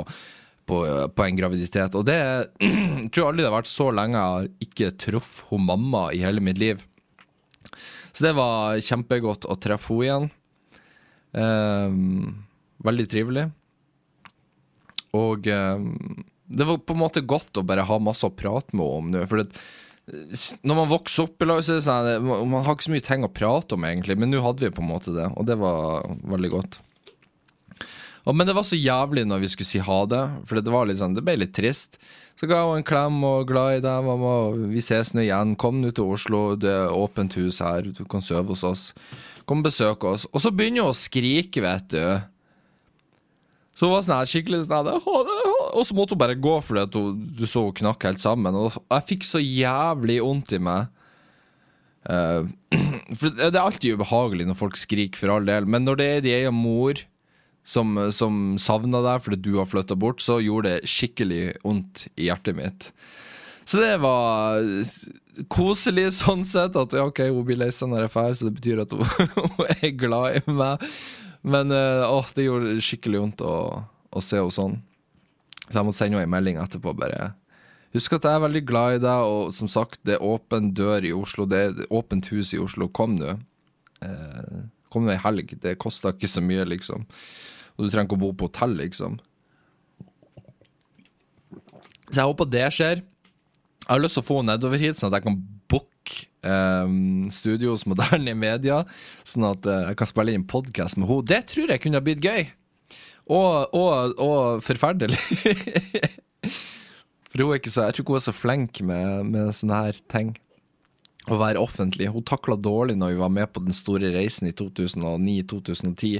på, 0.69 0.79
på, 1.15 1.25
en 1.25 1.39
graviditet. 1.39 1.95
Og 1.99 2.05
det 2.07 2.17
jeg 2.63 3.09
tror 3.13 3.29
aldri 3.29 3.43
det 3.43 3.49
har 3.49 3.59
vært 3.59 3.71
så 3.71 3.89
lenge 3.93 4.19
jeg 4.19 4.35
har 4.37 4.49
ikke 4.67 4.93
truffet 5.05 5.51
hun 5.51 5.67
mamma 5.67 6.07
i 6.15 6.23
hele 6.23 6.43
mitt 6.43 6.61
liv. 6.61 6.83
Så 8.13 8.27
det 8.27 8.35
var 8.37 8.81
kjempegodt 8.83 9.47
å 9.49 9.57
treffe 9.57 9.95
henne 9.95 10.05
igjen. 10.05 10.31
Um, 11.33 12.43
veldig 12.85 13.07
trivelig. 13.09 13.47
Og 15.17 15.47
um, 15.49 15.87
det 16.45 16.67
var 16.69 16.83
på 16.85 16.93
en 16.93 17.01
måte 17.01 17.25
godt 17.25 17.57
å 17.57 17.65
bare 17.65 17.85
ha 17.87 17.97
masse 18.01 18.27
å 18.27 18.35
prate 18.35 18.75
med 18.77 18.85
henne 18.85 18.99
om 18.99 19.09
nå. 19.13 19.25
For 19.29 19.41
det, 19.41 19.63
når 20.61 20.77
man 20.77 20.91
vokser 20.91 21.25
opp 21.25 21.41
i 21.41 21.47
lag, 21.47 21.61
så 21.65 21.77
er 21.79 22.07
det 22.07 22.15
sånn 22.19 22.49
Man 22.51 22.65
har 22.65 22.75
ikke 22.75 22.89
så 22.89 22.93
mye 22.93 23.05
ting 23.07 23.25
å 23.25 23.31
prate 23.33 23.77
om, 23.77 23.85
egentlig, 23.87 24.17
men 24.19 24.33
nå 24.33 24.43
hadde 24.43 24.67
vi 24.67 24.73
på 24.75 24.83
en 24.83 24.91
måte 24.91 25.15
det, 25.15 25.29
og 25.33 25.47
det 25.49 25.57
var 25.61 26.05
veldig 26.35 26.51
godt. 26.53 26.79
Og, 28.23 28.35
men 28.35 28.47
det 28.47 28.55
var 28.55 28.63
så 28.67 28.79
jævlig 28.79 29.25
når 29.27 29.41
vi 29.43 29.49
skulle 29.51 29.67
si 29.67 29.81
ha 29.83 29.99
det, 30.07 30.21
for 30.47 30.59
det 30.63 30.71
var 30.71 30.87
litt 30.87 31.01
sånn, 31.01 31.15
det 31.17 31.25
ble 31.25 31.35
litt 31.41 31.55
trist. 31.55 31.99
Så 32.39 32.47
ga 32.49 32.63
hun 32.65 32.79
en 32.79 32.87
klem 32.87 33.19
og 33.27 33.49
glad 33.49 33.77
i 33.77 33.83
deg, 33.83 34.05
mamma. 34.07 34.33
Vi 34.71 34.81
ses 34.81 35.11
nå 35.13 35.21
igjen. 35.25 35.53
Kom 35.59 35.81
nå 35.83 35.91
til 35.93 36.15
Oslo, 36.15 36.43
det 36.57 36.71
er 36.71 36.95
åpent 36.95 37.35
hus 37.37 37.59
her, 37.61 37.85
du 37.85 38.03
kan 38.09 38.23
sove 38.25 38.55
hos 38.55 38.63
oss. 38.65 38.85
Kom 39.49 39.61
og 39.61 39.67
besøk 39.67 40.07
oss. 40.07 40.25
Og 40.31 40.41
så 40.41 40.53
begynner 40.55 40.87
hun 40.87 40.95
å 40.95 40.97
skrike, 40.97 41.61
vet 41.63 41.91
du. 41.93 42.01
Så 43.73 43.89
hun 43.89 43.95
var 43.95 44.05
sånn 44.05 44.19
her 44.19 44.29
skikkelig 44.29 44.67
sånn 44.67 44.89
Og 44.93 45.81
så 45.81 45.95
måtte 45.97 46.13
hun 46.13 46.21
bare 46.21 46.37
gå 46.37 46.53
fordi 46.61 47.05
du 47.37 47.47
så 47.49 47.65
hun 47.67 47.77
knakk 47.81 48.05
helt 48.07 48.23
sammen. 48.23 48.55
Og 48.55 48.75
jeg 48.79 49.09
fikk 49.11 49.27
så 49.27 49.41
jævlig 49.43 50.21
vondt 50.23 50.55
i 50.55 50.61
meg. 50.63 50.91
Uh, 52.03 52.49
for 53.19 53.31
det 53.35 53.53
er 53.53 53.63
alltid 53.63 53.97
ubehagelig 53.97 54.47
når 54.49 54.59
folk 54.59 54.79
skriker, 54.79 55.19
for 55.19 55.31
all 55.35 55.45
del, 55.47 55.67
men 55.69 55.85
når 55.87 55.99
det 55.99 56.07
er 56.07 56.23
de 56.23 56.33
egen 56.41 56.57
mor 56.57 56.99
som, 57.63 57.95
som 58.11 58.55
savna 58.59 59.01
deg 59.05 59.23
fordi 59.23 59.39
du 59.45 59.53
har 59.57 59.69
flytta 59.69 59.95
bort, 59.99 60.21
så 60.23 60.39
gjorde 60.43 60.75
det 60.75 60.89
skikkelig 60.91 61.43
vondt 61.63 62.07
i 62.15 62.27
hjertet 62.27 62.57
mitt. 62.57 62.89
Så 63.65 63.79
det 63.79 63.95
var 64.03 64.59
koselig 65.51 66.09
sånn 66.19 66.43
sett. 66.47 66.75
At 66.75 66.95
ja, 66.95 67.05
ok, 67.07 67.23
hun 67.31 67.45
blir 67.47 67.61
lei 67.61 67.71
seg 67.71 67.91
når 67.91 68.05
jeg 68.05 68.13
drar, 68.15 68.33
så 68.35 68.49
det 68.49 68.57
betyr 68.57 68.83
at 68.83 68.95
hun, 68.95 69.05
hun, 69.39 69.69
er 69.77 69.93
glad 69.95 70.41
i 70.41 70.57
meg. 70.59 70.89
Men 71.43 71.71
å, 71.71 72.19
det 72.35 72.47
gjorde 72.47 72.75
skikkelig 72.83 73.23
vondt 73.23 73.45
å, 73.47 73.55
å 74.11 74.23
se 74.23 74.39
henne 74.39 74.55
sånn. 74.55 74.81
Så 75.69 75.79
jeg 75.79 75.87
måtte 75.87 75.99
sende 76.01 76.19
henne 76.19 76.27
en 76.27 76.35
melding 76.35 76.59
etterpå. 76.59 76.91
bare 76.99 77.31
Husk 77.93 78.15
at 78.17 78.25
jeg 78.25 78.35
er 78.35 78.41
veldig 78.41 78.63
glad 78.65 78.95
i 78.95 79.01
deg, 79.03 79.23
og 79.29 79.51
som 79.53 79.69
sagt, 79.69 79.99
det 80.07 80.17
er 80.17 80.25
åpen 80.25 80.71
dør 80.73 81.05
i 81.05 81.13
Oslo. 81.13 81.45
Det 81.45 81.59
er 81.61 81.81
åpent 81.93 82.31
hus 82.33 82.53
i 82.55 82.61
Oslo. 82.61 82.87
Kom 82.89 83.15
nå. 83.19 83.35
Eh, 84.01 84.55
kom 84.93 85.09
deg 85.09 85.17
ei 85.17 85.23
helg. 85.25 85.55
Det 85.63 85.77
koster 85.81 86.13
ikke 86.15 86.29
så 86.31 86.43
mye, 86.45 86.65
liksom. 86.69 87.07
Og 87.75 87.85
du 87.85 87.89
trenger 87.89 88.07
ikke 88.07 88.19
å 88.19 88.23
bo 88.23 88.33
på 88.37 88.49
hotell, 88.49 88.77
liksom. 88.79 89.17
Så 92.09 92.19
jeg 92.19 92.29
håper 92.29 92.49
det 92.53 92.67
skjer. 92.75 93.01
Jeg 93.83 93.89
har 93.89 94.03
lyst 94.03 94.19
til 94.19 94.23
å 94.23 94.27
få 94.27 94.39
henne 94.39 94.53
nedover 94.55 94.81
hit, 94.81 94.99
sånn 94.99 95.09
at 95.09 95.19
jeg 95.19 95.25
kan 95.25 95.39
booke 95.71 96.27
um, 96.45 97.29
studio 97.33 97.73
hos 97.73 97.87
Moderne 97.89 98.35
Media, 98.37 98.83
sånn 99.27 99.47
at 99.49 99.65
uh, 99.67 99.79
jeg 99.89 99.97
kan 99.99 100.09
spille 100.09 100.35
inn 100.37 100.45
podkast 100.47 100.99
med 100.99 101.09
henne. 101.09 101.29
Det 101.33 101.41
tror 101.51 101.73
jeg 101.73 101.83
kunne 101.83 101.99
ha 101.99 102.05
blitt 102.05 102.23
gøy. 102.23 102.45
Og, 103.33 103.73
og, 103.73 104.19
og 104.21 104.63
forferdelig. 104.63 105.19
For 107.33 107.41
hun 107.41 107.49
er 107.49 107.57
ikke 107.57 107.73
så, 107.73 107.87
jeg 107.87 107.95
tror 107.95 108.03
ikke 108.03 108.13
hun 108.13 108.19
er 108.19 108.27
så 108.27 108.35
flink 108.35 108.81
med, 108.85 109.29
med 109.33 109.53
sånne 109.57 109.79
her 109.87 110.01
ting. 110.11 110.35
Å 111.31 111.39
være 111.39 111.61
offentlig. 111.61 112.09
Hun 112.11 112.25
takla 112.27 112.57
dårlig 112.59 112.97
når 112.99 113.13
vi 113.13 113.21
var 113.21 113.31
med 113.31 113.51
på 113.53 113.63
den 113.63 113.75
store 113.75 114.11
reisen 114.15 114.49
i 114.49 114.55
2009-2010. 114.59 116.17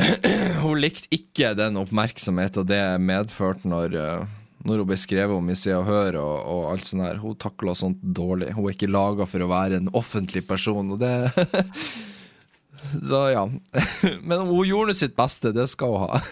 Hun 0.62 0.78
likte 0.80 1.10
ikke 1.12 1.54
den 1.58 1.78
oppmerksomheten 1.80 2.68
det 2.68 2.84
medførte 3.02 3.68
når, 3.68 3.96
eh, 3.98 4.22
når 4.64 4.80
hun 4.80 4.88
ble 4.88 4.96
skrevet 5.00 5.36
om 5.36 5.50
i 5.52 5.56
Se 5.58 5.74
og 5.76 5.84
Hør 5.88 6.20
og, 6.22 6.36
og 6.54 6.62
alt 6.70 6.86
sånt 6.88 7.04
her. 7.04 7.18
Hun 7.20 7.36
takla 7.40 7.74
sånt 7.76 8.00
dårlig. 8.00 8.54
Hun 8.56 8.68
er 8.68 8.76
ikke 8.76 8.88
laga 8.88 9.26
for 9.28 9.44
å 9.44 9.50
være 9.50 9.80
en 9.80 9.90
offentlig 9.98 10.46
person, 10.48 10.94
og 10.94 11.02
det 11.02 11.12
Så 13.08 13.18
ja. 13.34 13.42
Men 14.28 14.46
hun 14.46 14.64
gjorde 14.64 14.96
sitt 14.96 15.12
beste, 15.18 15.52
det 15.52 15.66
skal 15.72 15.96
hun 15.96 16.06
ha. 16.08 16.22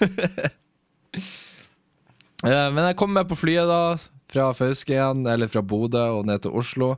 Eh, 2.46 2.68
men 2.70 2.84
jeg 2.86 2.94
kom 2.94 3.10
med 3.10 3.26
på 3.26 3.34
flyet, 3.34 3.66
da. 3.66 3.96
Fra 4.30 4.44
Fauske 4.54 4.92
igjen, 4.94 5.24
eller 5.26 5.50
fra 5.50 5.58
Bodø 5.58 6.04
og 6.20 6.28
ned 6.28 6.44
til 6.44 6.54
Oslo. 6.54 6.92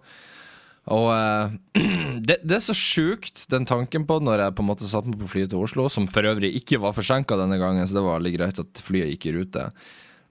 Og 0.88 1.06
uh, 1.12 1.52
det, 2.26 2.38
det, 2.40 2.56
er 2.56 2.64
så 2.64 2.76
sjukt, 2.76 3.44
den 3.52 3.68
tanken 3.68 4.06
på 4.08 4.18
når 4.24 4.46
jeg 4.46 4.56
på 4.56 4.64
en 4.64 4.70
måte 4.70 4.88
satte 4.88 5.12
meg 5.12 5.20
på 5.20 5.28
flyet 5.34 5.52
til 5.52 5.62
Oslo, 5.62 5.88
som 5.92 6.08
for 6.10 6.26
øvrig 6.26 6.54
ikke 6.56 6.80
var 6.82 6.96
forsinka 6.96 7.36
denne 7.38 7.60
gangen, 7.60 7.86
så 7.86 7.98
det 7.98 8.04
var 8.06 8.18
veldig 8.18 8.34
greit 8.38 8.62
at 8.62 8.84
flyet 8.84 9.12
gikk 9.12 9.28
i 9.28 9.34
rute. 9.36 9.66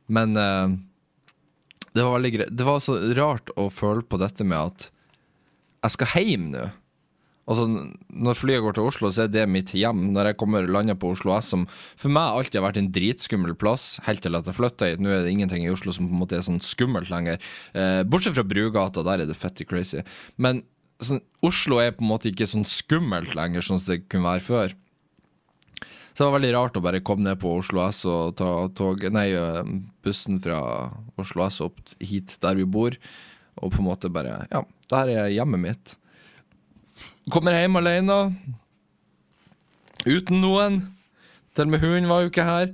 Men 0.10 0.34
uh, 0.40 0.74
det 1.94 2.06
var 2.06 2.18
veldig 2.18 2.34
greit. 2.36 2.54
Det 2.58 2.68
var 2.68 2.84
så 2.84 2.98
rart 3.18 3.54
å 3.60 3.70
føle 3.74 4.06
på 4.06 4.20
dette 4.22 4.48
med 4.48 4.74
at 4.74 4.90
jeg 5.86 5.96
skal 5.96 6.16
hjem 6.18 6.50
nå. 6.54 6.68
Altså, 7.50 7.66
Når 8.14 8.38
flyet 8.38 8.62
går 8.62 8.76
til 8.78 8.86
Oslo, 8.86 9.10
så 9.10 9.24
er 9.26 9.32
det 9.34 9.48
mitt 9.50 9.72
hjem. 9.74 10.12
Når 10.14 10.32
jeg 10.32 10.40
kommer 10.42 10.68
lander 10.70 10.98
på 11.00 11.14
Oslo 11.16 11.34
S, 11.34 11.50
som 11.50 11.66
for 11.98 12.14
meg 12.14 12.36
alltid 12.38 12.60
har 12.60 12.68
vært 12.68 12.82
en 12.82 12.92
dritskummel 12.94 13.56
plass, 13.58 13.96
helt 14.06 14.22
til 14.22 14.38
at 14.38 14.46
jeg 14.46 14.58
flytta 14.58 14.92
hit. 14.92 15.02
Nå 15.02 15.10
er 15.10 15.24
det 15.26 15.34
ingenting 15.34 15.66
i 15.66 15.72
Oslo 15.74 15.94
som 15.96 16.06
på 16.06 16.14
en 16.14 16.22
måte 16.22 16.38
er 16.38 16.46
sånn 16.46 16.62
skummelt 16.62 17.10
lenger. 17.10 17.40
Eh, 17.74 18.04
bortsett 18.06 18.38
fra 18.38 18.46
Brugata, 18.46 19.02
der 19.08 19.24
er 19.24 19.30
det 19.30 19.38
fetty 19.40 19.66
crazy. 19.66 20.04
Men 20.38 20.62
sånn, 21.02 21.24
Oslo 21.46 21.80
er 21.82 21.96
på 21.96 22.06
en 22.06 22.12
måte 22.12 22.30
ikke 22.30 22.50
sånn 22.50 22.68
skummelt 22.70 23.34
lenger, 23.38 23.66
sånn 23.66 23.82
som 23.82 23.96
det 23.96 24.06
kunne 24.12 24.30
være 24.30 24.46
før. 24.46 24.78
Så 26.14 26.26
det 26.26 26.28
var 26.28 26.36
veldig 26.36 26.54
rart 26.54 26.78
å 26.78 26.84
bare 26.84 27.00
komme 27.06 27.24
ned 27.24 27.40
på 27.40 27.52
Oslo 27.62 27.82
S 27.88 28.04
og 28.10 28.36
ta 28.38 28.50
tog, 28.76 29.06
nei, 29.16 29.30
eh, 29.32 29.64
bussen 30.04 30.38
fra 30.44 30.60
Oslo 31.18 31.46
S 31.48 31.62
opp 31.64 31.80
hit 32.04 32.36
der 32.44 32.60
vi 32.60 32.68
bor, 32.68 32.98
og 33.58 33.72
på 33.72 33.82
en 33.82 33.88
måte 33.88 34.12
bare 34.12 34.46
Ja, 34.52 34.66
der 34.92 35.14
er 35.16 35.34
hjemmet 35.34 35.64
mitt. 35.64 35.96
Kommer 37.30 37.54
hjem 37.54 37.78
alene. 37.78 38.16
Uten 40.08 40.42
noen. 40.42 40.80
Til 41.54 41.68
og 41.68 41.74
med 41.74 41.84
hunden 41.84 42.08
var 42.10 42.24
jo 42.24 42.32
ikke 42.32 42.46
her. 42.48 42.72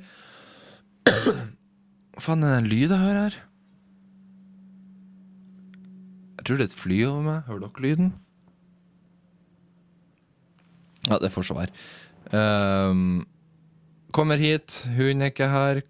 Hva 2.15 2.23
faen 2.23 2.45
er 2.45 2.53
det 2.53 2.59
en 2.61 2.69
lyd 2.71 2.93
jeg 2.93 3.01
hører 3.01 3.19
her? 3.25 3.35
Jeg 6.37 6.47
tror 6.47 6.59
det 6.59 6.67
er 6.67 6.71
et 6.71 6.77
fly 6.77 6.99
over 7.09 7.25
meg. 7.25 7.41
Hører 7.49 7.65
dere 7.65 7.83
lyden? 7.83 8.13
Ja, 11.09 11.19
det 11.21 11.33
får 11.33 11.49
så 11.49 11.57
være. 11.57 11.73
Um, 12.31 13.25
kommer 14.15 14.39
hit, 14.41 14.79
hunden 14.95 15.25
er 15.25 15.33
ikke 15.33 15.49
her, 15.51 15.81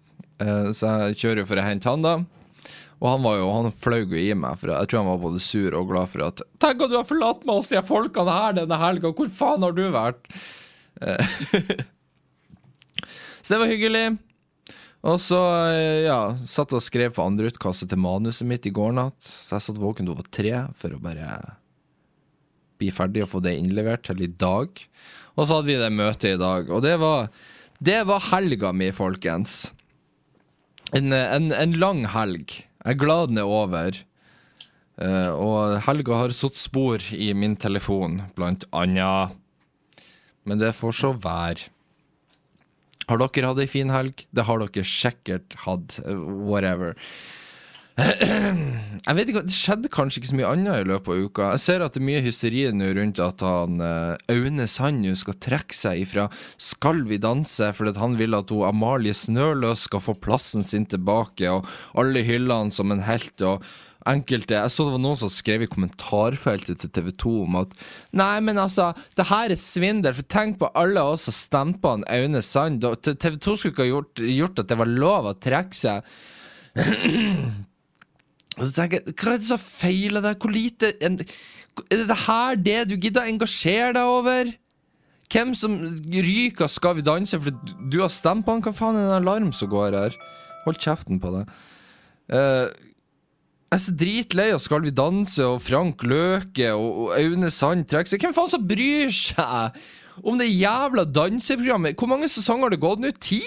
uh, 0.42 0.72
så 0.76 0.90
jeg 1.06 1.20
kjører 1.22 1.46
for 1.48 1.60
å 1.60 1.64
hente 1.64 1.88
han, 1.88 2.04
da. 2.04 2.16
Og 2.96 3.08
han 3.10 3.24
var 3.26 3.40
jo, 3.40 3.48
han 3.52 3.74
fløy 3.74 4.06
jo 4.06 4.20
i 4.20 4.30
meg, 4.38 4.56
for 4.60 4.72
jeg 4.72 4.88
tror 4.88 5.02
han 5.02 5.10
var 5.10 5.24
både 5.26 5.42
sur 5.44 5.74
og 5.76 5.90
glad 5.90 6.08
for 6.12 6.24
at 6.24 6.40
Tenk 6.62 6.80
at 6.80 6.92
du 6.92 6.96
har 6.96 7.08
forlatt 7.08 7.42
meg 7.44 7.58
hos 7.58 7.68
de 7.72 7.82
folkene 7.84 8.36
her 8.38 8.56
denne 8.56 8.78
helga, 8.80 9.12
hvor 9.12 9.28
faen 9.32 9.66
har 9.66 9.76
du 9.76 9.82
vært? 9.92 10.30
Eh, 11.04 11.34
så 13.42 13.52
det 13.52 13.60
var 13.60 13.72
hyggelig. 13.72 14.06
Og 15.06 15.20
så 15.22 15.38
ja, 16.02 16.20
satt 16.48 16.72
og 16.74 16.82
skrev 16.82 17.12
på 17.14 17.22
andreutkastet 17.22 17.92
til 17.92 18.00
manuset 18.02 18.48
mitt 18.48 18.66
i 18.66 18.72
går 18.74 18.96
natt. 18.96 19.20
Så 19.22 19.54
jeg 19.54 19.66
satt 19.68 19.82
våken 19.82 20.08
over 20.10 20.26
tre 20.34 20.64
for 20.80 20.96
å 20.96 21.02
bare 21.02 21.28
bli 22.80 22.90
ferdig 22.92 23.22
og 23.24 23.30
få 23.36 23.42
det 23.44 23.54
innlevert 23.60 24.06
til 24.08 24.24
i 24.24 24.30
dag. 24.32 24.72
Og 25.36 25.44
så 25.44 25.58
hadde 25.58 25.68
vi 25.68 25.78
det 25.78 25.92
møtet 25.94 26.32
i 26.32 26.40
dag, 26.40 26.72
og 26.72 26.82
det 26.84 26.96
var, 27.00 27.28
det 27.78 28.00
var 28.08 28.24
helga 28.32 28.72
mi, 28.72 28.88
folkens. 28.96 29.66
En, 30.96 31.12
en, 31.12 31.50
en 31.52 31.76
lang 31.78 32.04
helg. 32.14 32.56
Jeg 32.86 32.94
er 32.94 33.02
glad 33.02 33.32
den 33.32 33.40
er 33.42 33.50
over. 33.50 33.96
Uh, 34.96 35.32
og 35.34 35.80
helga 35.82 36.20
har 36.22 36.32
satt 36.32 36.54
spor 36.54 37.02
i 37.10 37.32
min 37.34 37.56
telefon, 37.58 38.20
blant 38.38 38.62
annet. 38.70 39.34
Men 40.46 40.62
det 40.62 40.70
får 40.78 40.94
så 40.94 41.10
være. 41.18 41.66
Har 43.10 43.18
dere 43.18 43.50
hatt 43.50 43.58
ei 43.58 43.66
en 43.66 43.72
fin 43.72 43.90
helg? 43.90 44.22
Det 44.30 44.46
har 44.46 44.62
dere 44.62 44.86
sikkert 44.86 45.58
hatt. 45.66 45.98
Uh, 46.06 46.30
whatever. 46.46 46.94
Jeg 49.06 49.16
vet 49.16 49.30
ikke, 49.30 49.42
Det 49.46 49.54
skjedde 49.56 49.90
kanskje 49.92 50.20
ikke 50.20 50.28
så 50.28 50.36
mye 50.36 50.50
annet 50.50 50.82
i 50.82 50.88
løpet 50.90 51.12
av 51.14 51.22
uka. 51.24 51.48
Jeg 51.54 51.62
ser 51.62 51.84
at 51.84 51.94
det 51.94 52.02
er 52.02 52.08
mye 52.10 52.22
hysteri 52.24 52.64
nå 52.74 52.90
rundt 52.98 53.20
at 53.22 53.44
han 53.46 53.80
uh, 53.80 54.18
Aune 54.32 54.66
Sand 54.68 55.06
skal 55.16 55.38
trekke 55.40 55.76
seg 55.76 56.02
ifra 56.02 56.26
Skal 56.60 57.04
vi 57.08 57.20
danse, 57.22 57.70
fordi 57.76 57.94
han 58.02 58.18
vil 58.20 58.36
at 58.36 58.52
hun, 58.52 58.66
Amalie 58.68 59.16
Snøløs 59.16 59.86
skal 59.88 60.02
få 60.04 60.16
plassen 60.20 60.66
sin 60.66 60.84
tilbake, 60.90 61.48
og 61.48 61.68
alle 61.96 62.24
hyller 62.26 62.66
han 62.66 62.72
som 62.74 62.92
en 62.92 63.04
helt. 63.06 63.40
og 63.40 63.64
enkelte 64.06 64.54
Jeg 64.54 64.70
så 64.70 64.84
det 64.86 64.94
var 64.94 65.02
noen 65.02 65.18
som 65.18 65.32
skrev 65.32 65.64
i 65.64 65.70
kommentarfeltet 65.70 66.82
til 66.82 66.92
TV 66.94 67.08
2 67.16 67.32
om 67.46 67.56
at 67.62 67.72
Nei, 68.16 68.36
men 68.44 68.60
altså, 68.60 68.92
det 69.18 69.30
her 69.32 69.50
er 69.50 69.60
svindel, 69.60 70.14
for 70.14 70.28
tenk 70.30 70.60
på 70.60 70.70
alle 70.78 71.02
oss 71.02 71.26
som 71.30 71.36
stemte 71.36 71.94
han 71.94 72.04
Aune 72.12 72.42
Sand. 72.44 72.84
TV 73.06 73.38
2 73.40 73.56
skulle 73.56 73.74
ikke 73.74 73.86
ha 73.86 73.94
gjort, 73.94 74.26
gjort 74.40 74.62
at 74.62 74.68
det 74.70 74.78
var 74.82 74.92
lov 74.92 75.30
å 75.32 75.38
trekke 75.40 75.80
seg. 75.80 76.12
Og 78.56 78.64
så 78.64 78.72
tenker 78.76 79.00
jeg, 79.00 79.14
Hva 79.16 79.34
er 79.34 79.42
det 79.42 79.50
som 79.50 79.62
feiler 79.62 80.24
deg? 80.24 80.38
Hvor 80.40 80.54
lite 80.54 80.92
en, 81.04 81.20
Er 81.92 82.06
det 82.08 82.20
her 82.26 82.56
det 82.56 82.78
du 82.90 82.96
gidder 82.96 83.26
å 83.26 83.32
engasjere 83.32 83.92
deg 83.98 84.14
over? 84.16 84.54
Hvem 85.32 85.54
som 85.58 85.76
ryker 86.14 86.70
Skal 86.70 86.98
vi 86.98 87.06
danse 87.06 87.38
fordi 87.42 87.76
du 87.92 88.00
har 88.02 88.12
stemt 88.12 88.46
på 88.46 88.54
han? 88.54 88.64
Hva 88.64 88.74
faen 88.76 88.98
er 88.98 89.08
den 89.08 89.20
alarm 89.20 89.52
som 89.56 89.70
går 89.72 89.96
her? 89.98 90.18
Hold 90.64 90.80
kjeften 90.82 91.20
på 91.22 91.32
deg. 91.34 91.56
Uh, 92.32 92.66
jeg 93.66 93.76
er 93.76 93.82
så 93.82 93.92
dritlei 93.98 94.48
av 94.54 94.62
Skal 94.62 94.82
vi 94.86 94.94
danse 94.94 95.44
og 95.44 95.60
Frank 95.62 96.02
Løke 96.06 96.72
og, 96.74 96.90
og 97.04 97.14
Aune 97.18 97.50
Sand 97.54 97.86
trekker 97.90 98.14
seg. 98.14 98.24
Hvem 98.24 98.34
faen 98.34 98.50
som 98.50 98.66
bryr 98.66 99.12
seg 99.14 99.80
om 100.24 100.38
det 100.40 100.48
jævla 100.48 101.04
danseprogrammet? 101.04 101.98
Hvor 101.98 102.08
mange 102.08 102.30
sesonger 102.32 102.70
har 102.70 102.74
det 102.74 102.82
gått 102.82 103.02
nå? 103.02 103.12
Ti? 103.20 103.42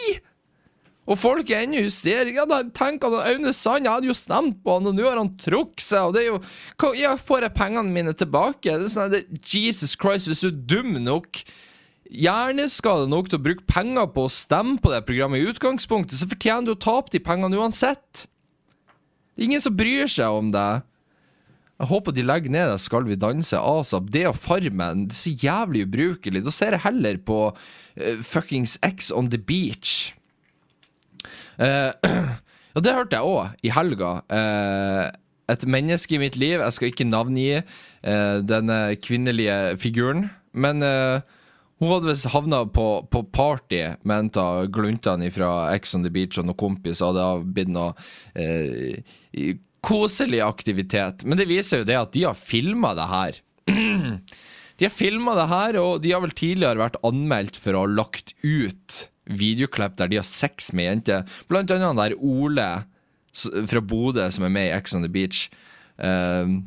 Og 1.09 1.17
folk 1.17 1.49
er 1.49 1.63
ennå 1.65 1.81
hysteriske. 1.81 2.37
Ja, 2.37 2.59
tenk 2.75 3.05
at 3.07 3.15
Aune 3.23 3.53
Sand, 3.55 3.87
jeg 3.87 3.95
hadde 3.95 4.09
jo 4.11 4.17
stemt 4.17 4.59
på 4.61 4.75
han, 4.77 4.91
og 4.91 4.97
nå 4.97 5.07
har 5.07 5.17
han 5.17 5.31
trukket 5.41 5.81
seg, 5.81 6.09
og 6.09 6.13
det 6.13 6.25
er 6.25 6.29
jo 6.29 6.93
Ja, 6.99 7.15
får 7.17 7.47
jeg 7.47 7.57
pengene 7.57 7.95
mine 7.95 8.13
tilbake? 8.13 8.69
Det 8.69 8.91
er 8.91 8.93
sånn, 8.93 9.15
det, 9.15 9.23
Jesus 9.41 9.97
Christ, 9.97 10.29
hvis 10.29 10.45
du 10.45 10.51
er 10.51 10.61
dum 10.75 10.99
nok 11.01 11.41
hjerneskade 12.09 13.05
nok 13.09 13.29
til 13.29 13.37
å 13.37 13.45
bruke 13.45 13.65
penger 13.69 14.07
på 14.13 14.25
å 14.25 14.33
stemme 14.33 14.79
på 14.81 14.91
det 14.93 15.03
programmet 15.05 15.41
i 15.41 15.49
utgangspunktet, 15.49 16.17
så 16.17 16.29
fortjener 16.29 16.69
du 16.69 16.73
å 16.73 16.81
tape 16.81 17.13
de 17.13 17.21
pengene 17.21 17.57
uansett. 17.57 18.25
Det 19.33 19.43
er 19.43 19.49
ingen 19.49 19.65
som 19.65 19.77
bryr 19.77 20.09
seg 20.09 20.37
om 20.41 20.49
deg. 20.53 20.85
Jeg 21.79 21.87
håper 21.87 22.11
de 22.11 22.25
legger 22.25 22.51
ned 22.51 22.73
det 22.73 22.79
Skal 22.83 23.05
vi 23.07 23.15
danse, 23.15 23.55
ASAP. 23.55 24.09
Det 24.11 24.25
og 24.27 24.35
Farmen. 24.35 25.05
Det 25.07 25.15
er 25.15 25.21
så 25.21 25.35
jævlig 25.45 25.85
ubrukelig. 25.87 26.41
Da 26.43 26.51
ser 26.51 26.75
jeg 26.75 26.83
heller 26.83 27.21
på 27.23 27.37
uh, 27.53 28.17
fuckings 28.25 28.75
X 28.83 29.13
on 29.15 29.29
the 29.31 29.39
beach. 29.39 30.11
Uh, 31.65 31.91
og 32.77 32.85
det 32.85 32.93
hørte 32.95 33.17
jeg 33.17 33.27
òg 33.27 33.65
i 33.67 33.71
helga. 33.75 34.11
Uh, 34.31 35.09
et 35.51 35.65
menneske 35.67 36.15
i 36.15 36.21
mitt 36.21 36.37
liv, 36.39 36.61
jeg 36.61 36.75
skal 36.75 36.91
ikke 36.91 37.07
navngi 37.09 37.49
uh, 37.59 38.37
denne 38.45 38.77
kvinnelige 39.03 39.75
figuren, 39.81 40.29
men 40.53 40.79
hun 40.79 41.91
hadde 41.91 42.09
visst 42.09 42.29
havna 42.33 42.63
på, 42.71 42.85
på, 43.11 43.21
party 43.33 43.81
med 44.07 44.23
en 44.23 44.29
av 44.41 44.69
gluntene 44.73 45.29
fra 45.31 45.69
Ex 45.75 45.93
on 45.97 46.05
the 46.05 46.11
Beach 46.13 46.39
og 46.39 46.47
noen 46.47 46.59
kompis, 46.59 47.03
og 47.05 47.17
det 47.17 47.25
hadde 47.27 47.51
blitt 47.55 47.73
noe 47.75 47.91
koselig 49.85 50.41
aktivitet. 50.43 51.23
Men 51.23 51.39
det 51.39 51.47
viser 51.51 51.83
jo 51.83 51.87
det 51.87 51.99
at 51.99 52.15
de 52.15 52.25
har 52.25 52.39
filma 52.39 52.95
det 52.97 53.09
her. 53.13 53.43
De 54.79 54.87
har 54.87 54.93
filma 54.95 55.33
det 55.35 55.49
her, 55.51 55.75
og 55.75 55.97
de 55.99 56.13
har 56.15 56.21
vel 56.23 56.31
tidligere 56.31 56.79
vært 56.79 57.01
anmeldt 57.03 57.57
for 57.59 57.75
å 57.75 57.81
ha 57.83 57.89
lagt 57.99 58.31
ut 58.47 59.01
videoklipp 59.29 59.97
der 59.99 60.11
de 60.11 60.19
har 60.21 60.27
sex 60.27 60.73
med 60.73 60.89
jenter. 60.89 61.39
Blant 61.47 61.71
annet 61.71 61.97
der 61.99 62.17
Ole 62.19 62.69
fra 63.69 63.81
Bodø 63.81 64.25
som 64.33 64.47
er 64.47 64.53
med 64.53 64.69
i 64.69 64.75
Ex 64.75 64.95
on 64.97 65.05
the 65.05 65.11
Beach. 65.11 65.47
Um, 65.97 66.63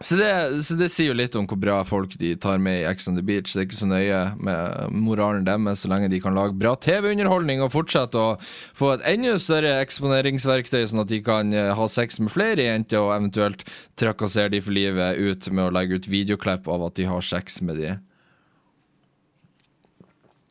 så 0.00 0.14
det, 0.14 0.30
så 0.62 0.76
det 0.78 0.90
sier 0.94 1.10
jo 1.10 1.16
litt 1.16 1.34
om 1.34 1.46
hvor 1.48 1.58
bra 1.58 1.78
folk 1.86 2.12
de 2.20 2.34
tar 2.38 2.60
med 2.62 2.82
i 2.82 2.86
Ex 2.86 3.08
on 3.10 3.16
the 3.18 3.24
Beach. 3.24 3.50
Det 3.50 3.62
er 3.62 3.66
ikke 3.66 3.80
så 3.80 3.88
nøye 3.90 4.20
med 4.38 4.94
moralen 4.94 5.46
deres 5.46 5.82
så 5.82 5.90
lenge 5.90 6.10
de 6.12 6.20
kan 6.22 6.36
lage 6.38 6.54
bra 6.58 6.76
TV-underholdning 6.78 7.64
og 7.64 7.72
fortsette 7.74 8.20
å 8.20 8.36
få 8.78 8.92
et 8.94 9.06
enda 9.10 9.34
større 9.42 9.74
eksponeringsverktøy, 9.82 10.84
sånn 10.86 11.02
at 11.02 11.10
de 11.10 11.18
kan 11.26 11.50
eh, 11.54 11.72
ha 11.74 11.88
sex 11.90 12.20
med 12.22 12.30
flere 12.34 12.68
jenter 12.68 13.02
og 13.02 13.16
eventuelt 13.16 13.66
trakassere 13.98 14.54
de 14.54 14.62
for 14.62 14.76
livet 14.76 15.18
ut 15.18 15.50
med 15.50 15.66
å 15.66 15.74
legge 15.74 15.98
ut 15.98 16.10
videoklipp 16.10 16.70
av 16.70 16.86
at 16.90 17.00
de 17.00 17.08
har 17.10 17.26
sex 17.26 17.58
med 17.64 17.82
de. 17.82 17.96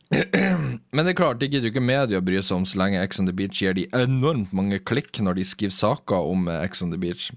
Men 0.95 1.03
det 1.03 1.11
er 1.11 1.19
klart, 1.19 1.41
det 1.41 1.49
gidder 1.51 1.67
jo 1.67 1.73
ikke 1.75 1.83
media 1.83 2.21
å 2.21 2.23
bry 2.23 2.39
seg 2.39 2.61
om 2.61 2.67
så 2.67 2.79
lenge 2.79 3.01
Ex 3.01 3.19
on 3.19 3.27
the 3.27 3.35
Beach 3.35 3.59
gir 3.59 3.75
de 3.75 3.89
enormt 3.95 4.53
mange 4.55 4.79
klikk 4.79 5.19
når 5.19 5.41
de 5.41 5.45
skriver 5.47 5.75
saker 5.75 6.31
om 6.31 6.47
eh, 6.47 6.63
Ex 6.63 6.81
on 6.85 6.93
the 6.93 7.01
Beach. 7.01 7.29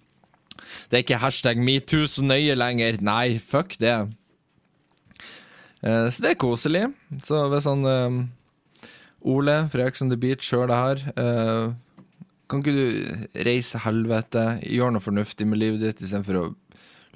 Det 0.91 0.99
er 0.99 1.05
ikke 1.05 1.23
hashtag 1.23 1.61
metoo 1.63 2.07
så 2.07 2.23
nøye 2.23 2.55
lenger. 2.55 3.01
Nei, 3.03 3.41
fuck 3.43 3.75
det. 3.83 3.97
Eh, 5.83 6.07
så 6.13 6.23
det 6.23 6.35
er 6.35 6.41
koselig. 6.41 6.85
Så 7.27 7.43
hvis 7.51 7.69
han 7.69 7.87
eh, 7.91 8.19
Ole 9.35 9.57
fra 9.73 9.87
Ex 9.89 10.05
on 10.05 10.13
the 10.13 10.21
Beach 10.21 10.53
hører 10.55 10.71
det 10.71 10.81
her 10.81 11.03
eh, 11.21 11.73
Kan 12.51 12.63
ikke 12.63 12.73
du 12.75 13.43
reise 13.47 13.77
til 13.77 13.85
helvete, 13.85 14.45
gjøre 14.67 14.97
noe 14.97 15.05
fornuftig 15.05 15.47
med 15.47 15.61
livet 15.61 15.85
ditt 15.85 16.01
istedenfor 16.03 16.39
å 16.41 16.47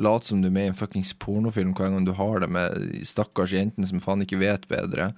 late 0.03 0.27
som 0.27 0.41
du 0.43 0.49
er 0.49 0.55
med 0.55 0.69
i 0.69 0.73
en 0.73 0.79
fuckings 0.79 1.13
pornofilm 1.23 1.75
hver 1.77 1.93
gang 1.93 2.07
du 2.07 2.15
har 2.19 2.43
det 2.43 2.51
med 2.53 3.05
stakkars 3.07 3.55
jentene 3.55 3.89
som 3.89 4.03
faen 4.03 4.25
ikke 4.25 4.41
vet 4.41 4.67
bedre. 4.71 5.13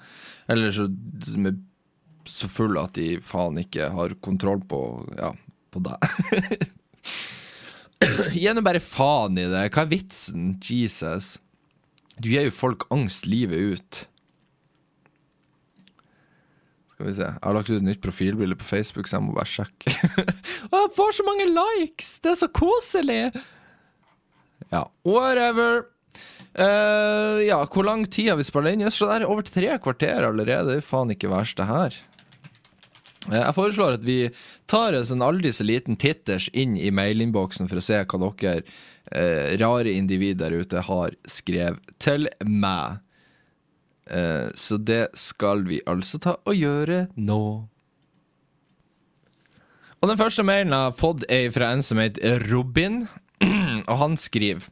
Eller 0.52 0.74
så, 0.74 0.88
som 1.24 1.48
er 1.48 1.56
så 2.28 2.50
fulle 2.50 2.82
at 2.82 2.96
de 2.98 3.16
faen 3.24 3.58
ikke 3.62 3.90
har 3.94 4.16
kontroll 4.24 4.60
på, 4.68 4.80
ja, 5.16 5.32
på 5.72 5.82
deg. 5.86 6.66
Gi 8.36 8.50
nå 8.52 8.64
bare 8.64 8.82
faen 8.82 9.38
i 9.40 9.46
det. 9.48 9.64
Hva 9.72 9.86
er 9.86 9.92
vitsen? 9.92 10.52
Jesus. 10.62 11.36
Du 12.20 12.28
gir 12.32 12.48
jo 12.48 12.54
folk 12.54 12.86
angst 12.92 13.28
livet 13.28 13.76
ut. 13.76 14.02
Skal 16.96 17.10
vi 17.10 17.16
se. 17.16 17.26
Jeg 17.28 17.42
har 17.44 17.56
lagt 17.56 17.68
ut 17.68 17.76
et 17.76 17.84
nytt 17.84 18.04
profilbilde 18.04 18.56
på 18.56 18.68
Facebook, 18.68 19.08
så 19.08 19.18
jeg 19.18 19.26
må 19.26 19.34
bare 19.36 19.52
sjekke. 19.52 19.92
Å, 20.72 20.78
jeg 20.78 20.94
får 20.96 21.18
så 21.18 21.26
mange 21.26 21.48
likes! 21.52 22.14
Det 22.24 22.32
er 22.32 22.38
så 22.40 22.48
koselig! 22.48 23.20
Ja, 24.72 24.84
whatever. 25.06 25.84
Uh, 26.56 27.42
ja, 27.44 27.58
hvor 27.68 27.84
lang 27.84 28.06
tid 28.10 28.30
har 28.32 28.38
vi 28.40 28.46
spilt 28.48 28.70
inn? 28.70 28.80
Jøss, 28.86 28.98
det 29.04 29.18
er 29.20 29.26
over 29.28 29.44
tre 29.44 29.74
kvarter 29.84 30.24
allerede. 30.24 30.70
Det 30.70 30.80
er 30.80 30.86
faen 30.88 31.12
ikke 31.12 31.28
verst, 31.30 31.58
det 31.60 31.66
her. 31.68 31.98
Eh, 33.28 33.40
Jeg 33.42 33.54
foreslår 33.58 33.98
at 33.98 34.06
vi 34.06 34.18
tar 34.70 34.96
oss 34.96 35.12
en 35.12 35.24
aldri 35.26 35.52
så 35.52 35.66
liten 35.68 35.98
titters 36.00 36.48
inn 36.56 36.76
i 36.80 36.90
mailinnboksen 36.94 37.68
for 37.68 37.82
å 37.82 37.84
se 37.84 38.00
hva 38.00 38.20
dere 38.40 38.62
eh, 39.12 39.56
rare 39.60 39.92
individ 39.92 40.40
der 40.40 40.56
ute 40.56 40.80
har 40.88 41.16
skrevet 41.28 41.92
til 42.02 42.28
meg. 42.40 43.02
Så 44.54 44.76
det 44.78 45.08
skal 45.18 45.64
vi 45.66 45.80
altså 45.90 46.20
ta 46.22 46.36
og 46.46 46.54
gjøre 46.54 47.08
nå. 47.18 47.38
Og 49.98 50.10
den 50.12 50.20
første 50.20 50.44
mailen 50.46 50.70
jeg 50.70 50.84
har 50.84 50.94
fått, 50.94 51.24
er 51.26 51.48
fra 51.50 51.72
en 51.74 51.82
som 51.82 51.98
heter 51.98 52.44
Robin, 52.46 53.00
og 53.90 53.96
han 54.00 54.16
skriver 54.20 54.64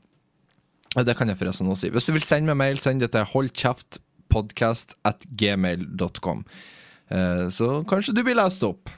Det 1.04 1.16
kan 1.18 1.28
jeg 1.28 1.38
forresten 1.40 1.68
også 1.68 1.86
si. 1.88 1.92
Hvis 1.94 2.06
du 2.06 2.12
vil 2.14 2.22
sende 2.26 2.52
meg 2.52 2.60
mail, 2.60 2.78
send 2.82 3.02
det 3.02 3.10
til 3.12 3.26
holdkjeftpodkast 3.32 4.94
at 5.04 5.24
gmail.com. 5.36 6.44
Eh, 7.10 7.48
Så 7.50 7.82
kanskje 7.90 8.14
du 8.14 8.22
blir 8.22 8.38
lest 8.38 8.62
opp. 8.62 8.90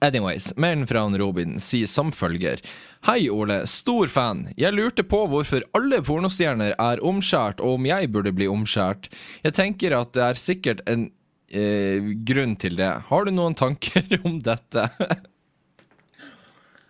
Anyways, 0.00 0.54
mailen 0.56 0.86
fra 0.88 1.02
han 1.04 1.18
Robin 1.20 1.58
sier 1.60 1.86
som 1.90 2.08
følger. 2.16 2.62
Hei, 3.04 3.26
Ole. 3.28 3.66
Stor 3.68 4.08
fan. 4.08 4.46
Jeg 4.56 4.72
lurte 4.72 5.04
på 5.04 5.26
hvorfor 5.28 5.60
alle 5.76 5.98
pornostjerner 6.06 6.72
er 6.80 7.02
omskjært, 7.04 7.60
og 7.60 7.76
om 7.76 7.88
jeg 7.88 8.08
burde 8.12 8.32
bli 8.32 8.48
omskjært. 8.48 9.10
Jeg 9.44 9.52
tenker 9.58 9.92
at 9.98 10.14
det 10.16 10.22
er 10.24 10.40
sikkert 10.40 10.80
en 10.88 11.10
eh, 11.52 12.00
grunn 12.24 12.56
til 12.56 12.80
det. 12.80 12.88
Har 13.10 13.28
du 13.28 13.34
noen 13.36 13.56
tanker 13.60 14.08
om 14.24 14.40
dette? 14.40 14.88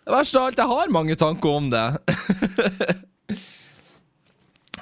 Det 0.05 0.15
verste 0.15 0.41
av 0.41 0.49
alt, 0.49 0.61
jeg 0.61 0.71
har 0.71 0.93
mange 0.95 1.17
tanker 1.19 1.57
om 1.59 1.67
det. 1.73 1.87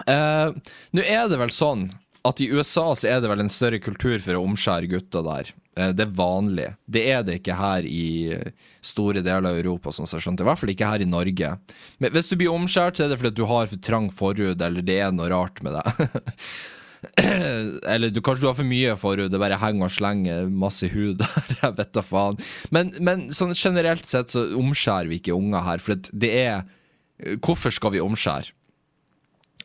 uh, 0.07 0.55
Nå 0.95 1.05
er 1.05 1.27
det 1.31 1.41
vel 1.41 1.55
sånn 1.55 1.89
at 2.29 2.43
i 2.43 2.51
USA 2.51 2.91
så 2.99 3.09
er 3.09 3.23
det 3.23 3.31
vel 3.31 3.43
en 3.45 3.53
større 3.53 3.81
kultur 3.83 4.19
for 4.23 4.39
å 4.39 4.45
omskjære 4.47 4.91
gutter 4.93 5.27
der. 5.27 5.53
Uh, 5.79 5.91
det 5.97 6.07
er 6.07 6.17
vanlig. 6.19 6.71
Det 6.87 7.05
er 7.11 7.27
det 7.27 7.41
ikke 7.41 7.59
her 7.59 7.87
i 7.89 8.39
store 8.85 9.25
deler 9.27 9.51
av 9.51 9.61
Europa, 9.61 9.93
sånn 9.93 10.09
som 10.09 10.21
jeg 10.21 10.29
skjønte. 10.29 10.47
I 10.47 10.51
hvert 10.51 10.63
fall 10.63 10.75
ikke 10.75 10.91
her 10.95 11.05
i 11.05 11.11
Norge. 11.11 11.55
Men 11.99 12.15
hvis 12.15 12.31
du 12.31 12.39
blir 12.39 12.55
omskjært, 12.55 12.99
så 12.99 13.07
er 13.07 13.13
det 13.13 13.21
fordi 13.21 13.37
du 13.39 13.47
har 13.51 13.71
for 13.71 13.85
trang 13.91 14.11
forhud, 14.15 14.59
eller 14.63 14.87
det 14.87 15.01
er 15.03 15.15
noe 15.15 15.31
rart 15.35 15.63
med 15.67 15.81
deg. 15.81 16.19
Eller 17.93 18.11
du, 18.11 18.21
kanskje 18.25 18.45
du 18.45 18.49
har 18.51 18.59
for 18.59 18.69
mye 18.69 18.97
forhud, 18.99 19.31
det 19.33 19.41
bare 19.41 19.61
henger 19.61 19.87
og 19.87 19.95
slenger 19.95 20.51
masse 20.51 20.91
hud 20.93 21.21
der. 21.23 21.53
Jeg 21.63 21.77
vet 21.79 21.95
da 21.95 22.05
faen. 22.05 22.41
Men, 22.75 22.93
men 23.01 23.29
sånn 23.35 23.57
generelt 23.59 24.09
sett 24.09 24.35
så 24.35 24.49
omskjærer 24.59 25.11
vi 25.11 25.21
ikke 25.23 25.37
unger 25.37 25.67
her, 25.67 25.85
for 25.85 26.11
det 26.13 26.35
er 26.43 26.67
Hvorfor 27.43 27.75
skal 27.75 27.91
vi 27.97 27.99
omskjære? 27.99 28.53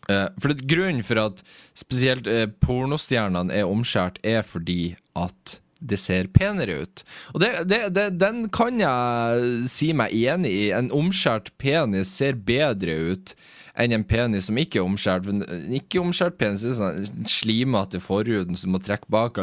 Eh, 0.09 0.29
for 0.41 0.51
det, 0.51 0.65
grunnen 0.65 1.03
for 1.05 1.21
at 1.21 1.43
spesielt 1.77 2.25
eh, 2.25 2.47
pornostjernene 2.63 3.53
er 3.53 3.69
omskjært, 3.69 4.17
er 4.25 4.41
fordi 4.41 4.95
at 5.13 5.59
det 5.84 5.99
ser 5.99 6.29
penere 6.34 6.84
ut. 6.86 7.03
Og 7.34 7.43
det, 7.43 7.51
det, 7.67 7.81
det, 7.95 8.07
den 8.19 8.47
kan 8.55 8.79
jeg 8.79 9.67
si 9.71 9.91
meg 9.95 10.15
enig 10.15 10.53
i. 10.55 10.65
En 10.75 10.91
omskjært 10.95 11.51
penis 11.61 12.13
ser 12.15 12.39
bedre 12.39 12.95
ut 13.13 13.36
enn 13.74 13.95
en 13.95 14.05
penis 14.05 14.49
som 14.49 14.59
ikke 14.61 14.80
er 14.80 14.88
omskjært. 14.88 15.28
En 15.32 15.76
ikke-omskjært 15.80 16.38
penis 16.38 16.65
er 16.67 16.78
sånn 16.78 17.28
slimete 17.30 18.01
forhuden 18.03 18.57
som 18.59 18.69
du 18.69 18.76
må 18.76 18.82
trekke 18.84 19.09
bak. 19.13 19.39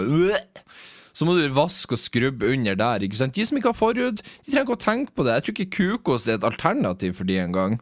Så 1.16 1.26
må 1.26 1.34
du 1.34 1.48
vaske 1.54 1.96
og 1.96 2.02
skrubbe 2.02 2.52
under 2.54 2.78
der. 2.78 3.02
ikke 3.02 3.18
sant? 3.18 3.34
De 3.34 3.46
som 3.46 3.58
ikke 3.58 3.72
har 3.72 3.78
forhud, 3.78 4.22
de 4.22 4.50
trenger 4.50 4.68
ikke 4.68 4.78
å 4.78 4.84
tenke 4.84 5.14
på 5.16 5.26
det. 5.26 5.36
Jeg 5.36 5.46
tror 5.46 5.56
ikke 5.56 5.78
kukos 5.78 6.28
er 6.28 6.38
et 6.38 6.46
alternativ 6.46 7.18
for 7.18 7.28
de 7.28 7.40
engang. 7.42 7.80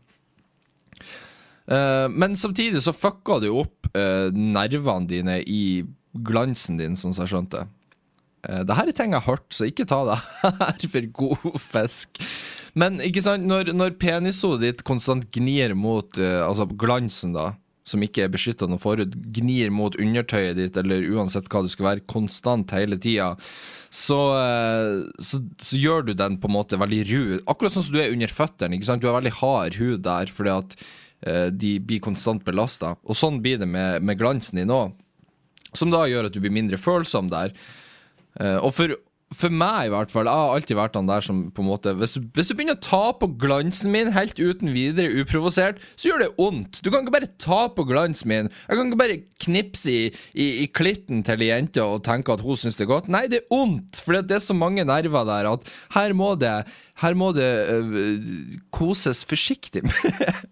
Uh, 1.69 2.09
men 2.09 2.37
samtidig 2.41 2.81
så 2.81 2.97
fucka 2.97 3.43
du 3.45 3.51
opp 3.53 3.91
uh, 3.93 4.33
nervene 4.33 5.11
dine 5.11 5.43
i 5.45 5.85
glansen 6.25 6.79
din, 6.81 6.97
sånn 6.97 7.13
som 7.13 7.27
jeg 7.27 7.35
skjønte. 7.35 7.67
Uh, 8.49 8.63
det 8.65 8.79
her 8.79 8.89
er 8.89 8.97
ting 8.97 9.13
jeg 9.13 9.21
har 9.21 9.37
hørt, 9.37 9.51
så 9.53 9.69
ikke 9.69 9.85
ta 9.89 10.01
det 10.09 10.17
her 10.63 10.89
for 10.95 11.11
god 11.21 11.61
fisk. 11.61 12.23
Men 12.77 13.01
ikke 13.05 13.23
sant, 13.25 13.47
når, 13.49 13.73
når 13.77 13.97
penishodet 14.01 14.65
ditt 14.65 14.85
konstant 14.87 15.29
gnir 15.35 15.75
mot 15.79 16.21
uh, 16.21 16.45
altså 16.49 16.69
glansen, 16.79 17.35
da, 17.37 17.53
som 17.89 18.03
ikke 18.05 18.27
er 18.27 18.33
beskytta 18.33 18.69
noe 18.69 18.81
forhud, 18.83 19.17
gnir 19.35 19.73
mot 19.73 19.97
undertøyet 19.97 20.59
ditt, 20.59 20.77
eller 20.81 21.07
uansett 21.15 21.49
hva 21.49 21.65
det 21.65 21.73
skal 21.73 21.89
være, 21.89 22.07
konstant 22.11 22.75
hele 22.77 22.99
tida, 23.01 23.33
så, 23.89 24.21
uh, 24.37 25.09
så, 25.25 25.43
så 25.65 25.81
gjør 25.81 26.09
du 26.11 26.15
den 26.19 26.39
på 26.41 26.51
en 26.51 26.57
måte 26.59 26.81
veldig 26.81 27.03
ru. 27.09 27.25
Akkurat 27.49 27.77
sånn 27.77 27.89
som 27.89 27.97
du 27.97 28.03
er 28.05 28.15
under 28.15 28.33
føttene. 28.33 28.77
ikke 28.77 28.91
sant? 28.91 29.05
Du 29.05 29.11
har 29.11 29.21
veldig 29.21 29.37
hard 29.41 29.81
hud 29.81 30.05
der 30.07 30.33
fordi 30.33 30.55
at 30.59 30.79
uh, 30.85 31.49
de 31.55 31.77
blir 31.81 32.05
konstant 32.05 32.45
belasta. 32.47 32.97
Og 33.09 33.19
sånn 33.19 33.41
blir 33.45 33.61
det 33.63 33.71
med, 33.71 34.05
med 34.05 34.21
glansen 34.21 34.61
din 34.61 34.75
òg, 34.75 34.97
som 35.77 35.93
da 35.93 36.07
gjør 36.09 36.29
at 36.29 36.37
du 36.37 36.41
blir 36.45 36.55
mindre 36.55 36.81
følsom 36.81 37.29
der. 37.33 37.53
Og 38.39 38.71
for, 38.73 38.93
for 39.37 39.53
meg, 39.53 39.89
i 39.89 39.93
hvert 39.93 40.13
fall, 40.13 40.25
jeg 40.25 40.41
har 40.41 40.55
alltid 40.57 40.79
vært 40.79 40.95
han 40.97 41.09
der 41.09 41.25
som 41.25 41.41
på 41.53 41.61
en 41.61 41.69
måte 41.69 41.93
Hvis 41.99 42.15
hvis 42.17 42.49
du 42.49 42.55
begynner 42.57 42.79
å 42.79 42.85
ta 42.85 43.01
på 43.13 43.29
glansen 43.41 43.93
min 43.93 44.13
helt 44.15 44.41
uten 44.41 44.73
videre, 44.73 45.13
uprovosert, 45.21 45.83
så 46.01 46.09
gjør 46.09 46.23
det 46.25 46.31
vondt. 46.39 46.81
Du 46.81 46.89
kan 46.89 47.05
ikke 47.05 47.15
bare 47.19 47.29
ta 47.37 47.61
på 47.75 47.85
glansen 47.91 48.31
min. 48.31 48.49
Jeg 48.65 48.79
kan 48.79 48.89
ikke 48.89 49.01
bare 49.03 49.19
knipse 49.45 49.93
i, 49.93 50.01
i, 50.33 50.49
i 50.65 50.67
klitten 50.73 51.21
til 51.29 51.45
ei 51.45 51.51
jente 51.51 51.85
og 51.85 52.07
tenke 52.09 52.33
at 52.33 52.45
hun 52.45 52.57
syns 52.57 52.81
det 52.81 52.87
er 52.87 52.93
godt. 52.95 53.13
Nei, 53.13 53.27
det 53.29 53.43
er 53.43 53.53
vondt, 53.53 54.01
for 54.05 54.17
det 54.17 54.39
er 54.39 54.45
så 54.45 54.57
mange 54.57 54.87
nerver 54.89 55.29
der 55.29 55.53
at 55.53 55.71
her 55.99 56.17
må 56.17 56.33
det 56.41 56.57
her 57.05 57.15
må 57.15 57.31
det 57.37 57.53
øh, 57.71 58.17
koses 58.75 59.23
forsiktig 59.29 59.85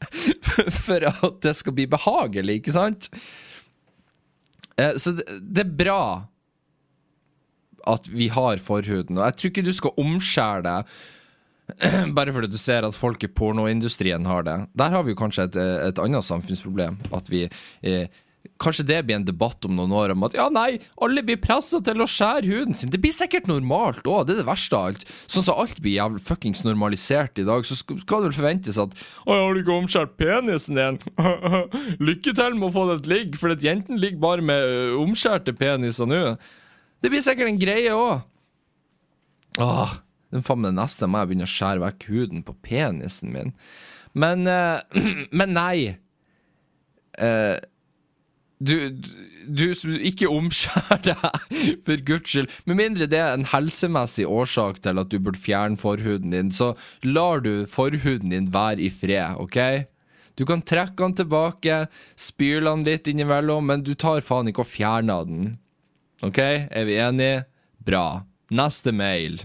for 0.85 1.09
at 1.09 1.43
det 1.43 1.57
skal 1.59 1.74
bli 1.74 1.89
behagelig, 1.91 2.61
ikke 2.61 2.77
sant? 2.77 3.09
Eh, 4.77 4.95
så 5.01 5.16
det, 5.16 5.27
det 5.41 5.64
er 5.64 5.77
bra 5.81 6.03
at 7.87 8.11
vi 8.11 8.30
har 8.32 8.62
forhuden. 8.62 9.18
Og 9.18 9.24
jeg 9.24 9.39
tror 9.39 9.53
ikke 9.53 9.66
du 9.66 9.72
skal 9.76 10.03
omskjære 10.03 10.66
deg 10.66 10.97
bare 12.16 12.30
fordi 12.34 12.51
du 12.53 12.61
ser 12.62 12.87
at 12.87 12.95
folk 12.95 13.24
i 13.26 13.32
pornoindustrien 13.32 14.26
har 14.28 14.47
det. 14.47 14.61
Der 14.78 14.95
har 14.95 15.03
vi 15.07 15.14
jo 15.14 15.18
kanskje 15.18 15.49
et, 15.49 15.59
et 15.89 15.99
annet 16.03 16.26
samfunnsproblem. 16.26 17.01
At 17.16 17.30
vi 17.32 17.47
eh, 17.82 18.07
Kanskje 18.62 18.84
det 18.87 19.01
blir 19.07 19.16
en 19.18 19.24
debatt 19.26 19.64
om 19.66 19.74
noen 19.76 19.91
år 19.91 20.12
om 20.14 20.24
at 20.26 20.37
ja, 20.37 20.45
nei, 20.55 20.78
alle 21.03 21.24
blir 21.26 21.39
pressa 21.43 21.80
til 21.84 21.99
å 22.01 22.07
skjære 22.09 22.47
huden 22.47 22.76
sin. 22.78 22.93
Det 22.93 23.01
blir 23.03 23.12
sikkert 23.12 23.49
normalt 23.51 24.07
òg, 24.07 24.28
det 24.28 24.37
er 24.37 24.41
det 24.43 24.47
verste 24.49 24.78
av 24.78 24.93
alt. 24.93 25.03
Sånn 25.26 25.45
som 25.49 25.59
alt 25.61 25.80
blir 25.82 25.97
jævlig 25.97 26.22
fuckings 26.24 26.62
normalisert 26.64 27.41
i 27.43 27.47
dag, 27.47 27.66
så 27.66 27.76
skal 27.76 27.99
det 27.99 28.30
vel 28.30 28.37
forventes 28.39 28.78
at 28.80 28.95
Å, 28.95 29.30
har 29.32 29.51
du 29.51 29.62
ikke 29.64 29.74
omskjært 29.74 30.14
penisen 30.20 30.78
din? 30.78 31.01
Lykke 32.09 32.37
til 32.39 32.57
med 32.61 32.68
å 32.70 32.74
få 32.78 32.87
det 32.91 33.01
et 33.01 33.11
ligg, 33.12 33.41
for 33.41 33.66
jentene 33.66 34.01
ligger 34.01 34.22
bare 34.22 34.47
med 34.47 34.62
ø, 34.62 34.78
omskjærte 35.03 35.57
peniser 35.59 36.09
nå. 36.09 36.22
Det 37.03 37.12
blir 37.12 37.24
sikkert 37.24 37.53
en 37.53 37.61
greie 37.61 37.92
òg. 37.94 38.24
Åh, 39.62 39.94
den 40.34 40.44
faen 40.44 40.64
meg 40.64 40.74
neste 40.76 41.09
må 41.09 41.22
jeg 41.22 41.30
begynne 41.30 41.49
å 41.49 41.53
skjære 41.53 41.84
vekk 41.84 42.09
huden 42.11 42.42
på 42.47 42.57
penisen 42.66 43.32
min. 43.34 43.55
Men 44.16 44.44
eh, 44.51 44.82
Men 45.38 45.57
nei. 45.57 45.97
Eh, 47.16 47.57
du, 48.57 48.88
du, 49.44 49.66
du 49.76 49.97
ikke 50.09 50.30
omskjær 50.32 51.03
deg, 51.05 51.57
for 51.84 52.05
guds 52.09 52.32
skyld. 52.32 52.53
Med 52.68 52.80
mindre 52.80 53.09
det 53.12 53.20
er 53.20 53.34
en 53.36 53.49
helsemessig 53.51 54.24
årsak 54.28 54.80
til 54.84 55.03
at 55.03 55.12
du 55.12 55.18
burde 55.20 55.40
fjerne 55.40 55.76
forhuden 55.80 56.32
din, 56.32 56.53
så 56.53 56.72
lar 57.05 57.44
du 57.44 57.66
forhuden 57.68 58.32
din 58.32 58.49
være 58.55 58.86
i 58.88 58.90
fred, 58.92 59.36
OK? 59.42 59.61
Du 60.36 60.44
kan 60.49 60.64
trekke 60.64 60.97
den 61.01 61.16
tilbake, 61.16 61.76
spyle 62.16 62.68
den 62.68 62.84
litt 62.88 63.09
innimellom, 63.09 63.68
men 63.72 63.84
du 63.84 63.94
tar 63.97 64.24
faen 64.24 64.49
ikke 64.51 64.64
og 64.64 64.72
fjerner 64.72 65.28
den. 65.28 65.47
OK? 66.24 66.38
Er 66.38 66.84
vi 66.88 66.96
enige? 67.00 67.44
Bra. 67.84 68.22
Neste 68.50 68.92
mail. 68.92 69.42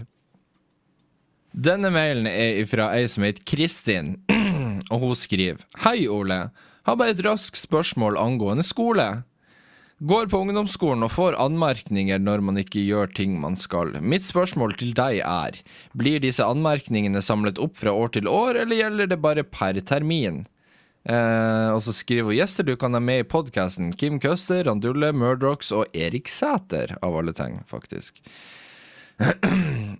Denne 1.52 1.90
mailen 1.92 2.28
er 2.30 2.62
fra 2.70 2.92
ei 2.96 3.08
som 3.12 3.26
heter 3.26 3.44
Kristin, 3.44 4.14
og 4.92 5.02
hun 5.02 5.18
skriver 5.18 5.60
Hei, 5.84 6.06
Ole. 6.08 6.46
Har 6.88 6.96
bare 6.98 7.12
et 7.14 7.20
raskt 7.26 7.60
spørsmål 7.60 8.16
angående 8.18 8.64
skole. 8.66 9.22
Går 10.02 10.26
på 10.32 10.40
ungdomsskolen 10.42 11.04
og 11.06 11.12
får 11.14 11.36
anmerkninger 11.38 12.18
når 12.18 12.40
man 12.42 12.56
ikke 12.58 12.82
gjør 12.82 13.12
ting 13.14 13.36
man 13.38 13.54
skal. 13.54 13.92
Mitt 14.02 14.24
spørsmål 14.26 14.74
til 14.80 14.96
deg 14.98 15.20
er, 15.22 15.60
blir 15.94 16.18
disse 16.24 16.42
anmerkningene 16.42 17.22
samlet 17.22 17.60
opp 17.62 17.76
fra 17.78 17.92
år 17.94 18.16
til 18.16 18.26
år, 18.26 18.64
eller 18.64 18.80
gjelder 18.80 19.12
det 19.12 19.20
bare 19.22 19.44
per 19.46 19.78
termin? 19.86 20.42
Eh, 21.02 21.68
og 21.74 21.80
så 21.82 21.90
skriver 21.96 22.28
hun 22.30 22.36
gjester 22.38 22.66
du 22.66 22.76
kan 22.78 22.94
ha 22.94 23.00
med 23.02 23.24
i 23.24 23.28
podkasten. 23.28 23.90
Kim 23.98 24.20
Køster, 24.22 24.62
Randulle, 24.68 25.10
Murdrocks 25.16 25.72
og 25.74 25.90
Erik 25.98 26.30
Sæter, 26.30 26.94
av 27.02 27.16
alle 27.18 27.34
ting, 27.36 27.60
faktisk. 27.70 28.22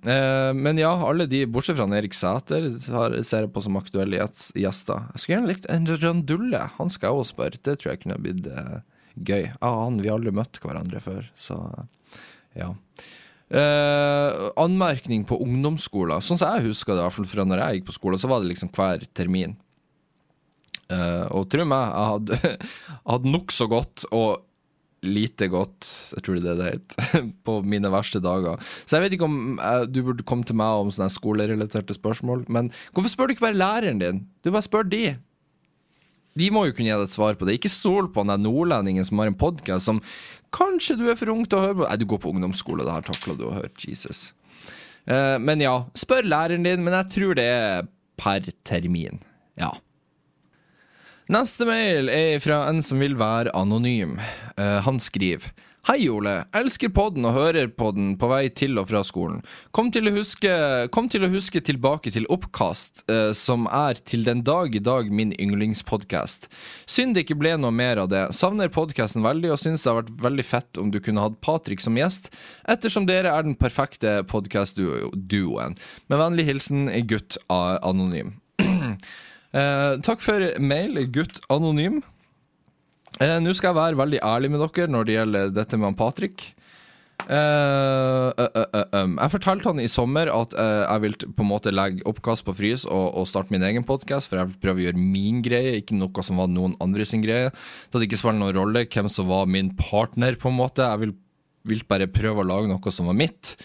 Eh, 0.02 0.52
men 0.58 0.80
ja, 0.80 0.88
alle 1.06 1.28
de, 1.30 1.44
bortsett 1.46 1.76
fra 1.78 1.84
Erik 1.94 2.14
Sæter, 2.16 2.64
har- 2.90 3.12
ser 3.22 3.44
jeg 3.44 3.52
på 3.54 3.62
som 3.62 3.76
aktuelle 3.78 4.18
gjester. 4.18 5.04
Jeg 5.12 5.20
skulle 5.20 5.36
gjerne 5.36 5.50
likt 5.52 5.68
en 5.70 5.86
Randulle. 6.02 6.62
Han 6.80 6.90
skal 6.90 7.12
jeg 7.12 7.20
også 7.20 7.34
spørre. 7.36 7.60
Det 7.62 7.76
tror 7.78 7.92
jeg 7.92 8.00
kunne 8.02 8.16
blitt 8.18 8.48
eh, 8.50 8.80
gøy. 9.22 9.44
Ah, 9.62 9.84
han, 9.84 10.00
vi 10.02 10.10
har 10.10 10.18
aldri 10.18 10.32
møtt 10.34 10.58
hverandre 10.64 10.98
før, 11.04 11.28
så 11.38 11.54
ja. 12.58 12.72
Eh, 13.52 14.42
anmerkning 14.58 15.22
på 15.28 15.38
ungdomsskolen. 15.44 16.18
Sånn 16.24 16.40
som 16.42 16.56
jeg 16.56 16.72
husker 16.72 16.96
det, 16.96 17.04
i 17.04 17.06
hvert 17.06 17.18
fall 17.20 17.30
fra 17.36 17.46
når 17.46 17.62
jeg 17.62 17.78
gikk 17.78 17.90
på 17.92 17.96
skole, 18.00 18.18
så 18.18 18.32
var 18.32 18.42
det 18.42 18.50
liksom 18.50 18.72
hver 18.74 19.06
termin. 19.14 19.54
Eh, 20.92 21.26
og 21.32 21.48
tro 21.52 21.66
meg, 21.68 21.92
jeg 21.92 22.10
hadde, 22.12 22.56
hadde 23.14 23.34
nokså 23.34 23.68
godt 23.72 24.06
og 24.12 24.48
lite 25.02 25.48
godt, 25.50 25.88
jeg 26.14 26.22
tror 26.22 26.36
det 26.38 26.44
er 26.46 26.46
det 26.46 26.54
det 26.60 26.68
heter, 26.76 27.26
på 27.46 27.56
mine 27.66 27.90
verste 27.90 28.22
dager. 28.22 28.60
Så 28.86 28.96
jeg 28.96 29.06
vet 29.06 29.16
ikke 29.16 29.26
om 29.26 29.58
eh, 29.58 29.84
du 29.90 30.02
burde 30.06 30.26
komme 30.28 30.46
til 30.46 30.58
meg 30.58 30.84
om 30.84 30.92
sånne 30.94 31.10
skolerelaterte 31.12 31.96
spørsmål, 31.96 32.46
men 32.52 32.70
hvorfor 32.92 33.10
spør 33.10 33.30
du 33.30 33.36
ikke 33.36 33.48
bare 33.48 33.58
læreren 33.58 34.02
din? 34.02 34.24
Du 34.44 34.52
bare 34.52 34.66
spør 34.66 34.86
de. 34.86 35.16
De 36.38 36.48
må 36.54 36.64
jo 36.64 36.76
kunne 36.76 36.88
gi 36.88 36.94
deg 36.94 37.08
et 37.10 37.16
svar 37.16 37.34
på 37.36 37.44
det. 37.44 37.58
Ikke 37.58 37.72
stol 37.72 38.06
på 38.12 38.24
den 38.24 38.46
nordlendingen 38.46 39.04
som 39.04 39.20
har 39.20 39.28
en 39.28 39.36
podkast 39.36 39.90
som 39.90 39.98
kanskje 40.54 40.96
du 41.00 41.08
er 41.10 41.18
for 41.18 41.32
ung 41.32 41.42
til 41.44 41.58
å 41.58 41.66
høre 41.66 41.80
på. 41.80 41.88
Nei, 41.88 41.98
du 42.00 42.06
går 42.08 42.22
på 42.22 42.32
ungdomsskole, 42.32 42.86
det 42.86 42.94
her 42.94 43.04
takler 43.10 43.36
du 43.36 43.48
å 43.48 43.56
høre. 43.58 43.72
Jesus. 43.82 44.30
Eh, 45.10 45.36
men 45.42 45.64
ja, 45.64 45.74
spør 45.98 46.28
læreren 46.28 46.64
din, 46.68 46.84
men 46.86 46.96
jeg 47.00 47.12
tror 47.18 47.36
det 47.36 47.48
er 47.50 47.90
per 48.22 48.46
termin. 48.68 49.20
Ja. 49.60 49.74
Neste 51.30 51.62
mail 51.68 52.08
er 52.10 52.40
fra 52.42 52.64
en 52.66 52.80
som 52.82 52.98
vil 52.98 53.14
være 53.14 53.52
anonym. 53.54 54.16
Uh, 54.58 54.80
han 54.82 54.98
skriver 54.98 55.52
Hei, 55.86 56.04
Ole. 56.10 56.44
Elsker 56.54 56.92
podden 56.94 57.24
og 57.26 57.34
hører 57.34 57.66
på 57.74 57.88
den 57.94 58.12
på 58.14 58.28
vei 58.30 58.44
til 58.54 58.78
og 58.78 58.86
fra 58.86 59.00
skolen. 59.02 59.40
Kom 59.74 59.88
til 59.90 60.06
å 60.06 60.12
huske, 60.14 60.52
til 61.10 61.26
å 61.26 61.30
huske 61.32 61.58
tilbake 61.58 62.12
til 62.14 62.28
Oppkast, 62.30 63.02
eh, 63.10 63.32
som 63.34 63.66
er 63.66 63.98
til 63.98 64.22
den 64.22 64.44
dag 64.46 64.76
i 64.78 64.82
dag 64.82 65.10
min 65.10 65.32
yndlingspodkast. 65.34 66.46
Synd 66.86 67.18
det 67.18 67.24
ikke 67.24 67.40
ble 67.40 67.56
noe 67.58 67.74
mer 67.74 67.98
av 67.98 68.12
det. 68.14 68.28
Savner 68.30 68.70
podkasten 68.70 69.26
veldig 69.26 69.50
og 69.56 69.58
syns 69.58 69.82
det 69.82 69.90
har 69.90 69.98
vært 70.04 70.14
veldig 70.28 70.46
fett 70.46 70.78
om 70.78 70.94
du 70.94 71.00
kunne 71.02 71.26
hatt 71.26 71.42
Patrick 71.42 71.82
som 71.82 71.98
gjest, 71.98 72.30
ettersom 72.70 73.10
dere 73.10 73.34
er 73.34 73.42
den 73.42 73.58
perfekte 73.58 74.20
podkast-duoen. 74.30 75.74
Med 76.06 76.22
vennlig 76.22 76.46
hilsen 76.46 76.86
gutt 77.10 77.42
anonym. 77.50 78.36
Eh, 79.52 79.92
takk 80.04 80.24
for 80.24 80.44
mail, 80.64 80.96
gutt 81.12 81.42
anonym. 81.52 82.00
Eh, 83.20 83.38
Nå 83.44 83.52
skal 83.52 83.72
jeg 83.72 83.80
være 83.80 84.00
veldig 84.00 84.20
ærlig 84.24 84.50
med 84.52 84.64
dere 84.64 84.90
når 84.90 85.06
det 85.06 85.16
gjelder 85.18 85.54
dette 85.54 85.78
med 85.78 85.90
han 85.90 85.98
Patrick. 85.98 86.52
Uh, 87.22 88.34
uh, 88.34 88.48
uh, 88.66 88.86
um. 88.98 89.12
jeg 89.14 89.30
fortalte 89.30 89.70
han 89.70 89.78
i 89.78 89.86
sommer 89.86 90.26
at 90.32 90.56
eh, 90.58 90.80
jeg 90.80 91.02
vil 91.04 91.12
på 91.36 91.44
en 91.44 91.48
måte 91.52 91.70
legge 91.70 92.02
oppkast 92.10 92.42
på 92.42 92.54
frys 92.58 92.82
og, 92.82 93.12
og 93.20 93.28
starte 93.30 93.54
min 93.54 93.62
egen 93.62 93.84
podkast, 93.86 94.26
for 94.26 94.40
jeg 94.40 94.48
vil 94.50 94.58
prøve 94.64 94.82
å 94.82 94.84
gjøre 94.88 94.98
min 94.98 95.38
greie, 95.44 95.76
ikke 95.78 95.94
noe 96.00 96.24
som 96.26 96.40
var 96.42 96.50
noen 96.50 96.74
andre 96.82 97.06
sin 97.06 97.22
greie. 97.22 97.52
Det 97.92 98.02
ikke 98.08 98.18
spiller 98.18 98.40
noen 98.40 98.56
rolle 98.56 98.82
hvem 98.90 99.10
som 99.12 99.30
var 99.30 99.46
min 99.46 99.70
partner, 99.78 100.34
på 100.34 100.50
en 100.50 100.58
måte. 100.58 100.82
Jeg 100.82 101.04
vil, 101.04 101.14
vil 101.70 101.86
bare 101.86 102.10
prøve 102.10 102.42
å 102.42 102.48
lage 102.48 102.72
noe 102.72 102.94
som 102.94 103.12
var 103.12 103.18
mitt. 103.18 103.54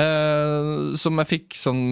Eh, 0.00 0.68
som 0.98 1.20
jeg 1.22 1.28
fikk 1.30 1.54
sånn 1.54 1.82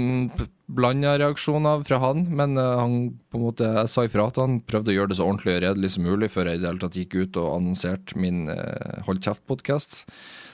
blanda 0.69 1.14
reaksjoner 1.19 1.85
fra 1.89 1.99
han, 2.03 2.27
men 2.29 2.59
eh, 2.61 2.75
han 2.81 2.99
på 3.31 3.41
en 3.41 3.47
måte, 3.47 3.71
jeg 3.81 3.93
sa 3.93 4.05
ifra 4.05 4.29
at 4.29 4.41
han, 4.41 4.61
prøvde 4.69 4.93
å 4.93 4.99
gjøre 4.99 5.12
det 5.12 5.19
så 5.19 5.29
ordentlig 5.29 5.57
og 5.57 5.62
redelig 5.64 5.95
som 5.95 6.05
mulig 6.09 6.29
før 6.35 6.51
jeg 6.51 6.61
i 6.61 6.62
det 6.62 6.69
hele 6.71 6.83
tatt 6.83 6.99
gikk 7.01 7.16
ut 7.16 7.41
og 7.41 7.55
annonserte 7.55 8.21
min 8.21 8.45
eh, 8.53 9.01
Hold 9.09 9.23
kjeft-podkast. 9.25 10.03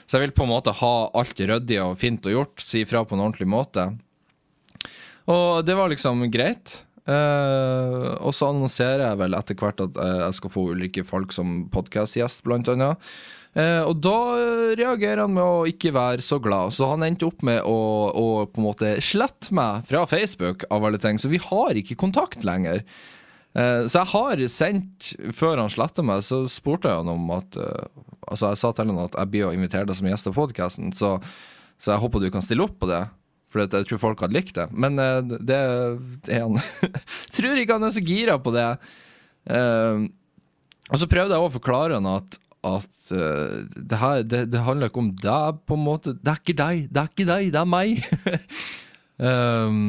Så 0.05 0.17
jeg 0.17 0.27
vil 0.27 0.35
på 0.37 0.45
en 0.45 0.53
måte 0.53 0.75
ha 0.79 0.95
alt 1.17 1.39
ryddig 1.39 1.81
og 1.83 1.97
fint 1.99 2.27
og 2.29 2.37
gjort, 2.37 2.63
si 2.63 2.85
ifra 2.85 3.03
på 3.03 3.17
en 3.17 3.25
ordentlig 3.25 3.49
måte. 3.49 3.89
Og 5.33 5.65
det 5.65 5.75
var 5.75 5.89
liksom 5.89 6.21
greit. 6.31 6.84
Eh, 7.05 8.11
og 8.17 8.33
så 8.33 8.49
annonserer 8.49 9.03
jeg 9.05 9.21
vel 9.21 9.37
etter 9.37 9.57
hvert 9.59 9.83
at 9.83 9.97
eh, 10.01 10.19
jeg 10.23 10.37
skal 10.39 10.53
få 10.55 10.67
ulike 10.73 11.05
folk 11.05 11.35
som 11.35 11.65
podkastgjest, 11.73 12.43
blant 12.47 12.69
annet. 12.73 13.01
Eh, 13.55 13.81
og 13.87 14.01
da 14.03 14.17
reagerer 14.75 15.23
han 15.23 15.35
med 15.35 15.45
å 15.45 15.67
ikke 15.69 15.93
være 15.95 16.23
så 16.25 16.41
glad, 16.43 16.73
så 16.75 16.89
han 16.91 17.05
endte 17.07 17.27
opp 17.29 17.45
med 17.45 17.61
å, 17.63 17.77
å 18.11 18.27
på 18.49 18.59
en 18.59 18.67
måte 18.67 18.95
slette 19.05 19.55
meg 19.55 19.85
fra 19.87 20.03
Facebook, 20.09 20.65
av 20.73 20.87
alle 20.87 20.99
ting, 21.01 21.21
så 21.21 21.31
vi 21.31 21.39
har 21.39 21.77
ikke 21.79 21.99
kontakt 22.01 22.43
lenger. 22.47 22.83
Eh, 23.55 23.85
så 23.87 24.01
jeg 24.01 24.11
har 24.11 24.43
sendt, 24.51 25.13
før 25.35 25.61
han 25.63 25.71
sletta 25.71 26.03
meg, 26.03 26.25
så 26.27 26.43
spurte 26.51 26.91
jeg 26.91 27.03
han 27.03 27.13
om 27.15 27.31
at 27.37 27.59
eh, 27.59 28.03
Altså, 28.25 28.47
jeg 28.49 28.57
sa 28.57 28.71
til 28.73 28.89
han 28.89 29.03
at 29.03 29.13
jeg 29.13 29.29
blir 29.29 29.43
å 29.45 29.51
invitere 29.53 29.85
deg 29.85 29.93
som 29.99 30.07
gjest 30.09 30.25
av 30.31 30.33
podkasten, 30.33 30.87
så, 30.97 31.11
så 31.77 31.91
jeg 31.91 32.01
håper 32.01 32.23
du 32.23 32.31
kan 32.33 32.41
stille 32.41 32.65
opp 32.65 32.79
på 32.81 32.87
det. 32.89 33.03
For 33.55 33.63
jeg 33.63 33.87
tror 33.87 34.01
folk 34.01 34.21
hadde 34.25 34.35
likt 34.35 34.57
det. 34.57 34.67
Men 34.75 34.99
eh, 34.99 35.21
det, 35.23 35.59
det 36.27 36.39
han 36.41 36.57
Tror 37.35 37.61
ikke 37.61 37.77
han 37.77 37.87
er 37.87 37.93
så 37.95 38.03
gira 38.03 38.35
på 38.41 38.51
det. 38.51 38.67
Uh, 39.47 40.09
og 40.89 40.99
så 40.99 41.07
prøvde 41.09 41.37
jeg 41.37 41.45
å 41.45 41.53
forklare 41.53 41.99
han 41.99 42.07
at, 42.09 42.35
at 42.65 43.11
uh, 43.13 43.61
det 43.77 43.99
her 44.01 44.23
det, 44.25 44.39
det 44.51 44.63
handler 44.65 44.89
ikke 44.91 45.03
om 45.05 45.13
deg, 45.21 45.61
på 45.69 45.77
en 45.77 45.85
måte. 45.85 46.15
Det 46.19 46.33
er 46.33 46.41
ikke 46.41 46.57
deg, 46.59 46.81
det 46.91 47.01
er 47.03 47.13
ikke 47.13 47.27
deg, 47.29 47.53
det 47.53 47.61
er 47.61 47.69
meg. 47.69 48.03
um, 49.21 49.79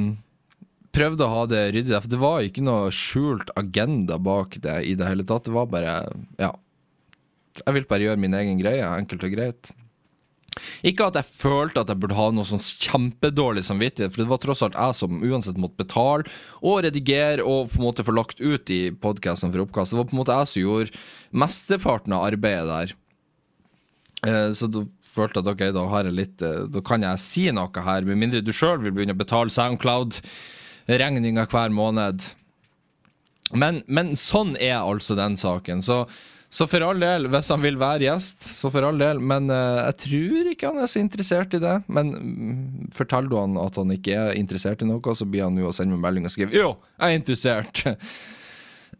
prøvde 0.96 1.26
å 1.26 1.32
ha 1.32 1.42
det 1.50 1.64
ryddig, 1.74 1.96
for 1.96 2.12
det 2.12 2.20
var 2.22 2.44
ikke 2.46 2.64
noe 2.64 2.92
skjult 2.94 3.50
agenda 3.58 4.20
bak 4.22 4.60
det 4.62 4.78
i 4.86 4.94
det 4.96 5.10
hele 5.10 5.26
tatt. 5.26 5.48
Det 5.48 5.56
var 5.56 5.66
bare 5.72 5.98
Ja. 6.38 6.54
Jeg 7.56 7.72
vil 7.72 7.86
bare 7.88 8.04
gjøre 8.04 8.20
min 8.20 8.36
egen 8.36 8.58
greie, 8.60 8.84
enkelt 8.84 9.22
og 9.24 9.32
greit. 9.32 9.70
Ikke 10.86 11.06
at 11.10 11.18
jeg 11.20 11.28
følte 11.28 11.82
at 11.82 11.90
jeg 11.92 12.00
burde 12.00 12.16
ha 12.16 12.26
noe 12.32 12.46
sånn 12.48 12.62
kjempedårlig 12.62 13.64
samvittighet, 13.68 14.14
for 14.14 14.22
det 14.22 14.30
var 14.30 14.40
tross 14.42 14.62
alt 14.64 14.78
jeg 14.78 14.96
som 14.98 15.22
uansett 15.22 15.58
måtte 15.60 15.82
betale 15.82 16.24
og 16.62 16.82
redigere 16.86 17.44
og 17.44 17.72
på 17.72 17.80
en 17.80 17.86
måte 17.88 18.04
få 18.06 18.14
lagt 18.16 18.40
ut 18.40 18.72
i 18.72 18.80
podkasten 18.90 19.52
for 19.52 19.66
oppkast. 19.66 19.92
Det 19.92 20.00
var 20.00 20.08
på 20.08 20.16
en 20.16 20.22
måte 20.22 20.38
jeg 20.40 20.52
som 20.52 20.62
gjorde 20.64 21.02
mesteparten 21.44 22.16
av 22.16 22.24
arbeidet 22.30 22.70
der. 22.72 22.94
Eh, 24.26 24.50
Så 24.56 24.70
da 24.72 24.84
følte 25.16 25.40
jeg 25.40 25.46
at 25.46 25.52
ok, 25.52 25.62
da 25.76 25.84
har 25.92 26.08
jeg 26.08 26.16
litt 26.16 26.42
eh, 26.44 26.64
Da 26.72 26.80
kan 26.84 27.04
jeg 27.04 27.20
si 27.22 27.44
noe 27.52 27.84
her, 27.88 28.02
med 28.08 28.16
mindre 28.20 28.40
du 28.44 28.52
sjøl 28.52 28.80
vil 28.82 28.92
begynne 28.96 29.14
å 29.16 29.20
betale 29.20 29.52
Soundcloud-regninga 29.52 31.46
hver 31.52 31.70
måned. 31.74 32.24
Men, 33.54 33.82
men 33.86 34.16
sånn 34.18 34.56
er 34.56 34.80
altså 34.80 35.14
den 35.18 35.36
saken. 35.38 35.82
Så, 35.84 36.06
så 36.48 36.66
for 36.70 36.84
all 36.86 37.00
del, 37.02 37.26
hvis 37.32 37.50
han 37.52 37.64
vil 37.64 37.78
være 37.80 38.06
gjest, 38.06 38.46
så 38.60 38.70
for 38.72 38.86
all 38.86 39.00
del. 39.00 39.18
Men 39.18 39.50
uh, 39.50 39.82
jeg 39.88 39.98
tror 40.04 40.52
ikke 40.52 40.70
han 40.70 40.80
er 40.82 40.90
så 40.90 41.02
interessert 41.02 41.56
i 41.58 41.62
det. 41.62 41.74
Men 41.90 42.14
mm, 42.14 42.94
forteller 42.96 43.32
du 43.32 43.36
han 43.40 43.58
at 43.60 43.76
han 43.80 43.92
ikke 43.96 44.14
er 44.14 44.38
interessert 44.38 44.84
i 44.84 44.88
noe, 44.88 45.16
så 45.18 45.26
blir 45.28 45.46
han 45.48 45.58
jo 45.58 45.70
å 45.70 45.74
sende 45.76 45.96
meg 45.96 46.06
melding 46.06 46.30
og 46.30 46.34
skrive 46.34 46.56
jo, 46.56 46.72
jeg 46.96 47.12
er 47.12 47.20
interessert. 47.20 47.84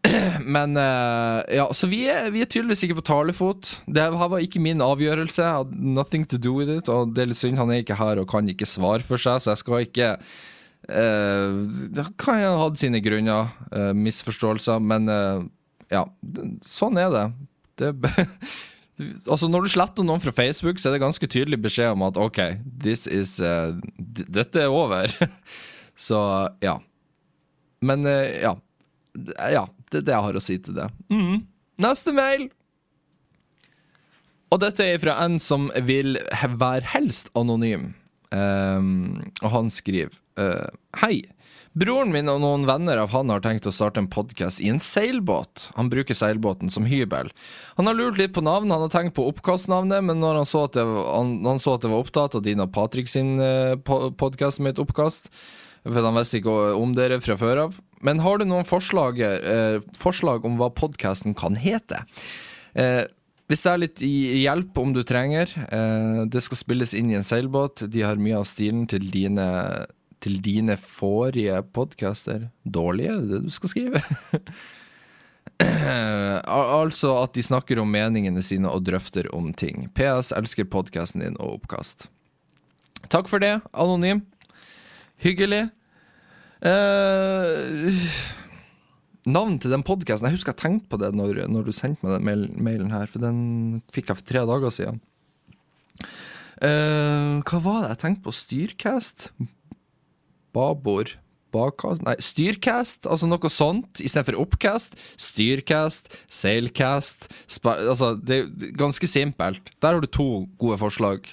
Men 0.57 0.77
uh, 0.77 1.41
ja, 1.51 1.65
så 1.73 1.89
vi 1.89 2.03
er, 2.11 2.29
vi 2.35 2.43
er 2.43 2.51
tydeligvis 2.51 2.85
ikke 2.85 2.99
på 2.99 3.07
talefot. 3.09 3.71
Det 3.87 4.03
her 4.03 4.13
var 4.13 4.43
ikke 4.43 4.61
min 4.63 4.83
avgjørelse. 4.83 5.41
I 5.41 5.55
had 5.61 5.73
nothing 5.73 6.27
to 6.29 6.37
do 6.37 6.53
with 6.59 6.71
it. 6.71 6.91
Og 6.91 7.15
det 7.15 7.23
er 7.23 7.31
litt 7.31 7.41
synd, 7.41 7.59
han 7.59 7.73
er 7.73 7.83
ikke 7.83 7.99
her 7.99 8.21
og 8.21 8.29
kan 8.31 8.47
ikke 8.51 8.69
svare 8.69 9.05
for 9.07 9.21
seg, 9.21 9.41
så 9.41 9.53
jeg 9.53 9.63
skal 9.63 9.87
ikke 9.87 10.13
uh, 10.91 11.65
Da 11.95 12.07
kan 12.19 12.43
ha 12.43 12.55
hatt 12.61 12.79
sine 12.79 13.01
grunner, 13.03 13.53
eh, 13.71 13.93
misforståelser, 13.97 14.83
men 14.83 15.09
eh, 15.11 15.47
ja, 15.93 16.03
sånn 16.67 16.99
er 16.99 17.13
det. 17.13 17.25
det 17.79 17.91
altså 19.31 19.49
Når 19.51 19.67
du 19.67 19.71
sletter 19.71 20.07
noen 20.07 20.23
fra 20.23 20.33
Facebook, 20.35 20.81
så 20.81 20.89
er 20.89 20.97
det 20.97 21.05
ganske 21.05 21.29
tydelig 21.29 21.61
beskjed 21.63 21.95
om 21.95 22.05
at 22.07 22.19
OK, 22.19 22.41
this 22.83 23.07
is 23.07 23.37
uh, 23.43 23.75
dette 23.97 24.65
er 24.65 24.73
over. 24.73 25.11
så 26.07 26.19
ja. 26.63 26.77
Men 27.85 28.07
uh, 28.07 28.25
ja. 28.41 28.55
Ja, 29.17 29.65
det 29.89 30.03
er 30.03 30.05
det 30.05 30.13
jeg 30.13 30.25
har 30.27 30.37
å 30.37 30.43
si 30.43 30.59
til 30.61 30.77
det. 30.77 30.91
Mm. 31.09 31.47
Neste 31.81 32.13
mail! 32.13 32.49
Og 34.53 34.61
dette 34.63 34.85
er 34.85 34.99
fra 35.01 35.17
en 35.25 35.39
som 35.43 35.67
vil 35.87 36.19
være 36.31 36.85
helst 36.93 37.31
anonym. 37.35 37.91
Ehm, 38.35 39.31
og 39.41 39.51
han 39.53 39.73
skriver 39.73 40.13
uh, 40.39 40.69
Hei. 41.01 41.23
Broren 41.77 42.09
min 42.09 42.29
og 42.31 42.39
noen 42.41 42.63
venner 42.65 42.97
av 42.97 43.11
han 43.13 43.29
har 43.29 43.43
tenkt 43.45 43.67
å 43.69 43.73
starte 43.75 44.01
en 44.01 44.09
podkast 44.09 44.63
i 44.65 44.71
en 44.71 44.81
seilbåt. 44.81 45.67
Han 45.75 45.91
bruker 45.93 46.17
seilbåten 46.17 46.71
som 46.73 46.87
hybel. 46.89 47.29
Han 47.77 47.89
har 47.89 47.97
lurt 47.97 48.17
litt 48.17 48.33
på 48.33 48.41
navn, 48.41 48.73
han 48.73 48.81
har 48.87 48.89
tenkt 48.93 49.13
på 49.17 49.27
oppkastnavnet, 49.29 50.01
men 50.07 50.17
når 50.23 50.41
han 50.41 50.49
så 50.49 50.63
at 50.65 50.73
det, 50.79 50.87
han, 50.87 51.35
han 51.45 51.61
så 51.61 51.75
at 51.77 51.85
det 51.85 51.91
var 51.93 52.01
opptatt 52.01 52.39
av 52.39 52.41
din 52.47 52.63
og 52.65 52.73
Patrick 52.73 53.11
sin 53.11 53.37
uh, 53.37 53.77
podkast 54.17 54.63
med 54.63 54.73
et 54.73 54.81
oppkast, 54.81 55.29
for 55.85 56.01
han 56.01 56.17
visste 56.17 56.41
ikke 56.41 56.57
om 56.81 56.97
dere 56.97 57.21
fra 57.21 57.37
før 57.37 57.67
av. 57.67 57.77
Men 58.01 58.25
har 58.25 58.41
du 58.41 58.47
noen 58.49 58.65
forslag, 58.65 59.21
uh, 59.21 59.77
forslag 60.01 60.49
om 60.49 60.57
hva 60.57 60.71
podkasten 60.73 61.37
kan 61.37 61.61
hete? 61.61 62.07
Eh, 62.77 63.03
hvis 63.47 63.63
det 63.63 63.71
er 63.71 63.79
litt 63.79 64.01
hjelp 64.03 64.79
om 64.81 64.89
du 64.95 65.03
trenger 65.07 65.51
eh, 65.71 66.23
Det 66.27 66.41
skal 66.43 66.59
spilles 66.59 66.91
inn 66.97 67.13
i 67.13 67.15
en 67.15 67.23
seilbåt. 67.23 67.85
De 67.87 68.03
har 68.03 68.19
mye 68.19 68.41
av 68.41 68.47
stilen 68.49 68.83
til 68.91 69.07
dine 69.13 69.45
Til 70.23 70.41
dine 70.43 70.75
forrige 70.81 71.61
podcaster. 71.71 72.49
Dårlige, 72.65 73.13
er 73.15 73.29
det 73.29 73.45
du 73.45 73.53
skal 73.53 73.73
skrive? 73.75 74.03
Altså 75.57 77.15
at 77.23 77.33
de 77.33 77.41
snakker 77.41 77.79
om 77.81 77.89
meningene 77.89 78.43
sine 78.45 78.69
og 78.69 78.83
drøfter 78.85 79.29
om 79.33 79.53
ting. 79.57 79.87
PS 79.97 80.29
elsker 80.35 80.67
podkasten 80.69 81.23
din 81.23 81.37
og 81.39 81.61
oppkast. 81.61 82.09
Takk 83.09 83.29
for 83.31 83.41
det, 83.41 83.55
anonym. 83.73 84.21
Hyggelig. 85.23 85.63
Eh, 86.61 87.81
navn 89.27 89.57
til 89.59 89.73
den 89.73 89.83
podkasten 89.85 90.29
Jeg 90.29 90.37
husker 90.37 90.53
jeg 90.53 90.61
tenkte 90.61 90.91
på 90.91 90.99
det 91.01 91.11
når, 91.15 91.43
når 91.51 91.67
du 91.67 91.75
sendte 91.75 92.05
meg 92.05 92.17
den 92.17 92.25
mail, 92.27 92.47
mailen 92.69 92.95
her, 92.95 93.09
for 93.11 93.23
den 93.23 93.39
fikk 93.93 94.11
jeg 94.11 94.21
for 94.21 94.29
tre 94.31 94.43
dager 94.49 94.73
siden. 94.73 94.99
Uh, 96.57 97.43
hva 97.45 97.61
var 97.61 97.79
det 97.83 97.93
jeg 97.93 98.01
tenkte 98.03 98.25
på? 98.25 98.33
Styrcast? 98.33 99.29
Babord? 100.55 101.17
Bakast? 101.53 102.03
Nei, 102.05 102.15
Styrcast, 102.21 103.07
altså 103.07 103.29
noe 103.29 103.51
sånt, 103.51 104.01
istedenfor 104.03 104.39
oppcast. 104.41 104.97
Styrcast, 105.21 106.09
sailcast 106.33 107.29
Altså, 107.63 108.15
det 108.19 108.39
er 108.41 108.73
ganske 108.77 109.07
simpelt. 109.09 109.71
Der 109.81 109.95
har 109.95 110.03
du 110.03 110.09
to 110.09 110.47
gode 110.59 110.79
forslag. 110.81 111.29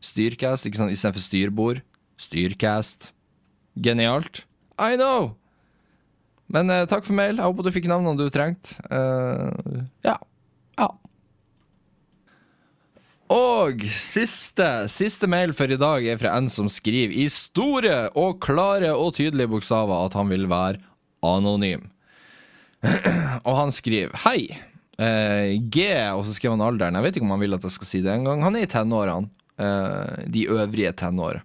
Styrcast, 0.00 0.68
ikke 0.68 0.80
sant, 0.80 0.94
istedenfor 0.94 1.24
styrbord. 1.24 1.82
Styrcast. 2.20 3.12
Genialt. 3.80 4.44
I 4.78 4.96
know! 4.96 5.36
Men 6.50 6.70
eh, 6.72 6.86
takk 6.90 7.06
for 7.06 7.16
mail. 7.16 7.38
Jeg 7.38 7.46
håper 7.46 7.66
du 7.66 7.72
fikk 7.74 7.88
navnene 7.90 8.18
du 8.18 8.30
trengte. 8.32 8.76
Eh, 8.90 9.84
ja. 10.06 10.16
Ja. 10.80 10.88
Og 13.30 13.84
siste, 13.94 14.68
siste 14.90 15.30
mail 15.30 15.54
for 15.54 15.70
i 15.70 15.78
dag 15.78 16.06
er 16.10 16.18
fra 16.18 16.34
en 16.38 16.50
som 16.50 16.70
skriver 16.72 17.14
i 17.14 17.28
store 17.30 18.08
og 18.18 18.40
klare 18.42 18.90
og 18.96 19.14
tydelige 19.18 19.52
bokstaver 19.52 20.08
at 20.08 20.16
han 20.18 20.32
vil 20.32 20.48
være 20.50 20.82
anonym. 21.26 21.86
og 23.46 23.54
han 23.54 23.74
skriver 23.76 24.16
Hei. 24.24 24.48
Eh, 25.00 25.56
G, 25.72 25.86
og 26.12 26.26
så 26.26 26.34
skriver 26.36 26.58
han 26.58 26.66
alderen. 26.66 26.98
Jeg 26.98 27.06
vet 27.06 27.18
ikke 27.18 27.28
om 27.28 27.36
han 27.36 27.44
vil 27.44 27.56
at 27.56 27.66
jeg 27.68 27.76
skal 27.78 27.88
si 27.88 28.02
det 28.04 28.12
engang. 28.16 28.42
Han 28.44 28.58
er 28.58 28.66
i 28.66 28.70
tenårene. 28.70 29.30
Eh, 29.60 30.24
de 30.32 30.46
øvrige 30.48 30.92
tenår. 30.96 31.42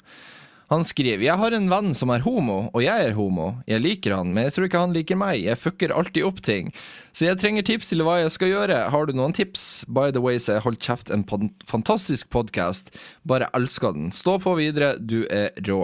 Han 0.74 0.82
skriver 0.88 1.22
Jeg 1.28 1.38
har 1.38 1.54
en 1.54 1.68
venn 1.70 1.92
som 1.94 2.10
er 2.10 2.24
homo, 2.26 2.72
og 2.74 2.82
jeg 2.82 3.10
er 3.10 3.14
homo. 3.18 3.52
Jeg 3.70 3.84
liker 3.84 4.16
han, 4.18 4.32
men 4.34 4.48
jeg 4.48 4.56
tror 4.56 4.66
ikke 4.68 4.82
han 4.82 4.96
liker 4.96 5.20
meg. 5.22 5.44
Jeg 5.46 5.60
fucker 5.62 5.94
alltid 5.94 6.26
opp 6.26 6.40
ting. 6.46 6.72
Så 7.14 7.28
jeg 7.28 7.38
trenger 7.42 7.66
tips 7.68 7.92
til 7.92 8.02
hva 8.06 8.16
jeg 8.24 8.32
skal 8.34 8.50
gjøre. 8.50 8.80
Har 8.90 9.06
du 9.06 9.14
noen 9.14 9.36
tips? 9.38 9.84
By 9.88 10.10
the 10.16 10.24
way, 10.26 10.40
så 10.42 10.58
jeg 10.58 10.66
holdt 10.66 10.82
kjeft 10.88 11.12
en 11.14 11.24
fantastisk 11.70 12.32
podkast. 12.34 12.90
Bare 13.30 13.52
elsker 13.54 13.94
den. 13.94 14.10
Stå 14.16 14.40
på 14.42 14.56
videre, 14.58 14.96
du 14.98 15.22
er 15.30 15.52
rå. 15.70 15.84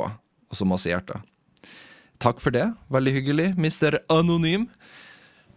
Og 0.51 0.57
så 0.57 0.65
masse 0.67 0.89
hjerter. 0.89 1.21
Takk 2.21 2.41
for 2.41 2.53
det. 2.53 2.65
Veldig 2.93 3.13
hyggelig, 3.19 3.47
mister 3.61 3.99
Anonym. 4.13 4.65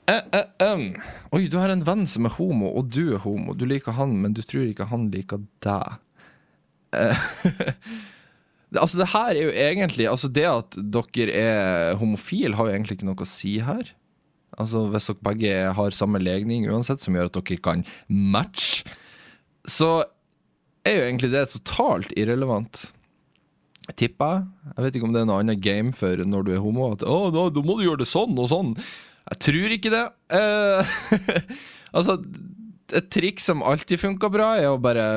Eh, 0.09 0.21
eh, 0.37 0.51
em. 0.65 0.91
Oi, 1.33 1.47
du 1.49 1.57
har 1.61 1.73
en 1.73 1.83
venn 1.85 2.05
som 2.09 2.29
er 2.29 2.37
homo, 2.37 2.69
og 2.77 2.93
du 2.93 3.15
er 3.17 3.23
homo. 3.25 3.57
Du 3.57 3.65
liker 3.69 3.97
han, 3.97 4.13
men 4.21 4.37
du 4.37 4.43
tror 4.45 4.69
ikke 4.69 4.87
han 4.93 5.09
liker 5.13 5.41
deg. 5.65 5.97
Det- 6.93 7.75
Altså, 8.73 8.99
det 8.99 9.11
her 9.13 9.35
er 9.35 9.43
jo 9.43 9.53
egentlig 9.53 10.07
Altså, 10.11 10.31
det 10.33 10.47
at 10.49 10.79
dere 10.79 11.35
er 11.37 11.99
homofile, 12.01 12.57
har 12.57 12.71
jo 12.71 12.75
egentlig 12.75 12.99
ikke 12.99 13.11
noe 13.11 13.23
å 13.23 13.29
si 13.29 13.59
her. 13.63 13.93
Altså, 14.59 14.87
hvis 14.91 15.09
dere 15.11 15.27
begge 15.29 15.55
har 15.79 15.97
samme 15.97 16.21
legning 16.23 16.67
uansett, 16.71 17.03
som 17.03 17.17
gjør 17.17 17.31
at 17.31 17.39
dere 17.39 17.63
kan 17.63 17.85
matche, 18.09 18.85
så 19.67 20.05
er 20.85 20.99
jo 20.99 21.07
egentlig 21.07 21.33
det 21.33 21.49
totalt 21.55 22.13
irrelevant. 22.19 22.87
Tipper 23.99 24.37
jeg. 24.37 24.45
Jeg 24.75 24.85
vet 24.85 24.97
ikke 24.97 25.09
om 25.09 25.15
det 25.15 25.23
er 25.23 25.29
noe 25.29 25.41
annet 25.43 25.61
game 25.65 25.93
for 25.97 26.21
når 26.25 26.47
du 26.47 26.55
er 26.55 26.63
homo. 26.65 26.93
At 26.95 27.05
å, 27.09 27.29
da, 27.35 27.49
da 27.53 27.65
må 27.65 27.79
du 27.79 27.85
gjøre 27.87 28.03
det 28.05 28.09
sånn 28.09 28.37
og 28.41 28.49
sånn. 28.53 28.73
Jeg 29.25 29.41
tror 29.47 29.75
ikke 29.77 29.93
det. 29.93 30.05
Eh, 30.37 30.95
altså, 31.97 32.19
et 32.95 33.11
triks 33.13 33.49
som 33.51 33.65
alltid 33.65 34.01
funka 34.01 34.31
bra, 34.33 34.55
er 34.61 34.73
å 34.73 34.81
bare 34.81 35.09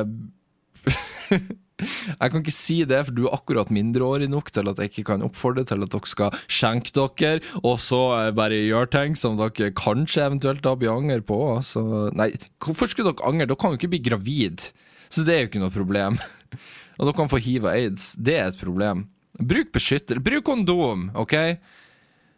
Jeg 1.78 2.32
kan 2.32 2.42
ikke 2.42 2.56
si 2.56 2.80
det, 2.90 3.00
for 3.08 3.14
du 3.14 3.26
er 3.28 3.36
akkurat 3.38 3.72
mindreårig 3.74 4.30
nok 4.32 4.50
til 4.54 4.70
at 4.72 4.80
jeg 4.82 4.92
ikke 4.92 5.06
kan 5.12 5.26
oppfordre 5.26 5.66
til 5.68 5.86
at 5.86 5.94
dere 5.94 6.10
skal 6.10 6.40
skjenke 6.50 6.94
dere, 6.96 7.42
og 7.62 7.78
så 7.84 8.02
eh, 8.18 8.32
bare 8.38 8.64
gjøre 8.66 8.92
ting 8.96 9.18
som 9.20 9.38
dere 9.40 9.74
kanskje 9.78 10.26
eventuelt 10.26 10.64
da 10.66 10.74
blir 10.80 10.96
anger 10.96 11.22
på. 11.28 11.40
Så, 11.66 11.84
nei, 12.18 12.32
hvorfor 12.64 12.90
skulle 12.90 13.14
dere 13.14 13.30
angre? 13.30 13.50
Dere 13.50 13.62
kan 13.62 13.76
jo 13.76 13.82
ikke 13.82 13.94
bli 13.94 14.02
gravid, 14.10 14.70
så 15.14 15.26
det 15.28 15.36
er 15.36 15.44
jo 15.44 15.52
ikke 15.52 15.64
noe 15.66 15.76
problem. 15.76 16.18
Og 16.98 17.06
dere 17.06 17.18
kan 17.20 17.30
få 17.30 17.42
hiv 17.46 17.68
og 17.68 17.74
aids. 17.76 18.16
Det 18.18 18.40
er 18.40 18.50
et 18.50 18.62
problem. 18.62 19.06
Bruk 19.38 19.70
beskytter. 19.76 20.18
Bruk 20.24 20.48
kondom, 20.48 21.12
OK? 21.14 21.36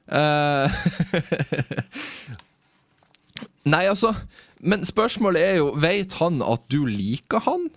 Uh, 0.10 0.68
Nei, 3.70 3.84
altså 3.86 4.16
Men 4.58 4.82
spørsmålet 4.88 5.44
er 5.44 5.60
jo 5.60 5.68
Vet 5.78 6.16
han 6.18 6.40
at 6.42 6.64
du 6.74 6.80
liker 6.90 7.44
han? 7.46 7.68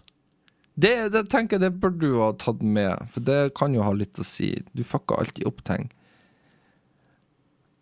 Det, 0.74 0.94
det 1.12 1.26
tenker 1.32 1.58
jeg 1.58 1.66
det 1.66 1.80
burde 1.82 2.00
du 2.00 2.20
ha 2.20 2.32
tatt 2.40 2.62
med, 2.64 3.08
for 3.12 3.20
det 3.26 3.54
kan 3.58 3.74
jo 3.76 3.84
ha 3.84 3.92
litt 3.96 4.20
å 4.20 4.24
si. 4.24 4.54
Du 4.72 4.84
fucker 4.86 5.20
alltid 5.20 5.44
opp 5.48 5.60
ting. 5.68 5.90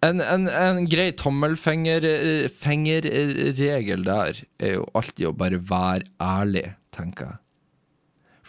En, 0.02 0.20
en, 0.24 0.48
en 0.48 0.88
grei 0.88 1.12
tommelfingerregel 1.12 4.04
der 4.06 4.38
er 4.58 4.72
jo 4.78 4.86
alltid 4.96 5.26
å 5.28 5.32
bare 5.36 5.58
være 5.60 6.04
ærlig, 6.24 6.72
tenker 6.96 7.26
jeg. 7.28 7.36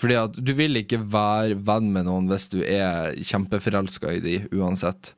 Fordi 0.01 0.15
at 0.17 0.33
du 0.39 0.53
vil 0.57 0.77
ikke 0.79 0.97
være 1.13 1.59
venn 1.61 1.93
med 1.93 2.05
noen 2.07 2.29
hvis 2.31 2.49
du 2.49 2.63
er 2.63 3.13
kjempeforelska 3.21 4.11
i 4.15 4.19
de 4.23 4.47
uansett. 4.55 5.13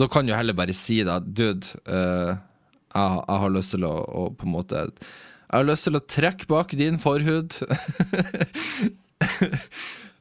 Da 0.00 0.08
kan 0.10 0.26
du 0.26 0.32
heller 0.34 0.56
bare 0.58 0.74
si 0.74 1.04
det, 1.06 1.20
dude, 1.36 1.66
uh, 1.86 2.34
jeg, 2.96 3.20
jeg 3.28 3.38
har 3.44 3.54
lyst 3.54 3.70
til 3.76 3.84
å, 3.86 3.94
å 4.02 4.34
på 4.34 4.42
en 4.48 4.56
måte 4.56 4.78
Jeg 5.52 5.60
har 5.60 5.68
lyst 5.68 5.84
til 5.84 5.98
å 5.98 6.00
trekke 6.08 6.48
bak 6.48 6.72
din 6.80 7.00
forhud. 7.00 7.60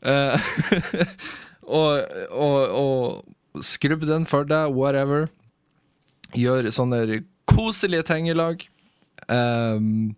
Eh, 0.01 0.45
og, 1.77 1.91
og, 2.34 2.71
og 2.73 3.61
skrubbe 3.61 4.07
den 4.09 4.23
for 4.25 4.47
deg, 4.49 4.73
whatever. 4.73 5.27
Gjør 6.34 6.71
sånne 6.73 7.19
koselige 7.45 8.07
ting 8.09 8.25
i 8.25 8.34
lag. 8.34 8.65
Um, 9.29 10.15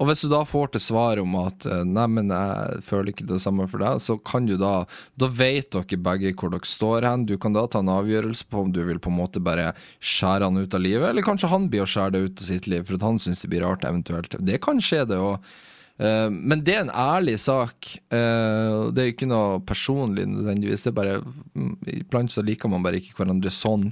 og 0.00 0.08
hvis 0.08 0.22
du 0.24 0.30
da 0.32 0.40
får 0.48 0.70
til 0.72 0.80
svar 0.80 1.20
om 1.20 1.34
at 1.42 1.66
eh, 1.68 1.82
Nei, 1.84 2.06
men 2.08 2.30
jeg 2.32 2.80
føler 2.86 3.12
ikke 3.12 3.26
det 3.28 3.40
samme 3.44 3.66
for 3.68 3.82
deg, 3.84 4.00
så 4.00 4.16
kan 4.24 4.46
du 4.48 4.54
da 4.56 4.86
Da 5.20 5.28
vet 5.28 5.68
dere 5.76 5.98
begge 6.00 6.32
hvor 6.40 6.54
dere 6.54 6.64
står 6.68 7.04
hen. 7.04 7.26
Du 7.28 7.34
kan 7.40 7.52
da 7.52 7.66
ta 7.68 7.82
en 7.84 7.92
avgjørelse 7.92 8.48
på 8.48 8.64
om 8.64 8.70
du 8.72 8.80
vil 8.88 8.98
på 9.02 9.12
en 9.12 9.18
måte 9.20 9.42
bare 9.44 9.74
skjære 10.00 10.48
han 10.48 10.56
ut 10.62 10.76
av 10.78 10.80
livet, 10.80 11.10
eller 11.10 11.26
kanskje 11.26 11.52
han 11.52 11.68
blir 11.72 11.84
å 11.84 11.90
skjære 11.90 12.14
det 12.16 12.22
ut 12.30 12.40
av 12.44 12.48
sitt 12.48 12.70
liv 12.72 12.86
for 12.88 12.96
at 12.96 13.04
han 13.10 13.20
syns 13.20 13.44
det 13.44 13.52
blir 13.52 13.66
rart, 13.66 13.84
eventuelt. 13.84 14.38
Det 14.40 14.60
kan 14.64 14.80
skje, 14.80 15.04
det 15.10 15.20
òg. 15.20 15.52
Men 16.00 16.62
det 16.64 16.72
er 16.78 16.86
en 16.86 16.94
ærlig 16.96 17.34
sak. 17.42 17.90
eh, 18.08 18.76
Det 18.96 19.02
er 19.02 19.10
ikke 19.12 19.28
noe 19.28 19.58
personlig 19.68 20.24
nødvendigvis. 20.30 20.86
Det 20.86 20.94
er 20.94 20.96
bare 20.96 21.18
mm, 21.20 21.74
Iblant 22.00 22.32
så 22.32 22.40
liker 22.46 22.72
man 22.72 22.82
bare 22.86 23.02
ikke 23.02 23.18
hverandre 23.18 23.52
sånn. 23.52 23.90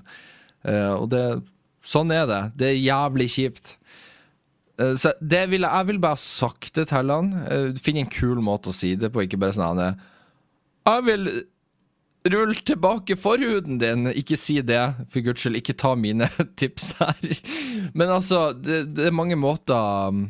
Eh, 0.64 0.94
Og 0.96 1.10
det 1.12 1.24
Sånn 1.84 2.10
er 2.12 2.24
det. 2.28 2.40
Det 2.58 2.66
er 2.72 2.80
jævlig 2.80 3.28
kjipt. 3.32 3.76
Eh, 4.78 4.94
Så 5.00 5.12
det 5.20 5.44
vil 5.50 5.66
jeg, 5.66 5.70
jeg 5.72 5.90
vil 5.92 6.00
bare 6.02 6.20
sagt 6.22 6.74
det 6.78 6.88
til 6.92 7.12
han. 7.14 7.32
Finn 7.82 8.00
en 8.00 8.10
kul 8.12 8.40
måte 8.44 8.72
å 8.72 8.76
si 8.76 8.94
det 8.98 9.12
på, 9.14 9.24
ikke 9.26 9.40
bare 9.40 9.56
sånn 9.56 9.82
her, 9.82 9.96
Jeg 10.88 11.06
vil 11.08 11.30
rulle 12.28 12.54
tilbake 12.66 13.16
forhuden 13.18 13.78
din. 13.80 14.08
Ikke 14.16 14.38
si 14.40 14.58
det, 14.62 14.82
for 15.12 15.24
guds 15.24 15.42
skyld. 15.44 15.58
Ikke 15.60 15.76
ta 15.78 15.94
mine 15.98 16.28
tips 16.60 16.92
der. 16.98 17.38
Men 17.94 18.12
altså, 18.12 18.48
det, 18.56 18.84
det 18.96 19.08
er 19.08 19.16
mange 19.16 19.38
måter 19.38 20.12
um, 20.12 20.26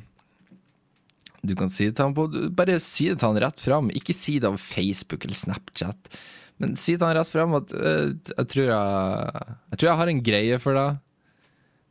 du 1.46 1.54
kan 1.56 1.70
si 1.70 1.86
det 1.88 1.96
til 1.96 2.08
han 2.08 2.16
på. 2.16 2.26
Bare 2.56 2.78
si 2.82 3.08
det 3.10 3.20
til 3.20 3.30
han 3.30 3.40
rett 3.44 3.62
fram. 3.62 3.92
Ikke 3.94 4.16
si 4.16 4.38
det 4.40 4.50
over 4.50 4.60
Facebook 4.62 5.24
eller 5.24 5.38
Snapchat. 5.38 6.10
Men 6.58 6.74
si 6.80 6.96
til 6.96 7.06
han 7.06 7.16
rett 7.18 7.30
fram 7.30 7.54
at 7.60 7.74
uh, 7.74 8.08
jeg, 8.10 8.48
tror 8.52 8.72
jeg, 8.72 9.44
jeg 9.72 9.78
tror 9.78 9.90
jeg 9.90 10.00
har 10.02 10.14
en 10.14 10.24
greie 10.30 10.62
for 10.62 10.78
deg 10.78 11.04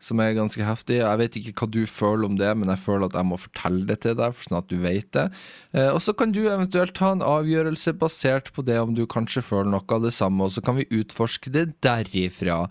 som 0.04 0.22
er 0.22 0.36
ganske 0.38 0.62
heftig. 0.62 1.00
Jeg 1.02 1.20
vet 1.22 1.38
ikke 1.40 1.54
hva 1.58 1.70
du 1.74 1.80
føler 1.90 2.28
om 2.28 2.38
det, 2.40 2.52
men 2.60 2.70
jeg 2.72 2.84
føler 2.84 3.08
at 3.08 3.18
jeg 3.18 3.28
må 3.30 3.40
fortelle 3.42 3.88
det 3.90 4.00
til 4.06 4.18
deg, 4.20 4.38
sånn 4.46 4.60
at 4.60 4.70
du 4.70 4.78
vet 4.84 5.10
det. 5.18 5.26
Eh, 5.74 5.90
og 5.90 6.00
så 6.06 6.14
kan 6.18 6.36
du 6.36 6.44
eventuelt 6.46 6.96
ta 6.98 7.12
en 7.16 7.26
avgjørelse 7.26 7.96
basert 7.98 8.52
på 8.54 8.66
det, 8.68 8.78
om 8.82 8.94
du 8.98 9.06
kanskje 9.10 9.46
føler 9.46 9.72
noe 9.74 9.98
av 9.98 10.06
det 10.06 10.14
samme, 10.16 10.46
og 10.46 10.54
så 10.54 10.64
kan 10.66 10.78
vi 10.80 10.88
utforske 11.00 11.54
det 11.54 11.66
derifra. 11.86 12.66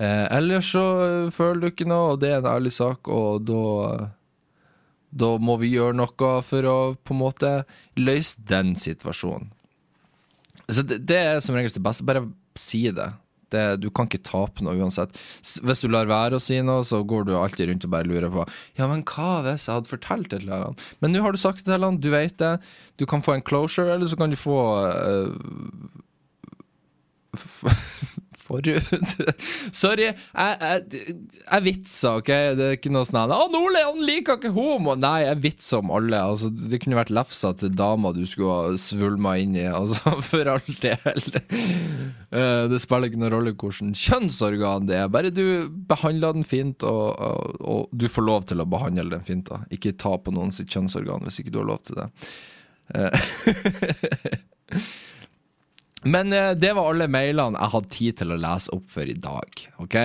Eh, 0.00 0.26
eller 0.32 0.64
så 0.64 0.86
eh, 1.04 1.30
føler 1.34 1.60
du 1.60 1.70
ikke 1.70 1.90
noe, 1.90 2.14
og 2.14 2.24
det 2.24 2.32
er 2.32 2.40
en 2.40 2.52
ærlig 2.56 2.74
sak, 2.78 3.08
og 3.12 3.46
da 3.48 4.12
da 5.12 5.34
må 5.36 5.58
vi 5.60 5.74
gjøre 5.74 5.92
noe 5.98 6.28
for 6.40 6.64
å 6.64 6.76
på 6.96 7.12
en 7.12 7.20
måte 7.20 7.48
løse 8.00 8.40
den 8.48 8.72
situasjonen. 8.80 9.50
Så 10.72 10.84
det, 10.88 11.02
det 11.04 11.18
er 11.18 11.42
som 11.44 11.56
regel 11.56 11.74
det 11.74 11.82
beste. 11.84 12.06
Bare 12.08 12.24
si 12.56 12.86
det. 12.94 13.10
Det. 13.54 13.64
Du 13.82 13.88
kan 13.94 14.08
ikke 14.08 14.22
tape 14.26 14.64
noe 14.64 14.76
uansett. 14.80 15.16
Hvis 15.62 15.84
du 15.84 15.88
lar 15.92 16.10
være 16.10 16.38
å 16.38 16.42
si 16.42 16.58
noe, 16.64 16.84
så 16.88 17.02
går 17.06 17.28
du 17.28 17.34
alltid 17.38 17.70
rundt 17.70 17.86
og 17.88 17.94
bare 17.94 18.08
lurer 18.08 18.32
på 18.32 18.46
Ja, 18.80 18.88
men 18.90 19.04
hva 19.08 19.42
hvis 19.46 19.68
jeg 19.68 19.78
hadde 19.78 19.92
fortalt 19.92 20.32
det 20.32 20.42
til 20.42 20.52
han? 20.52 20.78
Men 21.04 21.14
nå 21.14 21.22
har 21.24 21.32
du 21.34 21.40
sagt 21.40 21.64
det 21.64 21.72
til 21.72 21.86
han, 21.86 22.00
du 22.02 22.10
vet 22.12 22.36
det. 22.42 22.54
Du 23.00 23.06
kan 23.08 23.24
få 23.24 23.36
en 23.36 23.46
closure, 23.46 23.92
eller 23.94 24.08
så 24.10 24.18
kan 24.18 24.32
du 24.32 24.38
få 24.40 24.58
eh, 24.88 25.30
Forhud 28.42 28.82
Sorry, 29.82 30.08
jeg, 30.10 31.60
vitser, 31.64 32.18
OK? 32.20 32.30
Det 32.58 32.64
er 32.66 32.74
ikke 32.76 32.90
noe 32.92 33.06
sånn 33.06 33.20
her, 33.22 33.30
'Å, 33.36 33.46
Nordli, 33.52 33.82
han 33.86 34.00
liker 34.08 34.34
ikke 34.40 34.52
homo!' 34.56 34.96
Nei, 34.98 35.20
jeg 35.28 35.38
vitser 35.44 35.76
om 35.82 35.90
alle. 35.94 36.18
Altså, 36.18 36.46
det 36.50 36.80
kunne 36.82 36.98
vært 36.98 37.12
lefsa 37.14 37.48
til 37.60 37.70
dama 37.78 38.08
du 38.16 38.24
skulle 38.28 38.56
ha 38.58 38.62
svulma 38.80 39.32
inn 39.42 39.54
i, 39.58 39.66
altså, 39.70 40.16
for 40.30 40.44
all 40.52 40.66
del. 40.82 41.22
Eh, 42.32 42.64
Det 42.72 42.80
spiller 42.82 43.06
ikke 43.10 43.20
noen 43.22 43.34
rolle 43.36 43.52
hvilket 43.54 43.96
kjønnsorgan 44.02 44.82
det 44.88 44.96
er, 45.02 45.08
bare 45.12 45.30
du 45.34 45.44
behandler 45.88 46.30
den 46.38 46.46
fint, 46.48 46.82
og, 46.88 47.06
og, 47.18 47.38
og 47.62 47.80
du 47.94 48.06
får 48.10 48.24
lov 48.26 48.42
til 48.50 48.58
å 48.64 48.68
behandle 48.68 49.08
den 49.14 49.24
fint. 49.26 49.46
da 49.50 49.56
Ikke 49.74 49.94
ta 49.96 50.12
på 50.18 50.30
noen 50.34 50.52
sitt 50.54 50.70
kjønnsorgan 50.72 51.22
hvis 51.28 51.38
ikke 51.42 51.54
du 51.54 51.60
har 51.62 51.70
lov 51.72 51.80
til 51.86 51.94
det. 52.02 52.08
Men 56.04 56.32
eh, 56.34 56.52
det 56.58 56.74
var 56.76 56.90
alle 56.90 57.08
mailene 57.10 57.58
jeg 57.58 57.74
hadde 57.76 57.94
tid 57.96 58.20
til 58.20 58.34
å 58.34 58.42
lese 58.42 58.72
opp 58.74 58.86
for 58.90 59.08
i 59.08 59.18
dag. 59.18 59.64
Ok? 59.82 59.98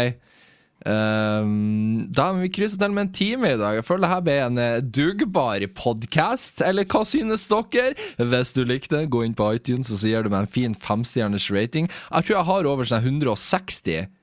Um, 0.88 2.06
da 2.14 2.28
har 2.30 2.38
vi 2.38 2.52
krysset 2.54 2.80
til 2.80 2.94
med 2.94 3.08
en 3.08 3.16
time 3.16 3.50
i 3.50 3.58
dag. 3.60 3.80
Jeg 3.80 3.88
føler 3.88 4.06
det 4.06 4.12
her 4.12 4.26
ble 4.28 4.36
en 4.44 4.60
eh, 4.62 4.82
dugbar 4.82 5.66
podkast. 5.76 6.62
Eller 6.64 6.88
hva 6.88 7.02
synes 7.08 7.48
dere? 7.50 7.96
Hvis 8.22 8.54
du 8.56 8.62
likte, 8.68 9.06
gå 9.10 9.24
inn 9.26 9.36
på 9.38 9.50
iTunes 9.58 9.92
og 9.92 10.02
så 10.02 10.12
gir 10.12 10.28
du 10.28 10.32
meg 10.34 10.46
en 10.46 10.54
fin 10.54 10.78
femstjerners 10.78 11.50
rating. 11.54 11.90
Jeg 12.12 12.28
tror 12.28 12.38
jeg 12.38 12.50
har 12.52 12.70
over 12.70 12.88
sånn 12.88 13.10
160 13.10 14.14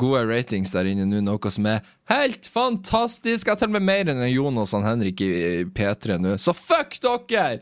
gode 0.00 0.22
ratings 0.24 0.72
der 0.72 0.88
inne 0.88 1.04
nå, 1.04 1.20
noe 1.26 1.50
som 1.52 1.66
er 1.68 1.84
helt 2.08 2.48
fantastisk. 2.48 3.44
Jeg 3.46 3.52
har 3.52 3.60
til 3.60 3.68
og 3.68 3.76
med 3.76 3.84
mer 3.84 4.10
enn 4.12 4.24
Jonas 4.30 4.72
og 4.76 4.86
Henrik 4.86 5.20
i 5.24 5.34
P3 5.76 6.16
nå, 6.22 6.38
så 6.40 6.56
fuck 6.56 6.96
dere! 7.04 7.60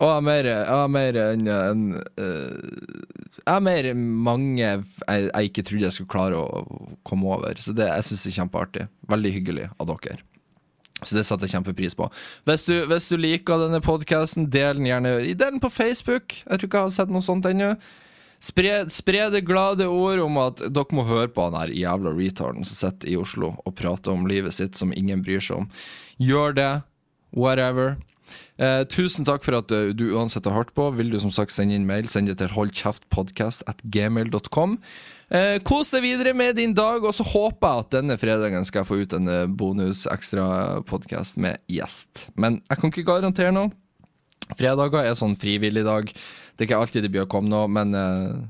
Og 0.00 0.08
jeg 0.08 0.16
har 0.16 0.24
mer, 0.24 0.46
jeg 0.48 0.80
har 0.80 0.88
mer 0.88 1.16
enn 1.20 1.48
en, 1.52 1.84
uh, 2.16 3.34
Jeg 3.36 3.50
har 3.50 3.60
mer 3.64 3.88
mange 3.94 4.62
jeg, 4.62 4.84
jeg 5.04 5.50
ikke 5.50 5.64
trodde 5.68 5.86
jeg 5.86 5.96
skulle 5.96 6.14
klare 6.14 6.40
å 6.40 6.64
komme 7.04 7.28
over. 7.28 7.60
Så 7.60 7.76
det, 7.76 7.88
jeg 7.90 8.08
syns 8.08 8.24
det 8.24 8.32
er 8.32 8.38
kjempeartig. 8.40 8.88
Veldig 9.12 9.32
hyggelig 9.36 9.68
av 9.76 9.90
dere. 9.92 10.20
Så 11.00 11.16
det 11.16 11.24
setter 11.24 11.48
jeg 11.48 11.56
kjempepris 11.56 11.96
på. 11.96 12.10
Hvis 12.48 12.66
du, 12.68 12.74
hvis 12.88 13.08
du 13.08 13.16
liker 13.20 13.60
denne 13.62 13.80
podkasten, 13.84 14.50
del 14.52 14.80
den 14.80 14.88
gjerne. 14.88 15.14
Del 15.28 15.56
den 15.56 15.62
på 15.62 15.72
Facebook. 15.72 16.36
Jeg 16.44 16.60
tror 16.60 16.68
ikke 16.68 16.82
jeg 16.82 16.90
har 16.90 16.96
sett 16.96 17.12
noe 17.12 17.24
sånt 17.24 17.48
ennå. 17.48 17.74
Spre, 18.40 18.86
spre 18.88 19.26
det 19.32 19.42
glade 19.44 19.84
ord 19.84 20.22
om 20.24 20.38
at 20.40 20.62
dere 20.64 20.96
må 20.96 21.04
høre 21.04 21.28
på 21.28 21.44
han 21.44 21.58
her 21.58 21.72
jævla 21.76 22.14
retarden 22.16 22.64
som 22.64 22.78
sitter 22.78 23.12
i 23.12 23.18
Oslo 23.20 23.52
og 23.68 23.74
prater 23.76 24.14
om 24.14 24.24
livet 24.28 24.56
sitt 24.56 24.80
som 24.80 24.94
ingen 24.96 25.20
bryr 25.24 25.44
seg 25.44 25.60
om. 25.60 25.66
Gjør 26.16 26.56
det. 26.56 26.70
Whatever. 27.36 27.98
Eh, 28.60 28.82
tusen 28.90 29.26
takk 29.28 29.44
for 29.46 29.58
at 29.58 29.72
eh, 29.74 29.92
du 29.96 30.10
uansett 30.14 30.46
har 30.48 30.56
hørt 30.56 30.74
på. 30.76 30.88
Vil 30.98 31.12
du 31.12 31.18
som 31.22 31.32
sagt 31.34 31.54
sende 31.54 31.76
inn 31.76 31.88
mail, 31.88 32.08
send 32.12 32.30
det 32.30 32.38
til 32.40 32.52
holdkjeftpodkast 32.54 33.66
at 33.70 33.82
gmail.com. 33.84 34.78
Eh, 35.30 35.56
kos 35.62 35.92
deg 35.94 36.02
videre 36.02 36.34
med 36.34 36.56
din 36.58 36.72
dag, 36.74 37.04
og 37.06 37.14
så 37.14 37.22
håper 37.22 37.62
jeg 37.68 37.84
at 37.84 37.92
denne 37.94 38.16
fredagen 38.18 38.66
skal 38.66 38.82
jeg 38.82 38.88
få 38.88 38.98
ut 39.04 39.12
en 39.14 39.30
eh, 39.30 39.46
bonus 39.46 40.02
ekstra 40.10 40.80
podkast 40.90 41.38
med 41.38 41.60
gjest. 41.70 42.26
Men 42.34 42.58
jeg 42.66 42.82
kan 42.82 42.90
ikke 42.90 43.06
garantere 43.12 43.54
noe. 43.54 43.70
Fredager 44.58 45.06
er 45.06 45.14
sånn 45.14 45.36
frivillig 45.38 45.84
dag. 45.86 46.10
Det 46.10 46.64
er 46.64 46.68
ikke 46.68 46.80
alltid 46.82 47.06
det 47.06 47.12
blir 47.14 47.28
å 47.28 47.30
komme 47.30 47.52
noe, 47.52 47.70
men 47.70 47.94
eh, 47.94 48.40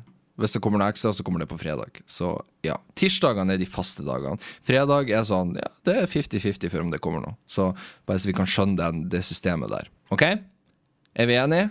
hvis 0.41 0.57
det 0.57 0.62
kommer 0.64 0.80
noe 0.80 0.91
ekstra, 0.93 1.12
så 1.14 1.24
kommer 1.26 1.43
det 1.43 1.51
på 1.51 1.59
fredag. 1.61 2.01
Så 2.09 2.32
ja. 2.66 2.78
Tirsdagene 2.99 3.57
er 3.57 3.61
de 3.61 3.68
faste 3.68 4.05
dagene. 4.07 4.41
Fredag 4.66 5.12
er 5.12 5.26
sånn 5.28 5.55
ja, 5.61 5.68
det 5.88 5.97
er 6.03 6.11
50-50 6.11 6.72
for 6.72 6.84
om 6.84 6.93
det 6.95 7.03
kommer 7.05 7.24
noe. 7.24 7.36
Så 7.51 7.70
bare 8.09 8.20
så 8.20 8.30
vi 8.30 8.36
kan 8.36 8.49
skjønne 8.51 8.80
den, 8.80 9.07
det 9.12 9.24
systemet 9.26 9.72
der. 9.72 9.93
OK? 10.14 10.26
Er 10.30 11.30
vi 11.30 11.38
enige? 11.41 11.70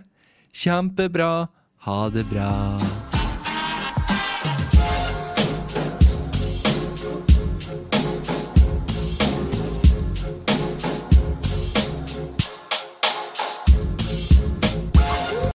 Kjempebra. 0.53 1.47
Ha 1.87 2.01
det 2.13 2.25
bra. 2.31 2.49